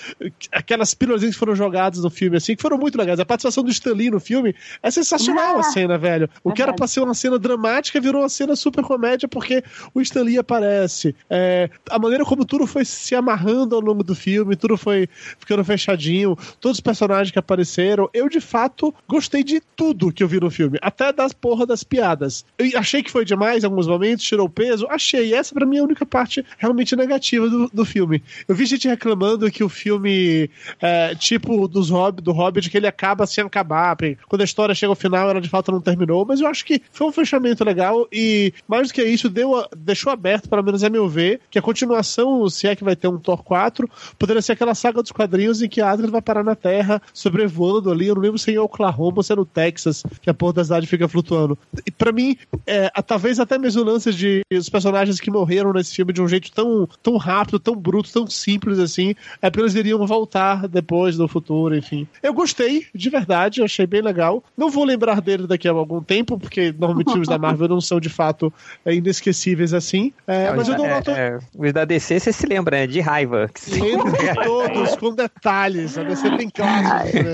[0.52, 3.20] aquelas pílulas que foram jogadas no filme, assim, que foram muito legais.
[3.20, 4.54] A participação do Stan Lee no filme
[4.84, 6.30] é sensacional a cena, velho.
[6.44, 9.64] O que era pra ser uma cena dramática virou uma cena super comédia porque
[9.94, 11.16] o Stan Lee aparece.
[11.30, 15.08] É, a maneira como tudo foi se amarrando ao longo do filme, tudo foi
[15.40, 20.28] ficando fechadinho, todos os personagens que apareceram, eu de fato gostei de tudo que eu
[20.28, 22.46] vi no filme, até das porra das piadas.
[22.58, 25.34] Eu achei que foi demais em alguns momentos, tirou peso, achei.
[25.34, 28.22] Essa pra mim é a única parte realmente negativa do, do filme.
[28.48, 30.50] Eu vi gente reclamando que o filme,
[30.82, 33.96] é, tipo dos Hobbit, do Hobbit, que ele acaba sem acabar.
[34.28, 36.82] Quando a história chega ao final, ela de fato não terminou, mas eu acho que
[36.92, 40.84] foi um fechamento legal e, mais do que isso, deu, a- deixou aberto, pelo menos
[40.84, 44.42] a meu ver, que a continuação, se é que vai ter um Thor 4, poderia
[44.42, 48.08] ser aquela saga dos quadrinhos em que Asgard vai parar na Terra, sobrevoando ali.
[48.08, 50.54] Eu não lembro se é em Oklahoma ou se é no Texas, que a porra
[50.54, 51.58] da cidade fica flutuando.
[51.86, 55.96] E pra mim, é, talvez até mesmo o lance de os personagens que morreram nesse
[55.96, 59.76] filme de um jeito tão, tão rápido, tão bruto, tão simples assim, é porque eles
[59.76, 62.08] iriam voltar depois no futuro, enfim.
[62.22, 64.44] Eu gostei, de verdade, eu achei bem legal.
[64.58, 68.00] Não vou lembrar dele daqui a algum tempo, porque normalmente filmes da Marvel não são
[68.00, 68.54] de fato
[68.86, 70.14] é, inesquecíveis assim.
[70.28, 71.12] É, mas eu dou é, nota.
[71.12, 72.88] é, os da DC, você se lembra, né?
[72.88, 73.50] De raiva.
[73.68, 75.98] Lembro de todos, com detalhes.
[75.98, 76.52] A DC tem né?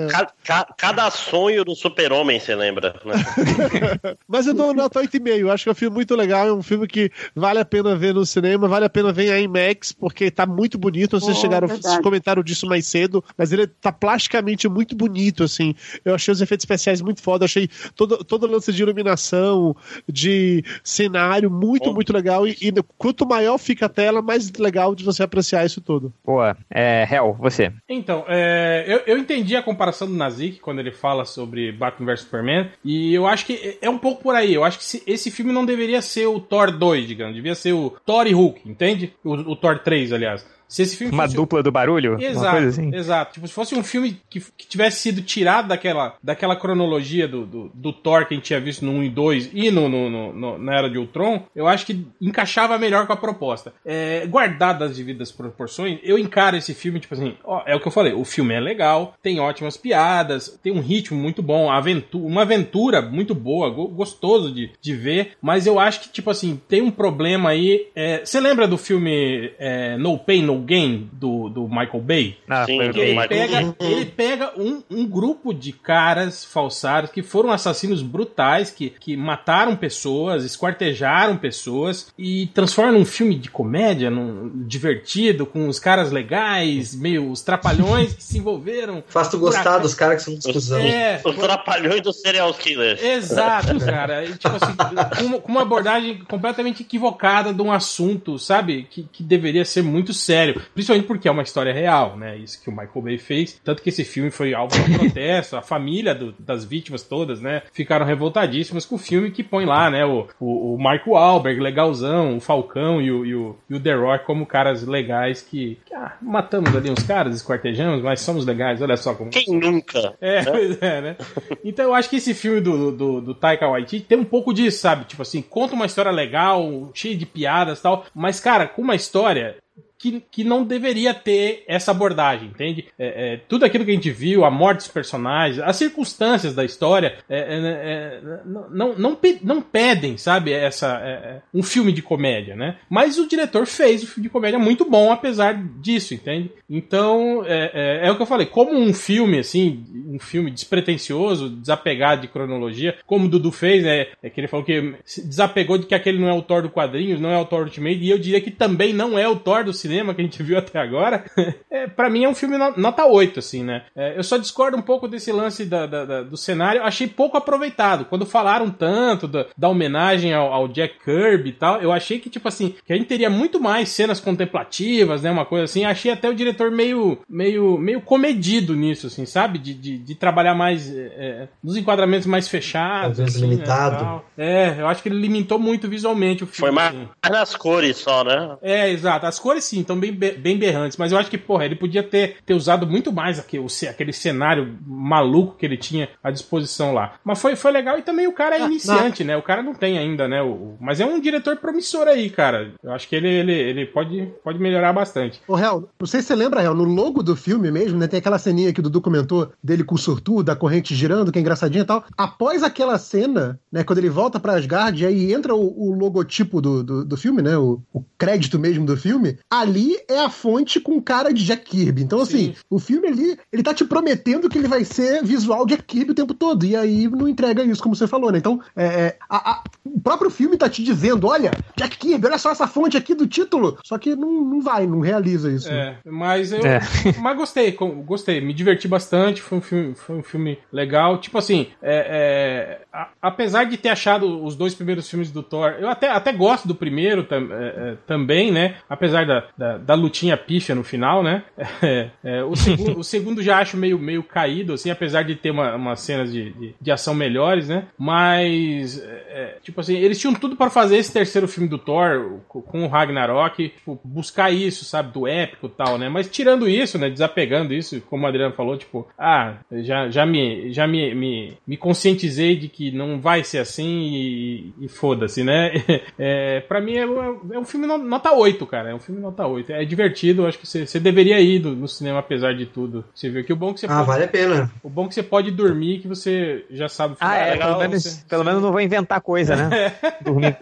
[0.10, 2.95] Ca- ca- cada sonho do super-homem, você lembra?
[3.06, 3.14] né?
[4.28, 5.49] Mas eu dou nota 8,5.
[5.52, 6.47] Acho que é um filme muito legal.
[6.47, 9.43] É um filme que vale a pena ver no cinema, vale a pena ver em
[9.45, 11.20] IMAX, porque tá muito bonito.
[11.20, 11.88] Vocês Oh, chegaram, verdade.
[11.89, 15.76] vocês comentaram disso mais cedo, mas ele tá plasticamente muito bonito, assim.
[16.04, 17.45] Eu achei os efeitos especiais muito foda.
[17.45, 19.76] Achei todo, todo o lance de iluminação,
[20.08, 21.93] de cenário, muito, Bom.
[21.93, 22.47] muito legal.
[22.47, 26.14] E, e quanto maior fica a tela, mais legal de você apreciar isso tudo.
[26.26, 26.56] Boa.
[26.70, 27.72] É, Hel, você.
[27.89, 32.22] Então, é, eu, eu entendi a comparação do Nazik quando ele fala sobre Batman vs
[32.22, 34.54] Superman, e eu acho que é- é um pouco por aí.
[34.54, 37.74] Eu acho que se- esse filme não deveria ser o Thor 2, digamos, devia ser
[37.74, 39.14] o Thor e Hulk, entende?
[39.24, 40.46] O, o Thor 3, aliás.
[40.72, 42.17] Se esse filme Uma fosse- dupla do barulho?
[42.22, 42.95] Exato, assim?
[42.95, 43.34] exato.
[43.34, 47.72] Tipo, se fosse um filme que, que tivesse sido tirado daquela, daquela cronologia do, do,
[47.74, 50.34] do Thor que a gente tinha visto no 1 e 2 e no, no, no-
[50.34, 53.74] no- na Era de Ultron, eu acho que encaixava melhor com a proposta.
[53.86, 57.88] É, guardadas as devidas proporções, eu encaro esse filme, tipo assim, ó, é o que
[57.88, 62.24] eu falei, o filme é legal, tem ótimas piadas, tem um ritmo muito bom, aventura,
[62.26, 66.59] uma aventura muito boa, go- gostoso de, de ver, mas eu acho que, tipo assim,
[66.69, 67.88] tem um problema aí.
[67.95, 72.38] é, Você lembra do filme é, No Pain, No Gain, do, do Michael Bay?
[72.49, 77.51] Ah, Sim, Ele Michael pega, ele pega um, um grupo de caras falsários que foram
[77.51, 84.51] assassinos brutais, que, que mataram pessoas, esquartejaram pessoas e transforma num filme de comédia, num
[84.66, 89.03] divertido, com os caras legais, meio os trapalhões que se envolveram.
[89.07, 90.80] Faz tu gostar dos caras que são discussão.
[90.80, 93.01] É, Os trapalhões dos serial killers.
[93.01, 94.26] Exato, cara.
[94.26, 98.88] E, tipo assim, com uma, com uma abordagem completamente equivocada de um assunto, sabe?
[98.89, 100.51] Que, que deveria ser muito sério.
[100.74, 102.38] Principalmente porque é uma história real, né?
[102.38, 103.60] Isso que o Michael Bay fez.
[103.64, 105.56] Tanto que esse filme foi alvo de protesto.
[105.56, 107.62] A família do- das vítimas todas, né?
[107.74, 110.06] Ficaram revoltadíssimas com o filme que põe lá, né?
[110.06, 113.93] O, o, o Michael Alberg, legalzão, o Falcão e o, e o, e o The
[113.93, 118.82] Rock como caras legais que, que, ah, matamos ali uns caras, esquartejamos, mas somos legais.
[118.82, 119.30] Olha só como.
[119.30, 120.14] Quem nunca?
[120.22, 121.16] É, pois é, né?
[121.64, 124.80] Então eu acho que esse filme do, do, do Taika Waititi tem um pouco disso,
[124.80, 125.06] sabe?
[125.06, 128.95] Tipo assim, conta uma história legal, cheia de piadas e tal, mas, cara, com uma
[128.95, 129.58] história
[130.02, 132.86] que, que não deveria ter essa abordagem, entende?
[132.97, 136.66] É, é, tudo aquilo que a gente viu, a morte dos personagens, as circunstâncias da
[136.66, 142.56] história, é, é, é não, não, não, pedem, sabe, essa, é, um filme de comédia,
[142.56, 142.78] né?
[142.89, 146.52] Mas o diretor fez um filme de comédia muito bom, apesar disso, entende?
[146.68, 152.28] Então, é, o que eu falei, como um filme, assim, um filme despretensioso, desapegado de
[152.28, 156.28] cronologia, como o Dudu fez, é, que ele falou que desapegou de que aquele não
[156.28, 158.93] é o Thor do quadrinhos, não é o Thor Ultimate, e eu diria que também
[158.93, 161.24] não é o Thor do cinema que a gente viu até agora.
[161.70, 163.84] é, para mim é um filme nota 8, assim, né?
[163.96, 167.38] É, eu só discordo um pouco desse lance da, da, da, do cenário, achei pouco
[167.38, 168.06] aproveitado.
[168.06, 172.30] Quando falaram tanto da, da homenagem ao, ao, Jack Kirby e tal, eu achei que,
[172.30, 175.32] tipo assim, que a gente teria muito mais cenas contemplativas, né?
[175.32, 175.86] Uma coisa assim.
[175.86, 179.60] Achei até o diretor meio, meio, meio comedido nisso, assim, sabe?
[179.60, 183.20] De, de, de trabalhar mais é, é nos enquadramentos mais fechados.
[183.20, 184.03] Às vezes assim, né, limitado.
[184.06, 186.60] Né, é, eu acho que ele limitou muito visualmente o filme.
[186.60, 187.07] Foi mais, assim.
[187.30, 188.57] nas cores só, né?
[188.61, 189.26] É, exato.
[189.26, 192.38] As cores sim, estão bem, bem berrantes, mas eu acho que, porra, ele podia ter,
[192.45, 197.16] ter usado muito mais aquele, aquele cenário maluco que ele tinha à disposição lá.
[197.24, 199.34] Mas foi, foi legal e também o cara é ah, iniciante, não.
[199.34, 199.38] né?
[199.38, 200.41] O cara não tem ainda, né?
[200.41, 202.72] O, mas é um diretor promissor aí, cara.
[202.84, 205.41] Eu acho que ele, ele, ele pode, pode melhorar bastante.
[205.48, 208.08] Ô, Real, não sei se você lembra, Real, no logo do filme mesmo, né?
[208.08, 211.40] Tem aquela ceninha que o Dudu comentou dele com o surtu, da corrente girando, que
[211.40, 212.03] é engraçadinha e tal.
[212.18, 213.84] Após aquela cena, né?
[213.84, 217.58] Quando ele volta pra Asgard, aí entra o, o logotipo do, do, do, filme, né?
[217.58, 219.38] O, o crédito mesmo do filme.
[219.49, 219.70] Ali
[220.07, 222.03] é a fonte com cara de Jack Kirby.
[222.03, 222.56] Então, assim, Sim.
[222.69, 226.15] o filme ali, ele tá te prometendo que ele vai ser visual Jack Kirby o
[226.15, 226.65] tempo todo.
[226.65, 228.38] E aí não entrega isso, como você falou, né?
[228.38, 232.38] Então, é, é, a, a, o próprio filme tá te dizendo: olha, Jack Kirby, olha
[232.38, 233.77] só essa fonte aqui do título.
[233.84, 235.69] Só que não, não vai, não realiza isso.
[235.72, 236.60] É, mas eu.
[236.65, 236.81] É.
[237.22, 237.72] Mas gostei,
[238.06, 239.41] gostei, me diverti bastante.
[239.41, 241.18] Foi um filme, foi um filme legal.
[241.19, 245.76] Tipo assim, é, é a, apesar de ter achado os dois primeiros filmes do Thor,
[245.80, 248.76] eu até, até gosto do primeiro tam, é, também, né?
[248.89, 251.44] Apesar da, da, da lutinha pífia no final, né?
[251.84, 255.50] É, é, o, segundo, o segundo já acho meio, meio caído, assim, apesar de ter
[255.50, 257.88] uma, umas cenas de, de, de ação melhores, né?
[257.98, 262.40] Mas, é, é tipo assim, eles tinham tudo para fazer esse terceiro filme do Thor
[262.48, 265.12] com o Ragnarok, tipo, buscar isso, sabe?
[265.12, 266.08] Do épico e tal, né?
[266.08, 267.10] Mas tirando isso, né?
[267.10, 271.78] Desapegando isso, como o Adriano falou, tipo, ah, já, já, me, já me, me, me
[271.78, 275.72] conscientizei de que não vai ser assim e, e foda-se, né?
[276.18, 278.92] É, pra mim é, é um filme nota 8, cara.
[278.92, 279.72] É um filme nota 8.
[279.72, 283.05] É divertido, acho que você, você deveria ir do, no cinema apesar de tudo.
[283.13, 284.72] Você viu que o bom que você Ah, pode, vale a pena.
[284.84, 287.15] O bom que você pode dormir que você já sabe.
[287.19, 289.93] Ah, é, legal, pelo, menos, você, pelo menos não vou inventar coisa, né?
[290.23, 290.57] Dormir.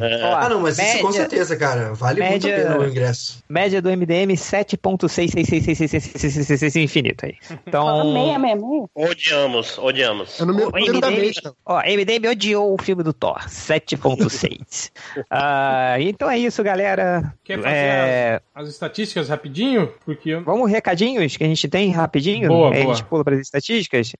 [0.00, 0.22] É.
[0.22, 1.92] Ah, não, mas média, isso com certeza, cara.
[1.94, 3.42] Vale média, muito a pena o ingresso.
[3.48, 7.34] Média do MDM 7.6666666 infinito aí.
[7.66, 8.12] Então.
[8.12, 8.84] Meia, meia, meia.
[8.94, 10.40] Odiamos, odiamos.
[10.40, 11.32] É no meu MDM,
[11.64, 14.90] ó, MDM odiou o filme do Thor, 7.6.
[15.18, 17.34] uh, então é isso, galera.
[17.44, 18.40] Quer fazer é...
[18.54, 19.92] as, as, estatísticas rapidinho?
[20.04, 20.44] Porque eu...
[20.44, 22.48] Vamos recadinhos que a gente tem rapidinho?
[22.48, 22.82] Boa, boa.
[22.82, 24.12] a gente pula para as estatísticas.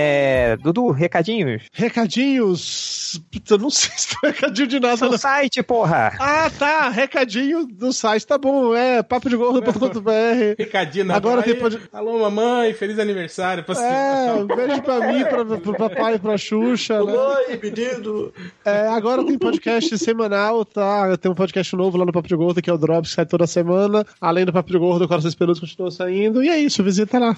[0.00, 1.64] É, Dudu, recadinhos?
[1.72, 2.97] Recadinhos.
[3.50, 5.06] Eu não sei se tem recadinho de nada.
[5.06, 6.12] No site, porra.
[6.18, 6.88] Ah, tá.
[6.88, 8.26] Recadinho do site.
[8.26, 8.74] Tá bom.
[8.74, 10.10] É papodegordo.com.br.
[10.58, 11.80] Recadinho na Agora tem pode...
[11.92, 12.74] Alô, mamãe.
[12.74, 13.64] Feliz aniversário.
[13.64, 17.02] Pra é, um beijo pra mim, pra, pro papai e pra Xuxa.
[17.02, 17.12] Né?
[17.12, 18.32] Oi, pedido.
[18.64, 21.16] É, agora tem podcast semanal, tá?
[21.16, 23.26] Tem um podcast novo lá no Papo de Gordo, que é o Drops, que sai
[23.26, 24.04] toda semana.
[24.20, 26.42] Além do Papo de Gordo, o Corações Peludos continua saindo.
[26.42, 27.36] E é isso, visita lá.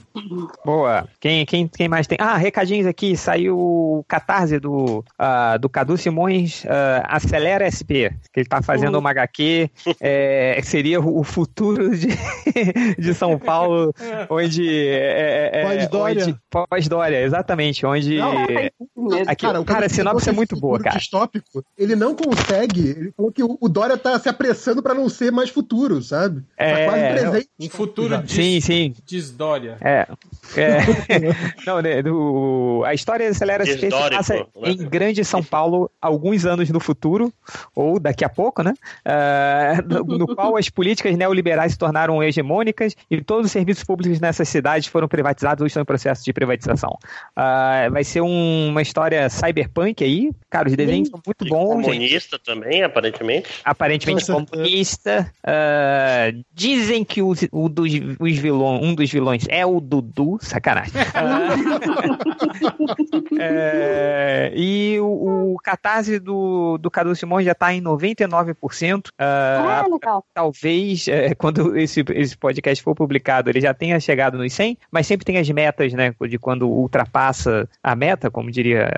[0.65, 1.07] Boa.
[1.21, 2.19] Quem, quem, quem mais tem?
[2.21, 8.41] Ah, recadinhos aqui, saiu o Catarse do, uh, do Cadu Simões, uh, Acelera SP, que
[8.41, 9.01] ele tá fazendo uhum.
[9.01, 9.71] uma HQ,
[10.01, 12.09] é, seria o futuro de,
[12.99, 13.95] de São Paulo,
[14.31, 14.67] onde...
[14.69, 16.41] É, é, Pós-Dória.
[16.51, 18.17] Pós-Dória, exatamente, onde...
[18.19, 18.45] Não,
[19.27, 20.99] aqui, cara, o cara, a sinopse é muito boa, cara.
[20.99, 25.31] Distópico, ele não consegue, ele falou que o Dória tá se apressando para não ser
[25.31, 26.43] mais futuro, sabe?
[26.57, 27.49] Tá é, quase presente.
[27.61, 28.95] Um futuro de sim, sim.
[29.05, 29.77] desdória.
[29.81, 30.07] É.
[30.57, 30.79] é.
[31.67, 34.45] não, né, do, a história acelera se passa né?
[34.65, 37.33] em Grande São Paulo alguns anos no futuro,
[37.75, 38.73] ou daqui a pouco, né?
[39.05, 44.21] Uh, no, no, qual as políticas neoliberais se tornaram hegemônicas e todos os serviços públicos
[44.21, 46.97] nessas cidades foram privatizados ou estão em processo de privatização.
[47.37, 50.31] Uh, vai ser um, uma, história cyberpunk aí.
[50.49, 51.77] Cara, os desenhos são muito E bons.
[51.77, 51.85] gente.
[51.85, 53.49] comunista também, aparentemente.
[53.65, 54.47] Aparentemente certeza.
[54.47, 55.33] comunista.
[55.45, 60.39] Ah, dizem que os, o dos, os vilões, um dos vilões é o Dudu.
[60.41, 60.93] Sacanagem.
[61.13, 61.51] Ah,
[63.39, 69.09] é, e o, o catarse do, do Cadu Simões já tá em 99%.
[69.19, 70.25] Ah, Ah, legal.
[70.35, 75.07] talvez é, quando esse, esse podcast for publicado ele já tenha chegado nos 100, mas
[75.07, 76.15] sempre tem as metas, né?
[76.29, 78.89] De quando ultrapassa a meta, como diria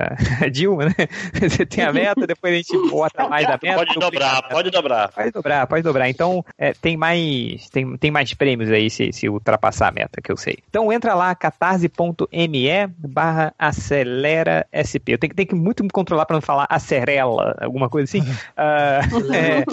[0.42, 0.94] a Dilma, né?
[1.40, 3.76] Você tem a meta, depois a gente bota mais da meta.
[3.76, 4.48] Pode dobrar, meta.
[4.54, 5.08] pode dobrar.
[5.12, 6.08] Pode dobrar, pode dobrar.
[6.10, 10.30] Então, é, tem mais tem, tem mais prêmios aí se, se ultrapassar a meta, que
[10.32, 10.58] eu sei.
[10.68, 15.12] Então, entra lá, catarse.me barra acelera SP.
[15.14, 18.22] Eu tenho, que- tenho que muito me controlar para não falar acerela, alguma coisa assim.
[18.56, 19.00] Ah,
[19.34, 19.64] é,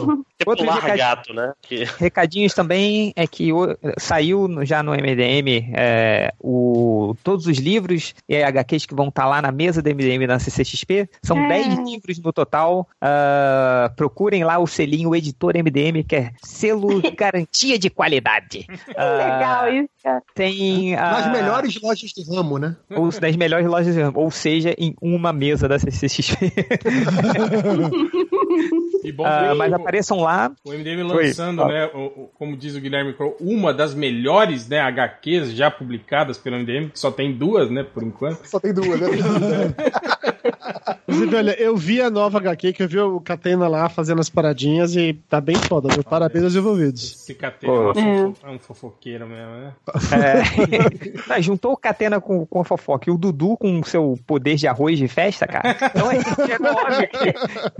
[0.45, 0.65] Outro
[0.97, 1.51] gato, né?
[1.61, 1.83] Que...
[1.99, 8.13] Recadinhos também é que o- saiu no- já no MDM é, o, todos os livros
[8.27, 11.09] e HQs que vão estar lá na mesa do MDM na CCXP.
[11.21, 11.47] São É.
[11.49, 12.87] 10 livros no total.
[13.01, 18.65] Ah, procurem lá o selinho Editor MDM, que é selo garantia de qualidade.
[18.95, 20.21] Ah, Legal isso, cara.
[20.33, 22.75] Tem ah, Nas melhores lojas do ramo, né?
[22.95, 26.51] ou das melhores lojas, ou seja, em uma mesa da CCXP.
[29.03, 30.51] E bom, que mas apareçam lá.
[30.63, 34.79] O MDM lançando, né, o- o- como diz o Guilherme Crow, uma das melhores né,
[34.81, 38.45] HQs já publicadas pelo MDM, que só tem duas, né, por enquanto.
[38.47, 39.07] Só tem duas, né?
[41.07, 44.29] Inclusive, olha, eu vi a nova HQ, que eu vi o Catena lá fazendo as
[44.29, 46.03] paradinhas e tá bem foda, viu?
[46.03, 47.03] Parabéns aos envolvidos.
[47.03, 47.93] Esse Catena é, um
[48.33, 49.73] fofo- é um fofoqueiro mesmo, né?
[50.11, 54.17] É, Não, juntou o Catena com, com a fofoca e o Dudu com o seu
[54.27, 55.75] poder de arroz de festa, cara.
[55.95, 57.09] Então é chegou óbvio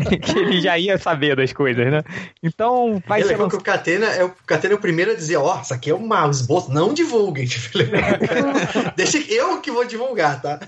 [0.09, 2.03] que, que ele já ia saber das coisas, né?
[2.43, 5.15] Então vai é ser legal que o Catena é o, Catena é o primeiro a
[5.15, 7.45] dizer, ó, isso aqui é uma esboço, não divulguem.
[7.49, 7.79] Tipo,
[8.95, 10.59] Deixa que eu que vou divulgar, tá?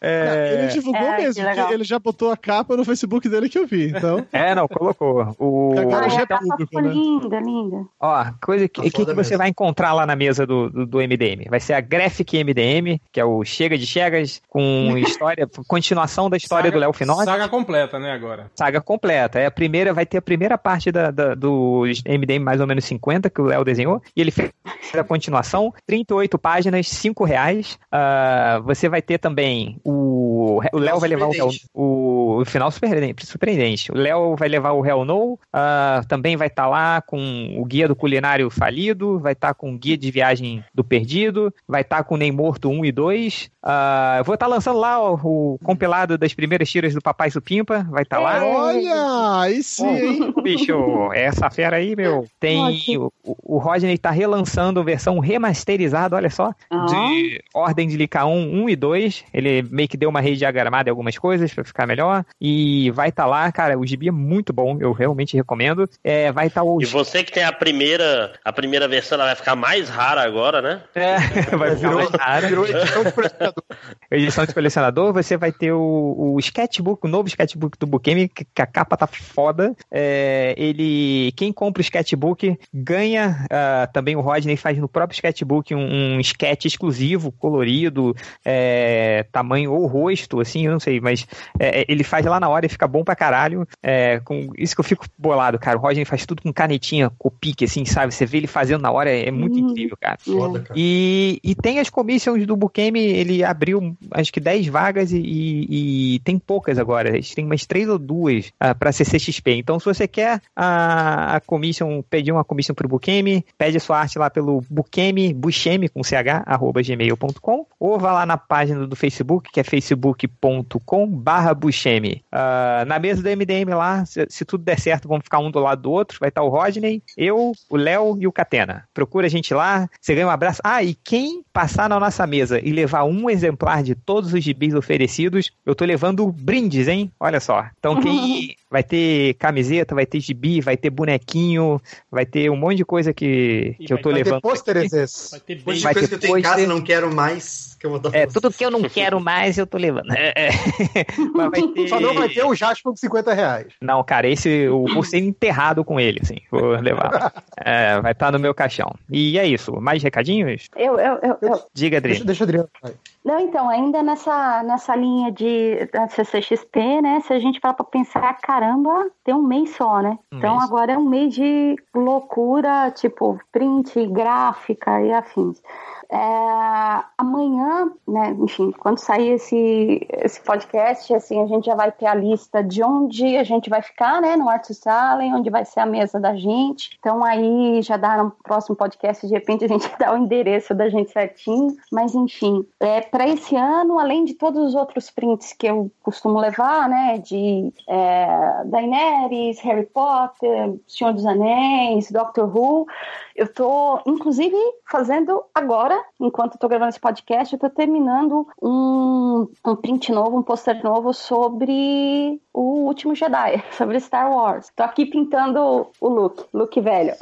[0.00, 3.66] É, Ele divulgou É, mesmo, ele já botou a capa no Facebook dele que eu
[3.66, 4.24] vi, então...
[4.32, 5.34] é, não, colocou.
[5.38, 6.88] O, Agora já é a capa público, né?
[6.90, 7.84] linda, linda.
[8.00, 10.98] Ó, coisa que, Tá que, que você vai encontrar lá na mesa do, do, do
[10.98, 11.48] MDM?
[11.50, 16.36] Vai ser a Graphic MDM, que é o Chega de Chegas, com história, continuação da
[16.36, 17.24] história Saga- do Léo Finotti.
[17.24, 18.50] Saga completa, né, agora.
[18.56, 19.38] saga completa.
[19.38, 22.84] É a primeira, vai ter a primeira parte da, da- do MDM mais ou menos
[22.84, 24.50] 50 que o Léo desenhou e ele fez
[24.94, 27.78] a continuação, 38 páginas, 5 reais.
[27.90, 33.26] Ah, você vai ter também o o Léo vai levar o, o, o final surpreendente,
[33.26, 33.90] surpreendente.
[33.90, 37.88] O Léo vai levar o Hell No, ah, também vai estar lá com o guia
[37.88, 42.14] do culinário falido, vai estar com o guia de viagem do perdido, vai estar com
[42.14, 43.50] o Nem Morto 1 e 2.
[43.62, 47.86] Ah, eu vou estar lançando lá ó, o compilado das primeiras tiras do Papai Supimpa,
[47.90, 48.44] vai estar lá.
[48.44, 50.34] Olha, aí sim, hein?
[50.42, 52.26] Bicho, essa fera aí, meu.
[52.38, 52.96] Tem.
[52.96, 56.52] O, o Rodney tá relançando a versão remasterizada, olha só.
[56.70, 56.86] Ah.
[56.86, 59.24] De Ordem de Lica 1, 1 e 2.
[59.32, 62.24] Ele meio que deu uma rediagramada em algumas coisas pra ficar melhor.
[62.40, 63.78] E vai estar lá, cara.
[63.78, 65.88] O gibi é muito bom, eu realmente recomendo.
[66.02, 66.80] É, vai estar o.
[66.80, 70.60] E você que tem a primeira, a primeira versão, ela vai ficar mais rara agora,
[70.60, 70.82] né?
[70.94, 71.16] É,
[71.56, 72.48] vai ficar mais raro.
[72.48, 73.64] Virou edição de colecionador.
[74.10, 78.44] edição de colecionador, você vai ter o, o sketchbook, o novo sketchbook do Bukemi, que,
[78.44, 79.53] que a capa tá foda.
[79.90, 85.74] É, ele, quem compra o sketchbook ganha ah, também o Rodney faz no próprio sketchbook
[85.74, 88.14] um, um sketch exclusivo, colorido,
[88.44, 91.26] é, tamanho ou rosto, assim, eu não sei, mas
[91.58, 93.66] é, ele faz lá na hora e fica bom pra caralho.
[93.82, 95.78] É, com isso que eu fico bolado, cara.
[95.78, 98.14] O Rodney faz tudo com canetinha, com pique, assim, sabe?
[98.14, 99.70] Você vê ele fazendo na hora, é, é muito Hum.
[99.70, 100.18] incrível, cara.
[100.20, 100.74] Foda, cara.
[100.78, 106.14] E, e tem as commissions do Bukemi, ele abriu acho que 10 vagas e, e-
[106.14, 107.10] e tem poucas agora.
[107.10, 109.43] Eles têm umas 3 ou duas uh, para CCXP.
[109.52, 114.18] Então, se você quer a, a commission, pedir uma commission pro Bukemi, pede sua arte
[114.18, 116.14] lá pelo Bukemi, Buchemi com ch,
[116.46, 122.22] arroba gmail.com, ou vá lá na página do Facebook, que é facebook.com barra Buchemi.
[122.30, 125.58] Ah, na mesa do MDM lá, se, se tudo der certo, vamos ficar um do
[125.58, 126.18] lado do outro.
[126.20, 128.84] Vai estar o Rodney, eu, o Léo e o Catena.
[128.92, 130.60] Procura a gente lá, você ganha um abraço.
[130.64, 134.74] Ah, e quem passar na nossa mesa e levar um exemplar de todos os gibis
[134.74, 137.10] oferecidos, eu tô levando brindes, hein?
[137.18, 137.66] Olha só.
[137.78, 141.80] Então quem vai ter camiseta, vai ter gibi, vai ter bonequinho,
[142.10, 144.42] vai ter um monte de coisa que, que eu vai tô ter Vai ter levando.
[144.42, 145.30] pôsteres.
[145.30, 148.14] Vai ter coisa que eu tenho em casa não quero mais, que eu vou dar
[148.14, 150.10] É, tudo que eu não quero mais, eu tô levando.
[150.12, 150.48] É, é.
[151.34, 151.88] Mas vai ter...
[151.88, 153.66] Só não vai ter o Jasper de 50 reais.
[153.82, 156.38] Não, cara, esse eu vou ser enterrado com ele, assim.
[156.50, 157.32] Vou levar.
[157.66, 158.94] É, vai estar no meu caixão.
[159.10, 159.80] E é isso.
[159.80, 160.68] Mais recadinhos?
[160.76, 162.10] Eu, eu, eu, eu- Diga, Adri.
[162.10, 162.68] Deixa, deixa o Adriano.
[162.82, 162.92] vai.
[163.24, 167.20] Não, então, ainda nessa, nessa linha de da CCXP, né?
[167.26, 170.18] Se a gente parar pra pensar, cara, caramba, tem um mês só, né?
[170.32, 170.64] Um então mês.
[170.64, 175.62] agora é um mês de loucura, tipo print, gráfica e afins.
[176.10, 182.06] É, amanhã, né, enfim, quando sair esse, esse podcast, assim, a gente já vai ter
[182.06, 185.80] a lista de onde a gente vai ficar, né, no Art Salen, onde vai ser
[185.80, 186.96] a mesa da gente.
[186.98, 190.88] Então aí já dá no próximo podcast, de repente a gente dá o endereço da
[190.88, 191.74] gente certinho.
[191.90, 196.38] Mas enfim, é, para esse ano, além de todos os outros prints que eu costumo
[196.38, 202.86] levar, né, de é, Daenerys, Harry Potter, Senhor dos Anéis, Doctor Who,
[203.34, 204.56] eu tô, inclusive,
[204.88, 210.38] fazendo agora, enquanto eu tô gravando esse podcast, eu tô terminando um, um print novo,
[210.38, 214.70] um pôster novo sobre o último Jedi, sobre Star Wars.
[214.76, 217.14] Tô aqui pintando o Luke, Luke velho.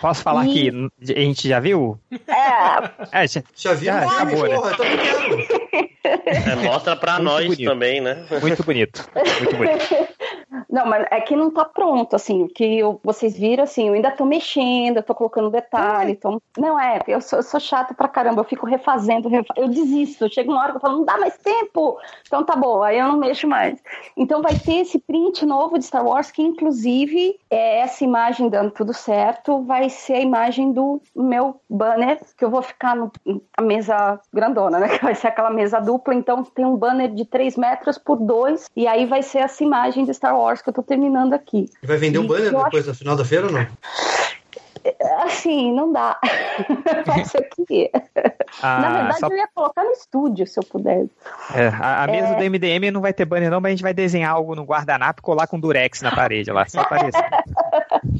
[0.00, 0.52] Posso falar E-
[1.00, 1.98] que a gente já viu?
[2.26, 2.90] É,
[3.22, 4.54] É, já- Já viu Já filme, acabou, né?
[4.56, 5.70] porra, brincando.
[6.02, 7.64] É, mostra pra Muito nós bonito.
[7.68, 8.24] também, né?
[8.40, 9.06] muito bonito.
[9.38, 9.84] Muito bonito.
[10.70, 14.10] Não, mas é que não tá pronto, assim, que eu- vocês viram, assim, eu ainda
[14.10, 16.40] tô mexendo, eu tô colocando detalhe, tô...
[16.56, 20.32] não é, eu sou, eu sou chata pra caramba, eu fico refazendo, refa- eu desisto,
[20.32, 23.08] chega uma hora que eu falo, não dá mais tempo, então tá bom, aí eu
[23.08, 23.82] não mexo mais.
[24.16, 28.70] Então vai ter esse print novo de Star Wars, que inclusive, é essa imagem dando
[28.70, 33.64] tudo certo, vai ser a imagem do meu banner, que eu vou ficar no, na
[33.66, 37.56] mesa grandona, né, que vai ser aquela mesa dupla, então tem um banner de 3
[37.56, 40.82] metros por 2, e aí vai ser essa imagem de Star Wars que eu tô
[40.82, 41.68] terminando aqui.
[41.82, 43.66] Vai vender o E banner depois no final da feira ou não?
[45.24, 46.16] Assim, não dá.
[47.34, 47.90] Eu queria.
[48.62, 51.08] Ah, Na verdade, só- eu ia colocar no estúdio, se eu pudesse.
[51.54, 52.34] é, a, a mesa É.
[52.34, 55.20] do MDM não vai ter banner não, mas a gente vai desenhar algo no guardanapo
[55.20, 58.19] e colar com durex na parede lá, só isso.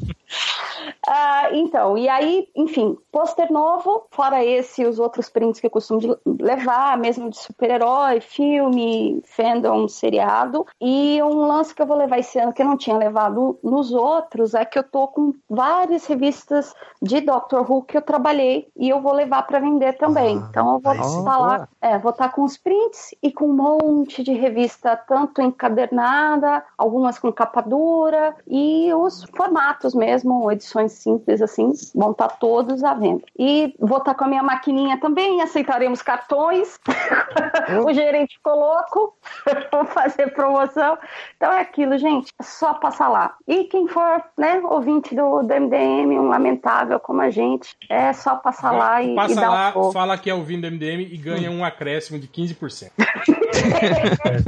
[1.13, 5.69] Ah, então, e aí, enfim, pôster novo, fora esse e os outros prints que eu
[5.69, 10.65] costumo de levar, mesmo de super-herói, filme, fandom, seriado.
[10.79, 13.91] E um lance que eu vou levar esse ano que eu não tinha levado nos
[13.91, 18.87] outros é que eu tô com várias revistas de Doctor Who que eu trabalhei e
[18.87, 20.37] eu vou levar para vender também.
[20.37, 23.53] Ah, então eu vou estar lá, é, vou estar com os prints e com um
[23.53, 31.41] monte de revista, tanto encadernada, algumas com capa dura e os formatos mesmo, edições simples
[31.41, 33.23] assim, vão estar todos à venda.
[33.37, 36.79] E vou estar com a minha maquininha também, aceitaremos cartões.
[37.85, 39.15] o gerente ficou louco,
[39.71, 40.97] vou fazer promoção.
[41.35, 43.35] Então é aquilo, gente, é só passar lá.
[43.47, 48.35] E quem for, né, ouvinte do, do MDM, um lamentável como a gente, é só
[48.35, 51.51] passar lá e, e Passa dar lá, um fala que é ouvindo MDM e ganha
[51.51, 52.91] um acréscimo de 15%.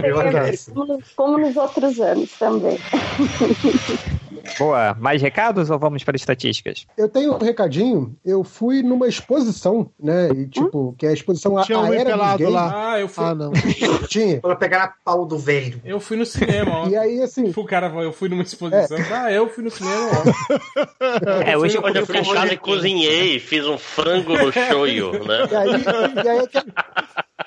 [0.03, 0.73] Eu agradeço.
[0.73, 2.77] Como, como nos outros anos também.
[4.59, 6.85] Boa, mais recados ou vamos para estatísticas?
[6.97, 8.15] Eu tenho um recadinho.
[8.25, 10.29] Eu fui numa exposição, né?
[10.29, 12.93] E, tipo, que é a exposição a, Tinha a alguém Era dos pelado lá.
[12.93, 13.51] Ah, eu fui, Ah, não.
[14.07, 14.39] Tinha.
[14.41, 15.81] Pra pegar a pau do velho.
[15.85, 16.91] eu fui no cinema ontem.
[16.91, 18.97] E aí, assim, O cara falou, eu fui numa exposição.
[19.11, 20.33] Ah, eu fui no cinema ontem.
[21.45, 25.47] É, hoje eu eu fui em casa e cozinhei, fiz um frango no shoyu, né?
[25.51, 26.65] E aí, e aí aquela,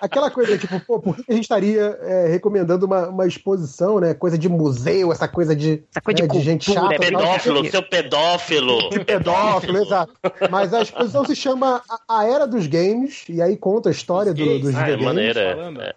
[0.01, 4.14] aquela coisa, tipo, pô, por que a gente estaria é, recomendando uma, uma exposição, né?
[4.14, 6.94] Coisa de museu, essa coisa de, Essa coisa né, de gente cultura, chata.
[7.06, 8.90] é tal, Pedófilo, seu pedófilo.
[8.90, 10.12] de pedófilo, exato.
[10.51, 14.32] Mas a exposição se chama A a Era dos Games, e aí conta a história
[14.32, 15.05] do- dos Ah, é videogames.
[15.05, 15.40] maneira.
[15.40, 15.94] é.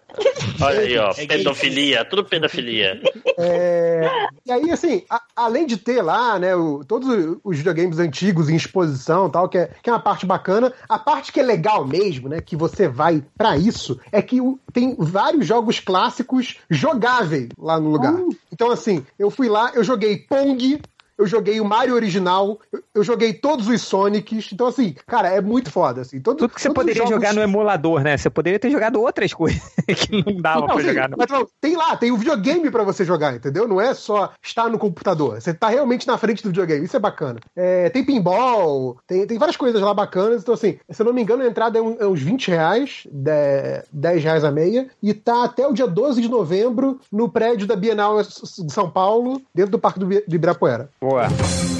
[0.62, 3.00] Olha aí, ó, É pedofilia, tudo pedofilia.
[3.38, 4.08] É,
[4.44, 7.08] e aí, assim, a- além de ter lá, né, o- todos
[7.42, 10.98] os videogames antigos em exposição e tal, que é, que é uma parte bacana, a
[10.98, 14.38] parte que é legal mesmo, né, que você vai pra isso, é que
[14.72, 18.14] tem vários jogos clássicos jogáveis lá no lugar.
[18.52, 20.80] Então, assim, eu fui lá, eu joguei Pong.
[21.20, 24.50] Eu joguei o Mario original, eu, eu joguei todos os Sonics.
[24.52, 26.00] Então, assim, cara, é muito foda.
[26.00, 28.16] Assim, todo, Tudo que você poderia jogos- jogar no emulador, né?
[28.16, 31.16] Você poderia ter jogado outras coisas que não dava Não, pra sim, jogar no...
[31.18, 33.68] mas, não, tem lá, tem o videogame pra você jogar, entendeu?
[33.68, 35.40] Não é só estar no computador.
[35.40, 36.84] Você tá realmente na frente do videogame.
[36.86, 37.38] Isso é bacana.
[37.54, 40.42] É, tem pinball, tem, tem várias coisas lá bacanas.
[40.42, 43.06] Então, assim, se eu não me engano, a entrada é, um- é uns 20 reais,
[43.10, 47.66] de- 10 reais a meia, e tá até o dia 12 de novembro no prédio
[47.66, 50.88] da Bienal de São Paulo, dentro do Parque do Bi- do Ibirapuera.
[51.00, 51.09] Boa.
[51.10, 51.79] Oi,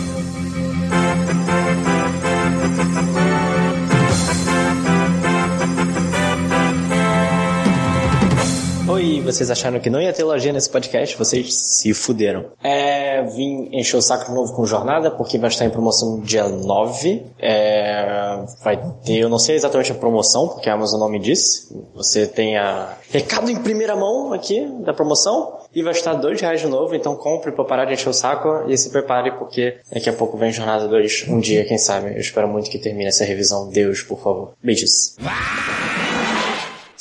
[9.33, 11.17] vocês acharam que não ia ter lojinha nesse podcast?
[11.17, 12.47] Vocês se fuderam.
[12.63, 16.49] É, vim encher o saco de novo com jornada, porque vai estar em promoção dia
[16.49, 17.23] 9.
[17.39, 21.69] É, vai ter, eu não sei exatamente a promoção, porque a Amazon não me disse.
[21.95, 25.59] Você tem a recado em primeira mão aqui da promoção.
[25.73, 28.69] E vai estar dois reais de novo, então compre pra parar de encher o saco
[28.69, 32.13] e se prepare, porque daqui a pouco vem Jornada 2, um dia, quem sabe.
[32.13, 33.69] Eu espero muito que termine essa revisão.
[33.69, 34.53] Deus, por favor.
[34.61, 35.17] Beijos.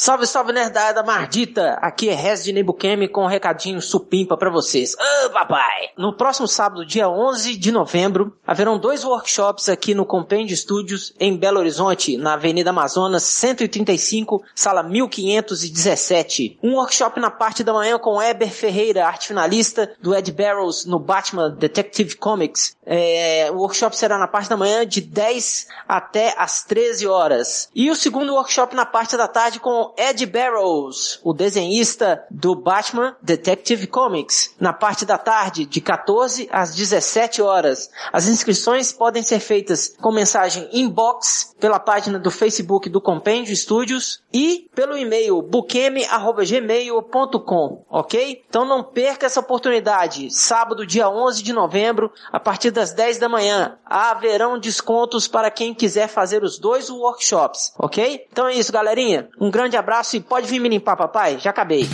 [0.01, 1.73] Salve, salve, nerdada mardita!
[1.81, 4.95] Aqui é Rez de Nebukemi com um recadinho supimpa pra vocês.
[4.97, 5.89] Ah, papai!
[5.97, 11.35] No próximo sábado, dia 11 de novembro, haverão dois workshops aqui no Compêndio Studios, em
[11.35, 16.59] Belo Horizonte, na Avenida Amazonas, 135, sala 1517.
[16.63, 20.97] Um workshop na parte da manhã com Eber Ferreira, arte finalista do Ed Barrows no
[20.97, 22.73] Batman Detective Comics.
[22.91, 27.69] É, o workshop será na parte da manhã de 10 até as 13 horas.
[27.75, 33.15] E o segundo workshop na parte da tarde com Ed Barrows, o desenhista do Batman
[33.21, 37.91] Detective Comics, na parte da tarde de 14 às 17 horas.
[38.11, 44.23] As inscrições podem ser feitas com mensagem inbox pela página do Facebook do Compêndio Studios
[44.33, 48.43] e pelo e-mail buqueme@gmail.com, ok?
[48.49, 50.31] Então não perca essa oportunidade.
[50.31, 55.73] Sábado, dia 11 de novembro, a partir das 10 da manhã, haverão descontos para quem
[55.73, 58.25] quiser fazer os dois workshops, ok?
[58.31, 59.27] Então é isso, galerinha.
[59.37, 61.37] Um grande abraço e pode vir me limpar, papai.
[61.39, 61.89] Já acabei.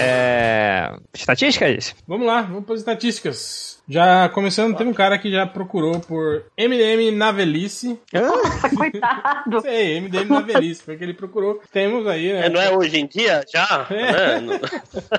[0.00, 0.92] É...
[1.14, 1.94] Estatísticas?
[2.04, 3.77] Vamos lá, vamos para as estatísticas.
[3.88, 7.98] Já começando, teve um cara que já procurou por MDM na velhice.
[8.12, 9.60] Nossa, coitado.
[9.62, 11.60] Sei, MDM na velhice, foi que ele procurou.
[11.72, 12.46] Temos aí, né?
[12.46, 13.86] É, não é hoje em dia já?
[13.90, 14.40] É.
[14.40, 14.60] Né?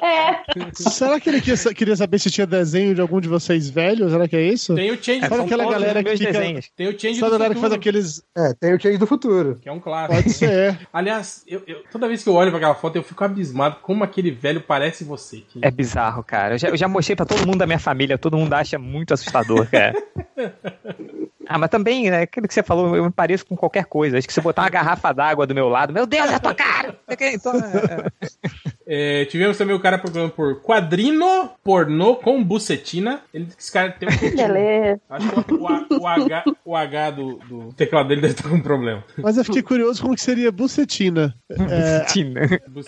[0.01, 0.39] É,
[0.75, 4.11] Será que ele queria, saber se tinha desenho de algum de vocês velhos?
[4.11, 4.75] Será que é isso?
[4.75, 6.31] Tem o Change É, Sabe aquela Futuro, galera que fica...
[6.31, 6.69] desenhos.
[6.75, 8.23] Tem o Change Sabe a do galera que faz aqueles...
[8.37, 9.57] É, tem o Change do Futuro.
[9.61, 10.13] que é um clássico.
[10.15, 10.79] Pode ser.
[10.93, 14.03] Aliás, eu, eu- toda vez que eu olho pra aquela foto, eu fico abismado como
[14.03, 15.37] aquele velho parece você.
[15.37, 16.55] Que- É bizarro, cara.
[16.55, 19.13] Eu já, eu já mostrei pra todo mundo da minha família, todo mundo acha muito
[19.13, 19.93] assustador, cara.
[21.51, 24.17] Ah, mas também, né, aquilo que você falou, eu me pareço com qualquer coisa.
[24.19, 26.53] Acho que se botar uma garrafa d'água do meu lado, meu Deus, é a tua
[26.53, 26.95] cara!
[27.19, 28.29] Então, é,
[28.91, 33.21] É, tivemos também o cara procurando por quadrino pornô com bucetina.
[33.31, 34.99] Ele, esse cara tem um beleza.
[35.07, 38.59] Acho que o, o- o H, o H do, do teclado dele deve estar com
[38.59, 39.03] problema.
[39.17, 41.35] Mas eu fiquei curioso como que seria bucetina.
[41.51, 42.41] É, Tina.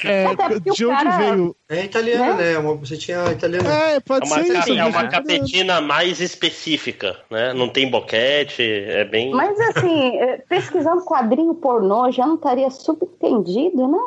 [0.03, 1.55] é, o de onde cara- veio?
[1.69, 2.57] É italiano, né?
[2.57, 3.69] Uma bucetinha italiana.
[3.71, 4.73] É, É pode uma, ser isso.
[4.73, 5.07] é uma né?
[5.09, 7.53] capetina mais específica, né?
[7.53, 9.31] Não tem boquete, é bem.
[9.31, 13.99] Mas assim, é, pesquisando quadrinho pornô já não estaria subentendido, né?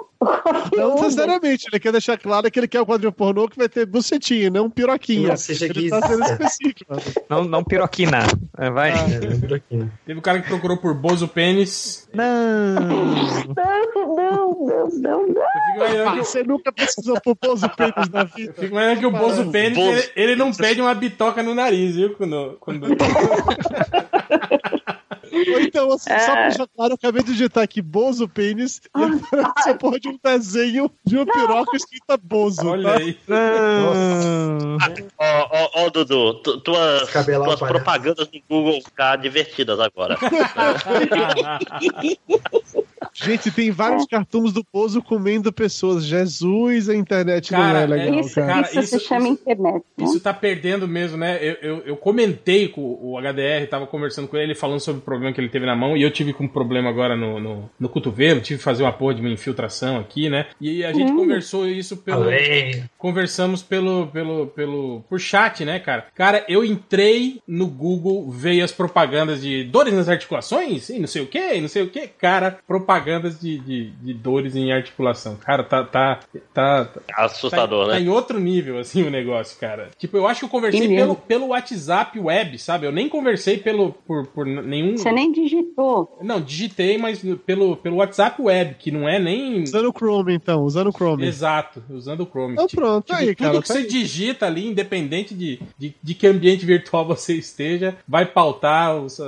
[0.77, 3.87] Não necessariamente, ele quer deixar claro que ele quer o quadrinho pornô que vai ter
[3.87, 5.29] bucetinha, não piroquinha.
[5.29, 6.97] Não seja ele tá sendo específico.
[7.29, 8.19] Não, não piroquina.
[8.59, 8.93] É, Vai.
[8.93, 9.89] É, por aqui, né?
[10.07, 12.09] Teve o cara que procurou por Bozo Pênis.
[12.13, 12.75] Não.
[12.75, 13.15] Não,
[13.55, 15.45] não, não, não, não.
[15.77, 18.53] Eu imaginando que, Você nunca precisou pôr pouso peitos na vida.
[18.53, 19.91] fico imaginando que o Bozo Pênis, Bozo.
[19.91, 22.15] ele, ele não pede uma bitoca no nariz, viu?
[22.15, 22.87] Quando, quando...
[25.35, 26.27] Ou então, assim, só É.
[26.33, 30.09] pra deixar claro, eu acabei de digitar aqui Bozo Pênis e aparece a porra de
[30.09, 32.67] um desenho de uma piroca escrita Bozo.
[32.69, 32.99] Olha tá?
[32.99, 33.19] aí.
[35.19, 37.67] Ó, ó, ó, Dudu, tu- tuas, o tuas palhaço.
[37.67, 40.17] propagandas no Google ficar divertidas agora.
[43.15, 46.05] Gente, tem vários cartoons do Bozo comendo pessoas.
[46.05, 48.47] Jesus, a internet não Cara, é legal, Isso, cara.
[48.47, 49.85] Cara, isso, isso- se chama internet.
[49.97, 50.05] Né?
[50.05, 51.39] Isso tá perdendo mesmo, né?
[51.41, 55.05] Eu, eu, eu comentei com o HDR, tava conversando com ele, ele falando sobre o
[55.05, 57.71] problema que ele teve na mão, e eu tive com um problema agora no, no,
[57.79, 60.47] no cotovelo, tive que fazer uma porra de uma infiltração aqui, né?
[60.61, 62.25] E a gente conversou isso pelo.
[62.25, 62.85] Além.
[62.99, 66.07] Conversamos pelo, pelo, pelo, por chat, né, cara?
[66.15, 71.23] Cara, eu entrei no Google, veio as propagandas de dores nas articulações, e não sei
[71.23, 72.07] o que, não sei o que.
[72.09, 72.59] Cara,
[73.05, 75.37] propagandas de, de, de dores em articulação.
[75.37, 76.21] Cara, tá, tá,
[76.53, 78.05] tá, Assustador, tá, tá né?
[78.05, 79.91] em outro nível, assim, o negócio, cara.
[79.99, 81.17] Tipo, eu acho que eu conversei E pelo, mesmo.
[81.17, 82.87] pelo WhatsApp web, sabe?
[82.87, 84.97] Eu nem conversei pelo, por, por nenhum...
[84.97, 86.19] Você nem digitou.
[86.23, 89.63] Não, digitei, mas pelo, pelo WhatsApp web, que não é nem...
[89.63, 91.27] Usando o Chrome, então, usando o Chrome.
[91.27, 92.55] Exato, usando o Chrome.
[92.55, 93.63] Então Tipo, pronto, tipo, aí, tudo cara.
[93.63, 93.87] que tá você aí.
[93.87, 99.25] digita ali, independente de, de, de que ambiente virtual você esteja, vai pautar os, uh,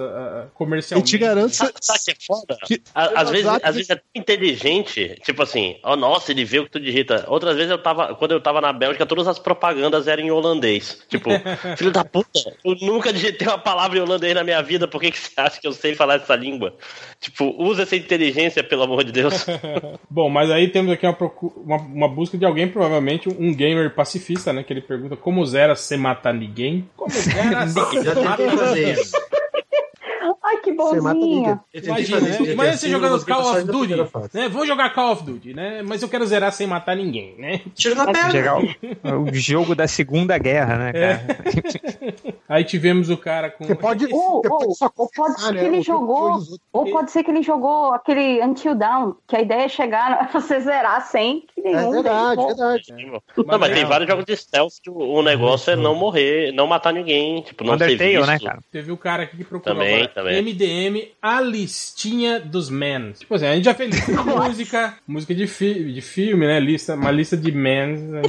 [0.55, 1.15] comercialmente.
[1.15, 2.57] Eu te garanto, Sabe, sabe que é foda?
[2.67, 6.65] Que- Às vezes, às vezes é tão inteligente, tipo assim, ó, nossa, ele vê o
[6.65, 7.25] que tu digita.
[7.27, 11.05] Outras vezes eu tava, quando eu tava na Bélgica, todas as propagandas eram em holandês.
[11.09, 11.31] Tipo,
[11.77, 15.11] filho da puta, eu nunca digitei uma palavra em holandês na minha vida, por que,
[15.11, 16.77] que você acha que eu sei falar essa língua?
[17.21, 19.45] Tipo, usa essa inteligência, pelo amor de Deus.
[20.09, 21.17] Bom, mas aí temos aqui uma,
[21.57, 24.63] uma, uma busca de alguém, provavelmente um gamer pacifista, né?
[24.63, 26.89] Que ele pergunta como zera se mata ninguém?
[26.97, 28.95] Como zera se mata ninguém.
[30.77, 32.37] Tentei Imagina, né?
[32.53, 33.95] Imagina você jogando Call of Duty.
[34.35, 34.49] Né?
[34.49, 35.83] Vou jogar Call of Duty, né?
[35.83, 37.61] Mas eu quero zerar sem matar ninguém, né?
[37.75, 38.55] Tiro na perna.
[39.05, 41.27] O, o jogo da Segunda Guerra, né, cara?
[42.49, 43.65] Aí tivemos o cara com.
[43.65, 46.39] Você pode, Ou, você pode ou, só ou pode ser né, que ele jogou,
[46.73, 50.61] ou pode ser que ele jogou aquele Until Down, que a ideia é chegar, você
[50.61, 52.55] zerar sem que É nenhum verdade, deles morra.
[52.55, 53.17] verdade.
[53.37, 53.89] Não, mas tem não.
[53.89, 57.77] vários jogos de stealth que o negócio é não morrer, não matar ninguém, tipo, não
[57.77, 58.27] ser Undertale, visto.
[58.27, 58.59] né, cara?
[58.71, 60.09] Teve o cara aqui que procurou Também, agora.
[60.09, 60.39] também.
[61.21, 63.19] A listinha dos mans.
[63.21, 66.59] Tipo assim, a gente já fez lista de música, música de, fi de filme, né?
[66.61, 67.53] Lista, uma lista de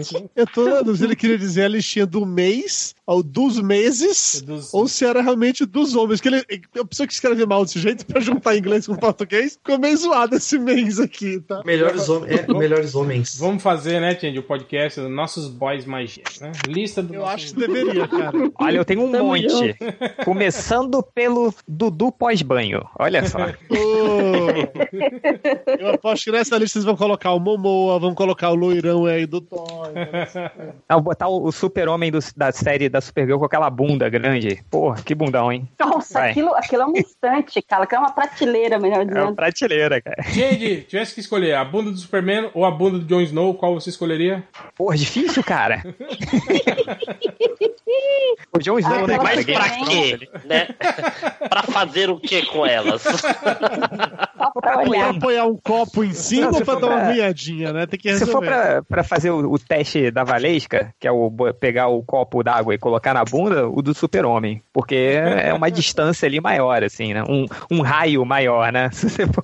[0.04, 4.42] gente- Eu tô na dúvida, ele queria dizer a listinha do mês, ou dos meses,
[4.46, 6.20] Dos- ou se era realmente dos homens.
[6.20, 6.44] Que ele,
[6.78, 10.36] a pessoa que escreve mal desse jeito, pra juntar inglês com português, ficou meio zoado
[10.36, 11.62] esse mês aqui, tá?
[11.66, 13.38] Melhores, hom é, melhores homens.
[13.40, 16.52] Vamos fazer, né, Change, o podcast dos nossos boys magias, né?
[16.68, 18.32] Lista do Eu nosso- acho que deveria, cara.
[18.60, 19.76] Olha, eu tenho um monte.
[20.26, 22.84] Começando pelo Dudu pós-banho.
[23.00, 23.38] Olha só.
[23.70, 29.06] Ô, Eu aposto que nessa lista vocês vão colocar o Momoa, vão colocar o loirão
[29.06, 29.90] aí do Thor.
[30.90, 34.64] Não, botar o, o super-homem da série da Supergirl com aquela bunda grande.
[34.70, 35.68] Porra, que bundão, hein?
[35.80, 36.32] Nossa, Vai.
[36.32, 39.36] aquilo, aquilo é uma estante, cara, que é uma prateleira, melhor É uma dizendo.
[39.36, 40.24] prateleira, cara.
[40.24, 43.74] Change, tivesse que escolher a bunda do Superman ou a bunda do Jon Snow, qual
[43.74, 44.44] você escolheria?
[44.76, 45.82] Porra, difícil, cara.
[48.54, 49.18] o Jon Snow, Ah, né?
[49.22, 50.20] Mas pra quê?
[50.46, 50.68] Né?
[51.50, 53.02] pra fazer o que com elas?
[54.38, 57.08] Só pra apoiar um copo em cima Não, se ou pra for dar uma pra-
[57.08, 57.86] arranhadinha, né?
[57.86, 58.48] Tem que Se resolver.
[58.48, 62.44] for pra, pra fazer o, o teste da Valesca, que é o pegar o copo
[62.44, 64.62] d'água e colocar na bunda, o do super-homem.
[64.72, 67.24] Porque é uma distância ali maior, assim, né?
[67.28, 68.90] Um, um raio maior, né?
[68.94, 69.44] Se você for...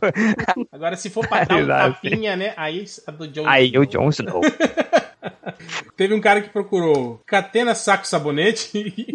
[0.71, 2.53] Agora, se for pra dar um tapinha, né?
[2.55, 3.81] Aí a do Jon Aí Snow.
[3.81, 4.41] o Jon Snow.
[5.95, 9.07] Teve um cara que procurou Catena Saco Sabonete.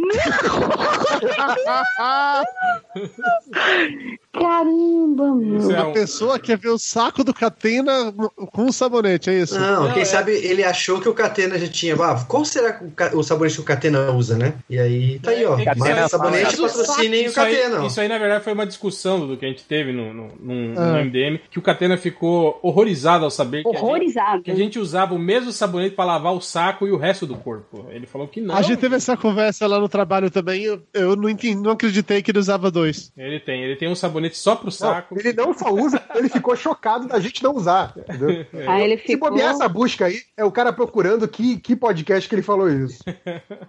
[4.33, 5.59] Caramba, meu.
[5.59, 8.13] Isso é A um- pessoa quer ver o saco do Catena
[8.53, 9.59] com um sabonete, é isso?
[9.59, 11.95] Não, Não, quem é- sabe ele achou que o Catena já tinha.
[11.95, 14.55] Ah, qual será que o, o sabonete que o Catena usa, né?
[14.69, 15.59] E aí, tá aí, ó.
[15.59, 17.87] É, é Catena sabonete patrocinem o Isso aí, Catena.
[17.87, 20.75] isso aí, na verdade, foi uma discussão do que a gente teve no, no, num-
[20.77, 20.93] Ah.
[20.93, 24.43] no MDM, que o Catena ficou horrorizado ao saber que a, gente, Horrorizado.
[24.43, 27.35] que a gente usava o mesmo sabonete pra lavar o saco e o resto do
[27.37, 27.87] corpo.
[27.91, 28.55] Ele falou que não.
[28.55, 30.63] A gente teve essa conversa lá no trabalho também.
[30.63, 33.11] Eu, eu não, entendi, não acreditei que ele usava dois.
[33.17, 35.19] Ele tem, ele tem um sabonete só pro Não, saco.
[35.19, 37.93] ele não só usa, ele ficou chocado da gente não usar.
[37.97, 38.47] entendeu?
[38.67, 39.31] Aí ele Se ficou.
[39.31, 43.03] bobear essa busca aí, é o cara procurando que, que podcast que ele falou isso.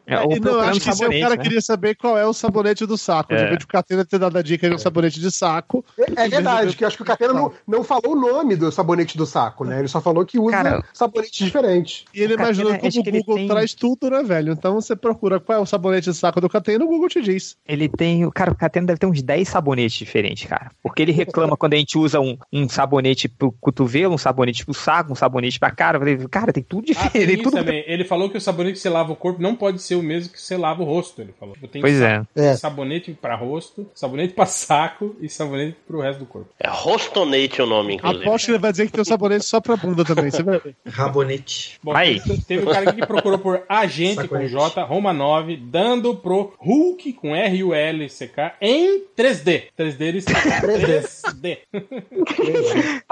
[0.07, 1.41] É, ou E não, acho que é o sabonete, cara né?
[1.43, 3.33] queria saber qual é o sabonete do saco.
[3.33, 3.37] É.
[3.37, 5.83] De repente o Catena ter dado a dica de um sabonete de saco.
[5.97, 8.71] É, é verdade, que eu acho que o Catena não, não falou o nome do
[8.71, 9.79] sabonete do saco, né?
[9.79, 12.05] Ele só falou que usa Cara, sabonetes diferentes.
[12.13, 14.53] E ele imaginou como acho o Google tem- traz tudo, né, velho?
[14.53, 17.57] Então você procura qual é o sabonete de saco do Catena, o Google te diz.
[17.67, 18.25] Ele tem.
[18.25, 20.71] O cara, o Catena deve ter uns 10 sabonetes diferentes, gente, cara.
[20.81, 24.73] Porque ele reclama quando a gente usa um, um sabonete pro cotovelo, um sabonete pro
[24.73, 25.99] saco, um sabonete pra cara.
[25.99, 27.17] Falei, cara, tem tudo diferente.
[27.17, 27.57] Ah, tem tudo...
[27.57, 27.83] Também.
[27.85, 30.31] Ele falou que o sabonete que você lava o corpo não pode ser o mesmo
[30.31, 31.55] que você lava o rosto, ele falou.
[31.71, 32.21] Tem pois é.
[32.35, 32.55] é.
[32.55, 36.49] Sabonete pra rosto, sabonete pra saco e sabonete pro resto do corpo.
[36.59, 38.23] É rostonete o nome, inclusive.
[38.23, 40.59] Aposto que ele vai dizer que tem um sabonete só pra bunda também, você vai
[40.59, 40.75] ver.
[40.87, 41.79] Rabonete.
[41.83, 42.21] Bom, aí.
[42.47, 47.35] Teve um cara que procurou por agente com J, Roma 9, dando pro Hulk com
[47.35, 49.63] R-U-L-C-K em 3D.
[49.77, 51.59] 3D eles 3D.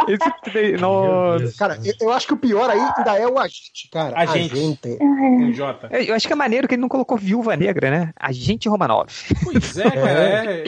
[0.06, 0.80] 3D.
[0.80, 1.58] Nossa.
[1.58, 4.18] Cara, eu, eu, acho que o pior aí ainda é o agente, cara.
[4.20, 4.54] Agente.
[4.54, 4.98] agente.
[5.92, 6.10] É.
[6.10, 8.14] Eu acho que é maneiro que ele não colocou viúva negra, né?
[8.20, 9.08] Agente Romanov.
[9.44, 10.20] Pois é, cara.
[10.24, 10.64] É.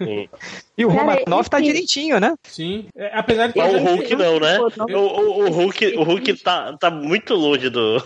[0.00, 0.28] é.
[0.76, 2.34] E o Cara, Romanov tá direitinho, né?
[2.42, 2.86] sim.
[2.96, 3.58] É, apesar de que.
[3.60, 4.58] Mas o Hulk não, né?
[4.76, 4.86] Não.
[4.86, 8.02] O, o, o Hulk, o Hulk tá, tá muito longe do.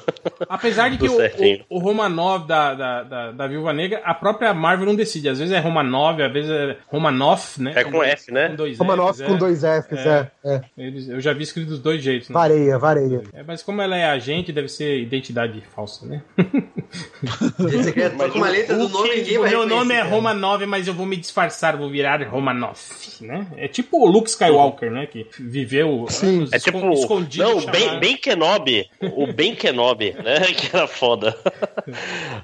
[0.49, 4.13] Apesar de que Do o, o, o Romanov da, da, da, da Viúva Negra, a
[4.13, 5.29] própria Marvel não decide.
[5.29, 7.73] Às vezes é Romanov, às vezes é Romanoff, né?
[7.75, 8.49] É com F, né?
[8.51, 9.39] Com dois Romanoff Fs, com é.
[9.39, 10.31] dois Fs, é.
[10.45, 10.61] é.
[10.77, 12.29] Eles- eu já vi escrito dos dois jeitos.
[12.29, 12.35] Né?
[12.35, 13.23] Vareia, vareia.
[13.33, 16.23] É, mas como ela é agente, deve ser identidade falsa, né?
[17.59, 20.03] Você quer Mas toca uma o letra do nome ninguém vai meu nome é.
[20.03, 23.47] Romanov, mas eu vou me disfarçar, vou virar Romanoff, né?
[23.57, 25.07] É tipo o Luke Skywalker, né?
[25.07, 26.39] Que viveu Sim.
[26.39, 26.79] anos É tipo.
[26.79, 27.45] escon- escondido.
[27.45, 28.89] Não, bem, bem Kenobi.
[29.03, 30.41] O Ben Kenobi, né?
[30.59, 31.37] Que era foda.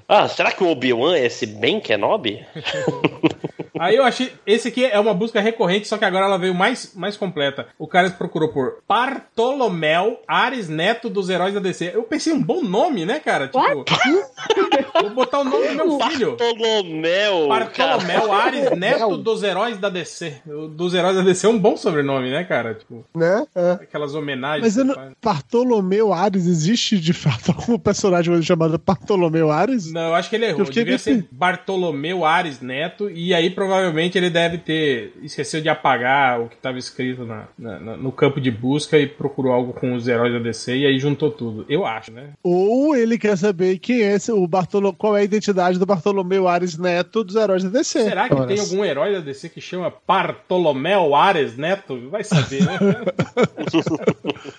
[0.08, 2.44] Ah, será que o Obi-Wan é esse Ben Kenobi?
[3.78, 4.32] Aí eu achei.
[4.46, 7.66] Esse aqui é uma busca recorrente, só que agora ela veio mais, mais completa.
[7.78, 11.92] O cara procurou por Bartolomeu Ares Neto dos Heróis da DC.
[11.94, 13.48] Eu pensei um bom nome, né, cara?
[13.48, 13.84] Tipo.
[15.00, 16.36] vou botar o nome do meu filho.
[16.36, 17.48] Bartolomeu.
[17.48, 18.44] Bartolomeu cara.
[18.44, 20.42] Ares Neto dos Heróis da DC.
[20.70, 22.74] Dos Heróis da DC é um bom sobrenome, né, cara?
[22.74, 23.44] Tipo, Né?
[23.54, 23.72] É.
[23.72, 24.62] aquelas homenagens.
[24.62, 24.94] Mas eu não...
[24.94, 25.12] faz.
[25.22, 29.92] Bartolomeu Ares, existe de fato algum personagem chamado Bartolomeu Ares?
[29.92, 30.60] Não, eu acho que ele errou.
[30.60, 33.10] Eu Devia ser Bartolomeu Ares Neto.
[33.10, 37.96] E aí, provavelmente, ele deve ter esqueceu de apagar o que estava escrito na, na-
[37.96, 40.76] no campo de busca e procurou algo com os heróis da DC.
[40.76, 41.64] E aí juntou tudo.
[41.68, 42.30] Eu acho, né?
[42.42, 44.92] Ou ele quer saber quem é o Bartolo...
[44.92, 48.02] qual é a identidade do Bartolomeu Ares Neto dos heróis da DC.
[48.04, 52.08] Será que Ora, tem algum herói da DC que chama Bartolomeu Ares Neto?
[52.10, 52.78] Vai saber, né?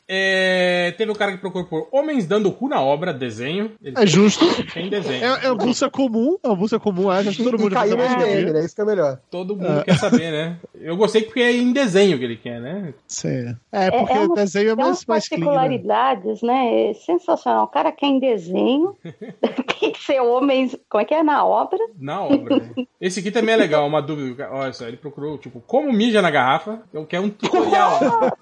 [0.07, 3.71] É, teve um cara que procurou por Homens dando cu na obra, desenho.
[3.83, 4.45] Ele É justo.
[4.73, 5.23] tem desenho.
[5.23, 7.97] É, é uma busca comum, é uma busca comum, acho que todo mundo já caiu
[7.97, 8.27] no faz isso.
[8.31, 8.65] MDM, né?
[8.65, 9.19] Isso que é melhor.
[9.29, 10.57] Todo mundo quer saber, né?
[10.79, 12.93] Eu gostei porque é em desenho que ele quer, né?
[13.07, 13.55] Sim.
[13.71, 15.39] É, porque é o uma- desenho é mais, mais clean.
[15.39, 15.45] né?
[15.45, 16.89] particularidades, né?
[16.89, 17.65] É sensacional.
[17.65, 18.95] O cara quer em desenho,
[19.79, 20.75] tem que ser homens.
[20.89, 21.79] Como é que é na obra?
[21.99, 22.85] Na obra, né?
[22.99, 24.49] Esse aqui também é legal, uma dúvida.
[24.51, 26.81] Olha só, ele procurou, tipo, como mija na garrafa.
[26.93, 27.99] Eu quero um tutorial.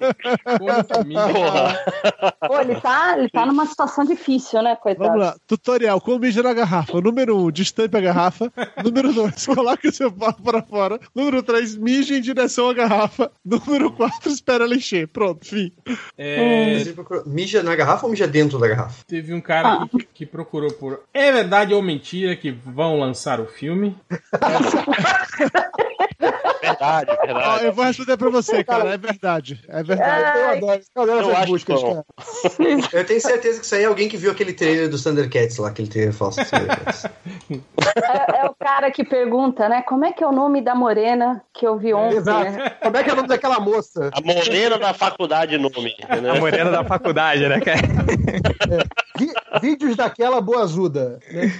[0.59, 1.84] como que mija.
[2.47, 5.09] Pô, ele tá, ele tá numa situação difícil, né, coitado?
[5.09, 6.99] Vamos lá, tutorial, como mijar na garrafa.
[7.01, 8.51] Número 1, um, destampe a garrafa.
[8.84, 10.11] Número 2, coloque o seu
[10.44, 10.99] para fora.
[11.15, 13.32] Número 3, mije em direção à garrafa.
[13.44, 15.07] Número 4, espera ela encher.
[15.07, 15.72] Pronto, fim.
[16.18, 19.03] É, procurou- Mija na garrafa ou mija dentro da garrafa?
[19.07, 23.40] teve um cara aqui que, que procurou por É verdade ou mentira que vão lançar
[23.40, 23.95] o filme?
[26.61, 27.65] Verdade, Ó, verdade.
[27.65, 28.90] eu vou responder pra você, cara.
[28.94, 29.60] É verdade.
[29.68, 30.40] É verdade.
[30.40, 32.06] Eu adoro, eu adoro Eu essas acho buscas, cara.
[32.94, 35.68] Eu tenho certeza que isso aí é alguém que viu aquele trailer dos Thundercats lá,
[35.70, 36.40] aquele trailer falso.
[37.95, 39.82] É, é o cara que pergunta, né?
[39.84, 42.18] Como é que é o nome da morena que eu vi ontem?
[42.18, 42.52] Exato.
[42.52, 42.70] né?
[42.82, 44.10] Como é que é o nome daquela moça?
[44.14, 46.40] A morena da faculdade nome, A entendeu?
[46.40, 47.82] morena da faculdade, né, cara?
[49.18, 51.20] Vi- vídeos daquela boazuda.
[51.32, 51.52] Né?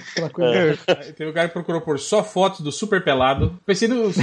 [0.88, 3.58] Aí Teve um cara que procurou por só fotos do super pelado.
[3.64, 4.22] Pensei no, se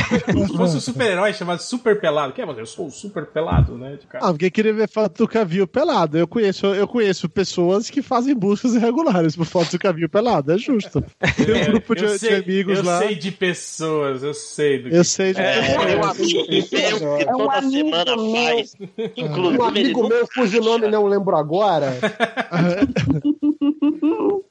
[0.56, 2.34] fosse um super-herói chamado super pelado.
[2.34, 3.96] Que é, mas eu sou o super pelado, né?
[4.00, 4.26] de cara.
[4.26, 6.18] Ah, porque queria ver foto do Cavio pelado.
[6.18, 10.52] Eu conheço, eu conheço pessoas que fazem buscas irregulares por fotos do Cavio pelado.
[10.52, 11.04] É justo.
[11.38, 13.00] Tem um grupo de, eu de sei, amigos eu lá.
[13.00, 15.78] sei de pessoas, eu sei do que Eu sei de É, pessoas.
[15.78, 16.96] tem um amigo meu que É
[17.36, 18.56] um semana meu.
[18.56, 18.74] faz.
[19.18, 21.94] Inclusive, Um amigo meu, cujo nome não lembro agora.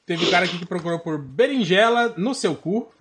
[0.05, 2.87] Teve um cara aqui que procurou por berinjela no seu cu.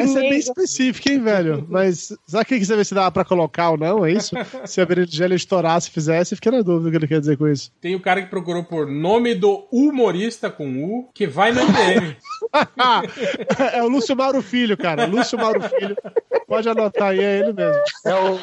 [0.00, 1.66] Essa é bem específica, hein, velho?
[1.68, 4.04] Mas sabe o que você vê se dava pra colocar ou não?
[4.04, 4.34] É isso?
[4.64, 7.48] Se a berinjela estourasse e fizesse, fiquei na dúvida o que ele quer dizer com
[7.48, 7.72] isso.
[7.80, 12.16] Tem o cara que procurou por nome do humorista com U, que vai no MDM.
[12.78, 13.02] Ah,
[13.74, 15.06] é o Lúcio Mauro Filho, cara.
[15.06, 15.96] Lúcio Mauro Filho.
[16.46, 17.82] Pode anotar aí, é ele mesmo.
[18.06, 18.40] É o.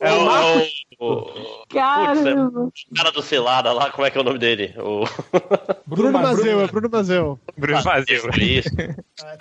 [0.00, 0.62] É o, é o,
[1.00, 2.66] o, Caramba.
[2.66, 4.74] o cara do Celada lá, como é que é o nome dele?
[4.76, 5.04] O
[5.86, 7.40] Bruno Mazeu, é Bruno Mazeu.
[7.56, 8.30] Bruno Fazio.
[8.38, 8.68] Isso.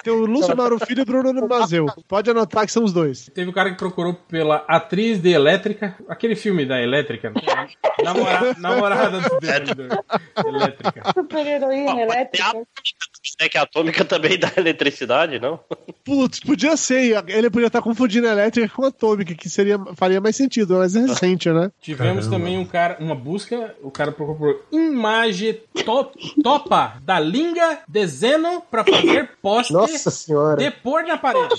[0.01, 1.87] Tem o Lúcio Mauro Filho e o Bruno Mazeu.
[2.07, 3.29] Pode anotar que são os dois.
[3.33, 7.33] Teve um cara que procurou pela atriz de Elétrica, aquele filme da Elétrica.
[8.03, 10.03] Namora, namorada do Demolidor.
[10.45, 11.03] Elétrica.
[11.13, 12.53] Super heroína Tem a elétrica.
[13.41, 15.59] né, que a atômica também dá eletricidade, não?
[16.05, 17.21] Putz, podia ser.
[17.27, 20.95] Ele podia estar confundindo a elétrica com a atômica, que seria, faria mais sentido, mas
[20.95, 21.71] é recente, né?
[21.81, 27.79] Tivemos também um cara, uma busca, o cara procurou por imagem top, topa da linga
[27.87, 30.57] de Zeno pra fazer poste Nossa senhora.
[30.57, 31.55] de pôr na parede.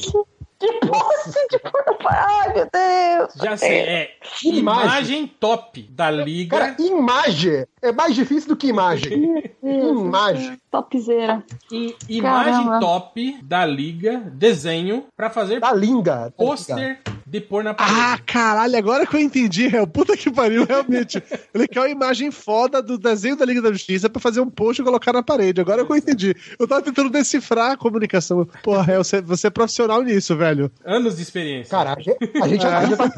[0.58, 1.96] Que posse de porra.
[2.10, 3.32] Ai, meu Deus.
[3.42, 4.10] Já sei, é
[4.44, 4.58] Imagem.
[4.84, 6.58] imagem top da liga.
[6.58, 9.42] Cara, imagem é mais difícil do que imagem.
[9.62, 10.58] Imagem.
[10.70, 11.42] Topzera.
[11.72, 12.80] I- imagem Caramba.
[12.80, 16.30] top da liga, desenho, pra fazer Da linga.
[16.36, 17.00] pôster
[17.30, 17.96] de pôr na parede.
[17.96, 21.22] Ah, caralho, agora que eu entendi, é o puta que pariu, realmente.
[21.54, 24.82] Ele quer uma imagem foda do desenho da Liga da Justiça pra fazer um post
[24.82, 25.60] e colocar na parede.
[25.60, 26.34] Agora que eu entendi.
[26.58, 28.48] Eu tava tentando decifrar a comunicação.
[28.64, 30.72] Porra, Hel, você, você é profissional nisso, velho.
[30.84, 31.70] Anos de experiência.
[31.70, 33.12] Cara, a gente, a gente, a gente tá...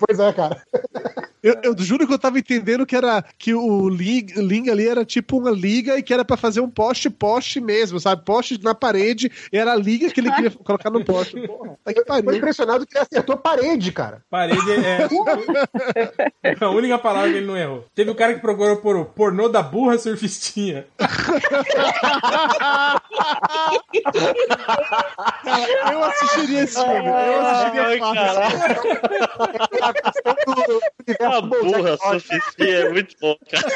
[0.00, 0.60] Pois é, cara.
[1.44, 5.04] Eu, eu juro que eu tava entendendo que era que o Ling, Ling ali era
[5.04, 8.24] tipo uma liga e que era pra fazer um poste-poste mesmo, sabe?
[8.24, 11.38] Poste na parede e era a liga que ele queria colocar no poste.
[11.46, 12.34] Porra, tá que Tô pariu.
[12.34, 14.22] impressionado que ele acertou a parede, cara.
[14.30, 15.04] Parede é.
[16.64, 17.84] a única palavra que ele não errou.
[17.94, 20.86] Teve o cara que procurou por o pornô da burra surfistinha.
[25.44, 27.06] Cara, eu assistiria esse filme.
[27.06, 28.44] Eu assistiria fácil.
[31.20, 33.66] A burra sofistia é muito bom, cara.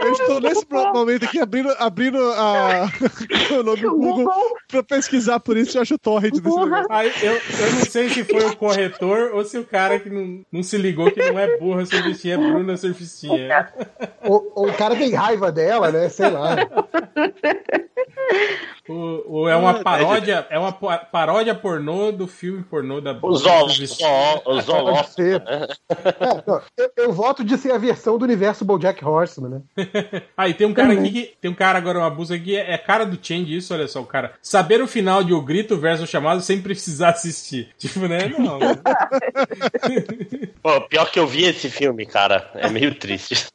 [0.00, 2.90] Eu estou nesse momento aqui abrindo, abrindo a...
[3.58, 4.32] o nome do Google
[4.68, 6.86] pra pesquisar por isso e acho o torrent desse negócio.
[6.90, 10.44] Aí eu, eu não sei se foi o corretor ou se o cara que não,
[10.50, 13.68] não se ligou que não é burra surfistinha, é Bruna surfistinha.
[14.22, 16.08] Ou, ou o cara tem raiva dela, né?
[16.08, 16.56] Sei lá.
[18.86, 23.14] O, o- é uma paródia, é uma pa- paródia pornô do filme pornô da O
[23.14, 23.70] Bruna zoológico.
[23.86, 24.34] surfistinha.
[24.36, 25.10] O Pode zoológico.
[25.12, 25.42] ser.
[25.46, 25.66] É,
[26.46, 26.60] não,
[26.96, 29.84] eu, voto de ser a versão do universo BoJack Horseman, né?
[30.36, 31.34] Aí tem um cara aqui que.
[31.40, 34.00] Tem um cara agora, uma busca aqui, é, é cara do Change isso, olha só,
[34.02, 34.34] o cara.
[34.42, 37.70] Saber o final de O Grito versus o Chamado sem precisar assistir.
[37.78, 38.32] Tipo, né?
[38.38, 38.58] Não.
[40.62, 42.50] Pô, pior que eu vi esse filme, cara.
[42.54, 43.46] É meio triste.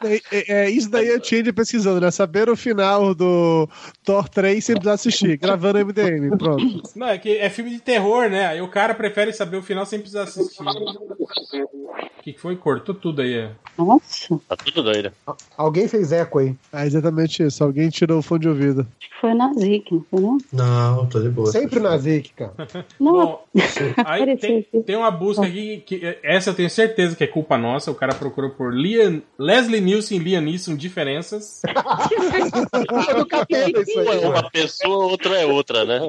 [0.00, 2.10] daí, é, é, isso daí eu tinha de pesquisando, né?
[2.10, 3.68] Saber o final do
[4.04, 6.82] Thor 3 sem precisar assistir, gravando MDM, pronto.
[6.96, 8.46] Não, é que é filme de terror, né?
[8.46, 10.62] Aí o cara prefere saber o final sem precisar assistir.
[10.62, 12.56] O que foi?
[12.56, 13.34] Cortou tudo aí.
[13.34, 13.50] é.
[13.76, 15.12] Nossa, Tá tudo doido.
[15.56, 16.54] Alguém fez eco aí.
[16.72, 18.86] É exatamente isso, alguém tirou o fone de ouvido.
[18.98, 20.38] acho que foi na Zic, não foi não?
[20.52, 21.50] Não, tô de boa.
[21.50, 22.52] Sempre na Zic, cara.
[22.98, 23.44] Não, Bom,
[24.06, 27.90] aí tem, tem uma busca aqui que essa eu tenho certeza que é culpa nossa.
[27.90, 31.62] O cara procurou por Liam, Leslie Nielsen e Liam Neeson diferenças.
[31.64, 34.22] É do capeta isso aí.
[34.22, 36.00] É uma pessoa, outra é outra, né?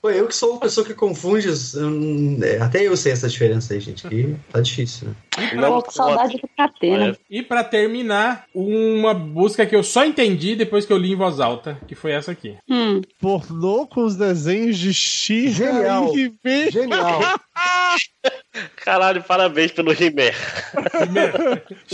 [0.00, 1.48] Pô, eu que sou a pessoa que confunde.
[1.48, 1.74] os-
[2.42, 4.06] é, Até eu sei essa diferença aí, gente.
[4.08, 5.14] Que tá difícil, né?
[5.34, 7.16] Pô, que saudade do Catena.
[7.28, 11.40] E pra terminar, uma busca que eu só entendi depois que eu li em voz
[11.40, 12.56] alta, que foi essa aqui.
[12.68, 13.00] Hum.
[13.20, 16.12] Pornô com os desenhos de She Genial.
[16.16, 16.70] e.
[16.70, 17.20] Genial.
[18.76, 20.32] Caralho, parabéns pelo He-Man.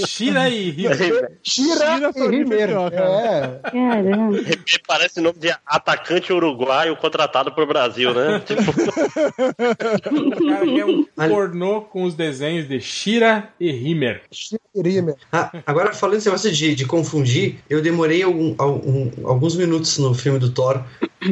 [0.07, 1.39] Shira e River.
[1.43, 2.71] Tira Tira e pra Rimer.
[2.93, 3.61] É.
[3.71, 4.39] Caramba.
[4.87, 8.41] Parece nome de atacante uruguaio contratado pro Brasil, né?
[8.41, 8.63] Tipo,
[10.11, 14.23] O cara quer um pornô com os desenhos de Shira e Rimer.
[14.31, 15.15] Tira e Rimer.
[15.33, 20.15] Ah, agora, falando esse negócio de, de confundir, eu demorei algum- algum- alguns minutos no
[20.15, 20.83] filme do Thor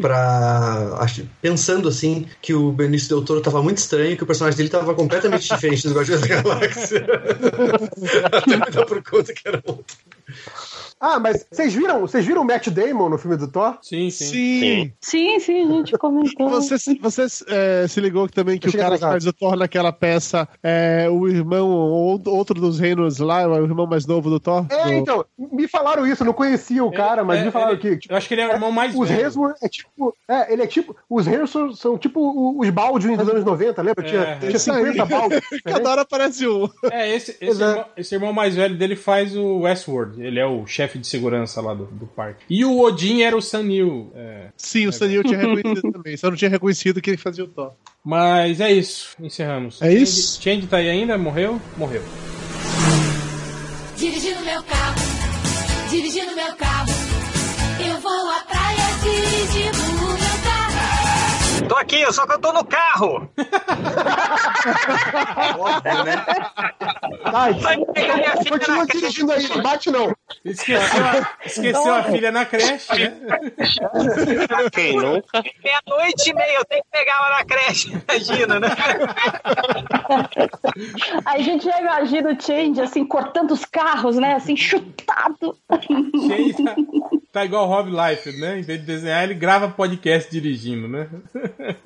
[0.00, 0.96] pra.
[1.00, 4.68] acho- pensando assim que o Benício Del Toro tava muito estranho, que o personagem dele
[4.68, 7.06] tava completamente diferente dos Guardiões da Galáxia.
[8.32, 9.96] Até me dar por conta que era outro.
[11.00, 13.78] Ah, mas vocês viram, vocês viram o Matt Damon no filme do Thor?
[13.82, 14.24] Sim, sim.
[14.26, 14.92] Sim.
[15.00, 16.48] Sim, sim, a gente comentou.
[16.50, 19.56] Você, se- você é, se ligou que também que o cara que faz o Thor
[19.56, 24.40] naquela peça é o irmão, ou outro dos reinos lá, o irmão mais novo do
[24.40, 24.66] Thor?
[24.70, 27.72] É, Do- então, me falaram isso, eu não conhecia o cara, mas É, me falaram
[27.72, 27.96] ele- que.
[27.98, 29.28] tipo, Eu acho que ele é o irmão mais os velho.
[29.62, 30.14] É tipo.
[30.28, 30.96] É, ele é tipo.
[31.08, 34.04] Os Hemsworth são tipo o- os Baldwin dos anos 90, lembra?
[34.04, 34.58] Tinha, É, tinha aí.
[34.58, 35.38] 50 Baldwin.
[35.64, 36.68] Cada hora aparece um.
[36.90, 37.70] É, esse, esse, Exato.
[37.72, 40.22] irmão, esse irmão mais velho dele faz o Westworld.
[40.22, 42.44] Ele é o chefe de segurança lá do, do parque.
[42.48, 44.12] E o Odin era o Sanil.
[44.14, 44.48] É.
[44.56, 47.72] Sim, o Sanil tinha reconhecido também, só não tinha reconhecido que ele fazia o Thor.
[48.04, 49.16] Mas é isso.
[49.20, 49.82] Encerramos.
[49.82, 50.40] É isso?
[50.40, 51.18] Change tá aí ainda?
[51.18, 51.60] Morreu?
[51.76, 52.02] Morreu.
[53.96, 55.00] Dirigindo meu carro,
[55.90, 56.92] dirigindo meu carro.
[57.84, 58.68] Eu vou à praia.
[61.68, 63.28] Tô aqui, só que eu tô no carro.
[65.58, 66.24] Óbvio, né?
[68.14, 70.14] Minha filha continua dirigindo aí, não bate não.
[70.44, 73.16] Esqueceu, a, esqueceu a filha na creche, né?
[74.72, 75.42] quem nunca?
[75.62, 78.68] Meia-noite e meia, eu tenho que pegar ela na creche, imagina, né?
[81.26, 84.34] Aí a gente já imagina o Change, assim, cortando os carros, né?
[84.34, 85.56] Assim, chutado.
[85.70, 86.64] Change
[87.32, 88.58] tá, igual o Rob Life, né?
[88.58, 91.08] Em vez de desenhar, ele grava podcast dirigindo, né?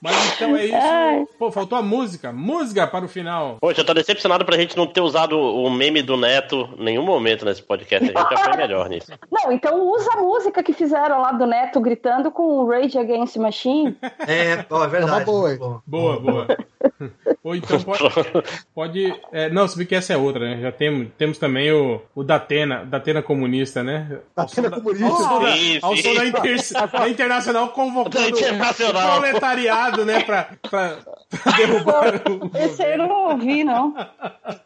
[0.00, 1.28] Mas então é isso.
[1.38, 2.32] Pô, faltou a música.
[2.32, 3.58] Música para o final.
[3.60, 7.04] Poxa, eu tô decepcionado pra gente não ter usado o meme do Neto em nenhum
[7.04, 8.04] momento nesse podcast.
[8.04, 9.12] A gente já foi melhor nisso.
[9.30, 13.34] Não, então usa a música que fizeram lá do Neto gritando com o Rage Against
[13.34, 13.96] the Machine.
[14.26, 15.22] É, ó, é verdade.
[15.22, 15.56] É boa?
[15.56, 15.80] Bom.
[15.86, 16.46] Boa, boa.
[17.42, 18.02] Ou então pode.
[18.74, 20.60] pode é, não, se bem que essa é outra, né?
[20.60, 24.18] Já temos, temos também o, o Datena, Datena comunista, né?
[24.36, 25.06] Ao som da- comunista.
[25.06, 26.60] Ao som da, Sim, ao som da, inter-
[26.92, 29.16] da Internacional convocando Internacional.
[29.16, 30.20] o proletariado, né?
[30.22, 30.96] Pra, pra,
[31.42, 32.50] pra derrubar o.
[32.58, 33.94] Esse aí eu não ouvi, não.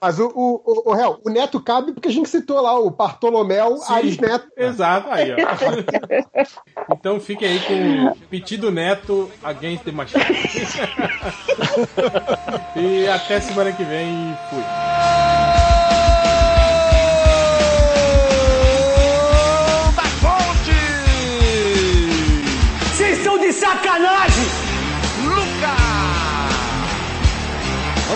[0.00, 3.76] Mas o, o, o, o, o Neto cabe porque a gente citou lá o Bartolomeu
[3.76, 3.92] Sim.
[3.94, 4.48] Ares Neto.
[4.56, 5.36] Exato, aí, ó.
[6.92, 10.24] Então fique aí com Pedido Neto Against the Machine.
[12.76, 14.36] e até semana que vem.
[14.50, 14.62] Fui.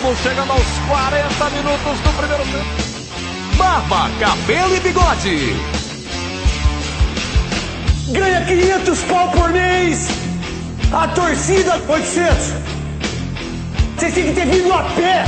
[0.01, 3.57] Vamos chegando aos 40 minutos do primeiro tempo.
[3.57, 5.55] Barba, cabelo e bigode.
[8.07, 10.07] Ganha 500 pau por mês!
[10.93, 12.37] A torcida, 800!
[13.97, 15.25] Vocês têm que ter vindo a pé!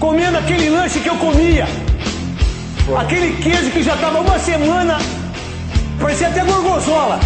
[0.00, 1.68] Comendo aquele lanche que eu comia!
[2.98, 4.96] Aquele queijo que já tava uma semana,
[6.00, 7.20] parecia até gorgonzola!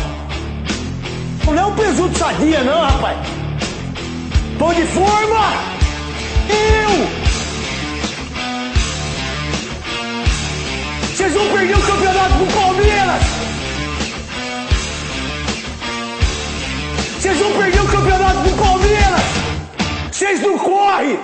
[1.46, 3.18] Não é um presunto sadia, não, rapaz!
[4.58, 5.76] Pão de forma!
[11.16, 13.22] Vocês vão perder o campeonato pro Palmeiras!
[17.18, 19.22] Vocês vão perder o campeonato pro Palmeiras!
[20.12, 21.18] Vocês não correm!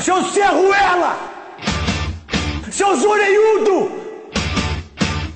[0.00, 1.16] Seu Serruela!
[2.72, 3.92] Seus orelhudo!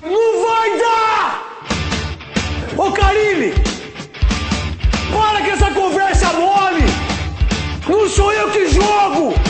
[0.03, 1.45] Não vai dar!
[2.75, 3.53] Ô Carilli!
[5.13, 6.83] Para com essa conversa mole!
[7.87, 9.48] Não sou eu que jogo!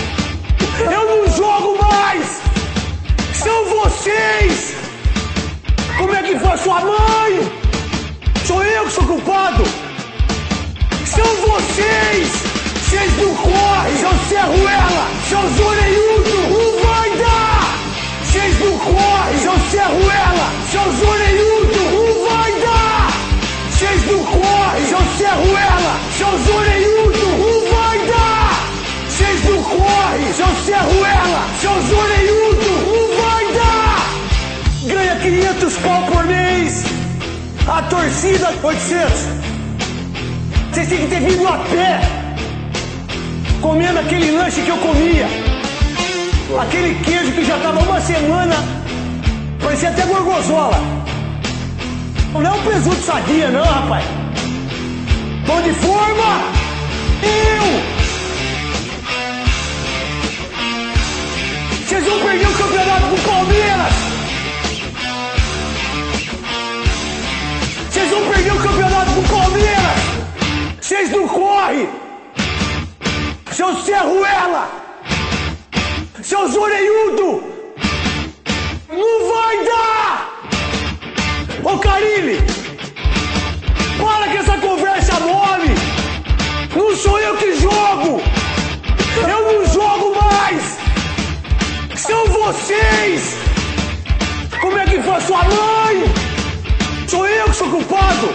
[6.64, 7.52] Sua mãe!
[8.46, 9.64] Sou eu que sou culpado!
[11.06, 12.28] São vocês!
[12.84, 13.98] Vocês não correm!
[13.98, 15.08] Seu Serruela!
[15.30, 16.34] Seus orelhudos!
[16.50, 17.78] Não vai dar!
[18.24, 19.40] Vocês não correm!
[19.40, 20.48] Seu Serruela!
[20.72, 21.78] Seus orelhudos!
[21.94, 23.12] Não vai dar!
[23.72, 24.86] Vocês não correm!
[24.86, 25.94] Seu Serruela!
[26.18, 27.30] Seus orelhudos!
[27.40, 28.50] Não vai dar!
[29.08, 30.34] Vocês não correm!
[30.34, 31.42] Seu Serruela!
[31.62, 32.79] Seus orelhudos!
[35.70, 36.84] 500 pau por mês!
[37.68, 39.12] A torcida 800!
[40.72, 42.02] Vocês têm que ter vindo a pé!
[43.62, 45.28] Comendo aquele lanche que eu comia!
[46.60, 48.56] Aquele queijo que já tava uma semana,
[49.62, 50.82] parecia até gorgonzola!
[52.34, 54.06] Não é um presunto sadia, não, rapaz!
[55.46, 56.42] Pão de forma!
[57.22, 58.00] Eu!
[61.86, 63.99] Vocês vão perder o campeonato com o Palmeiras!
[68.10, 70.00] Vocês vão perder o campeonato com o Palmeiras!
[70.82, 71.88] Vocês não correm!
[73.52, 74.68] Seus Serruela!
[76.24, 77.44] Seus orelhudo!
[78.90, 80.40] Não vai dar!
[81.64, 82.40] Ô Carilli!
[84.00, 85.76] Para com essa conversa mole!
[86.76, 88.24] Não sou eu que jogo!
[89.22, 90.80] Eu não jogo mais!
[91.96, 93.36] São vocês!
[94.60, 96.19] Como é que foi sua mãe?
[97.10, 98.30] Sou eu que sou culpado!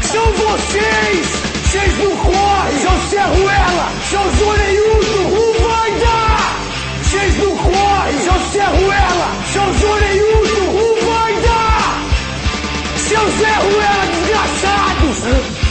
[0.00, 1.26] São vocês!
[1.64, 2.78] Vocês não correm!
[2.78, 3.88] São Serruela!
[4.08, 5.18] São Zoreiudo!
[5.26, 6.56] o vai dar!
[7.02, 8.18] Vocês não correm!
[8.20, 9.28] São Serruela!
[9.52, 10.60] São Zoreiudo!
[10.70, 11.98] o vai dar!
[12.96, 15.61] Seus Zé Ruela desgraçados!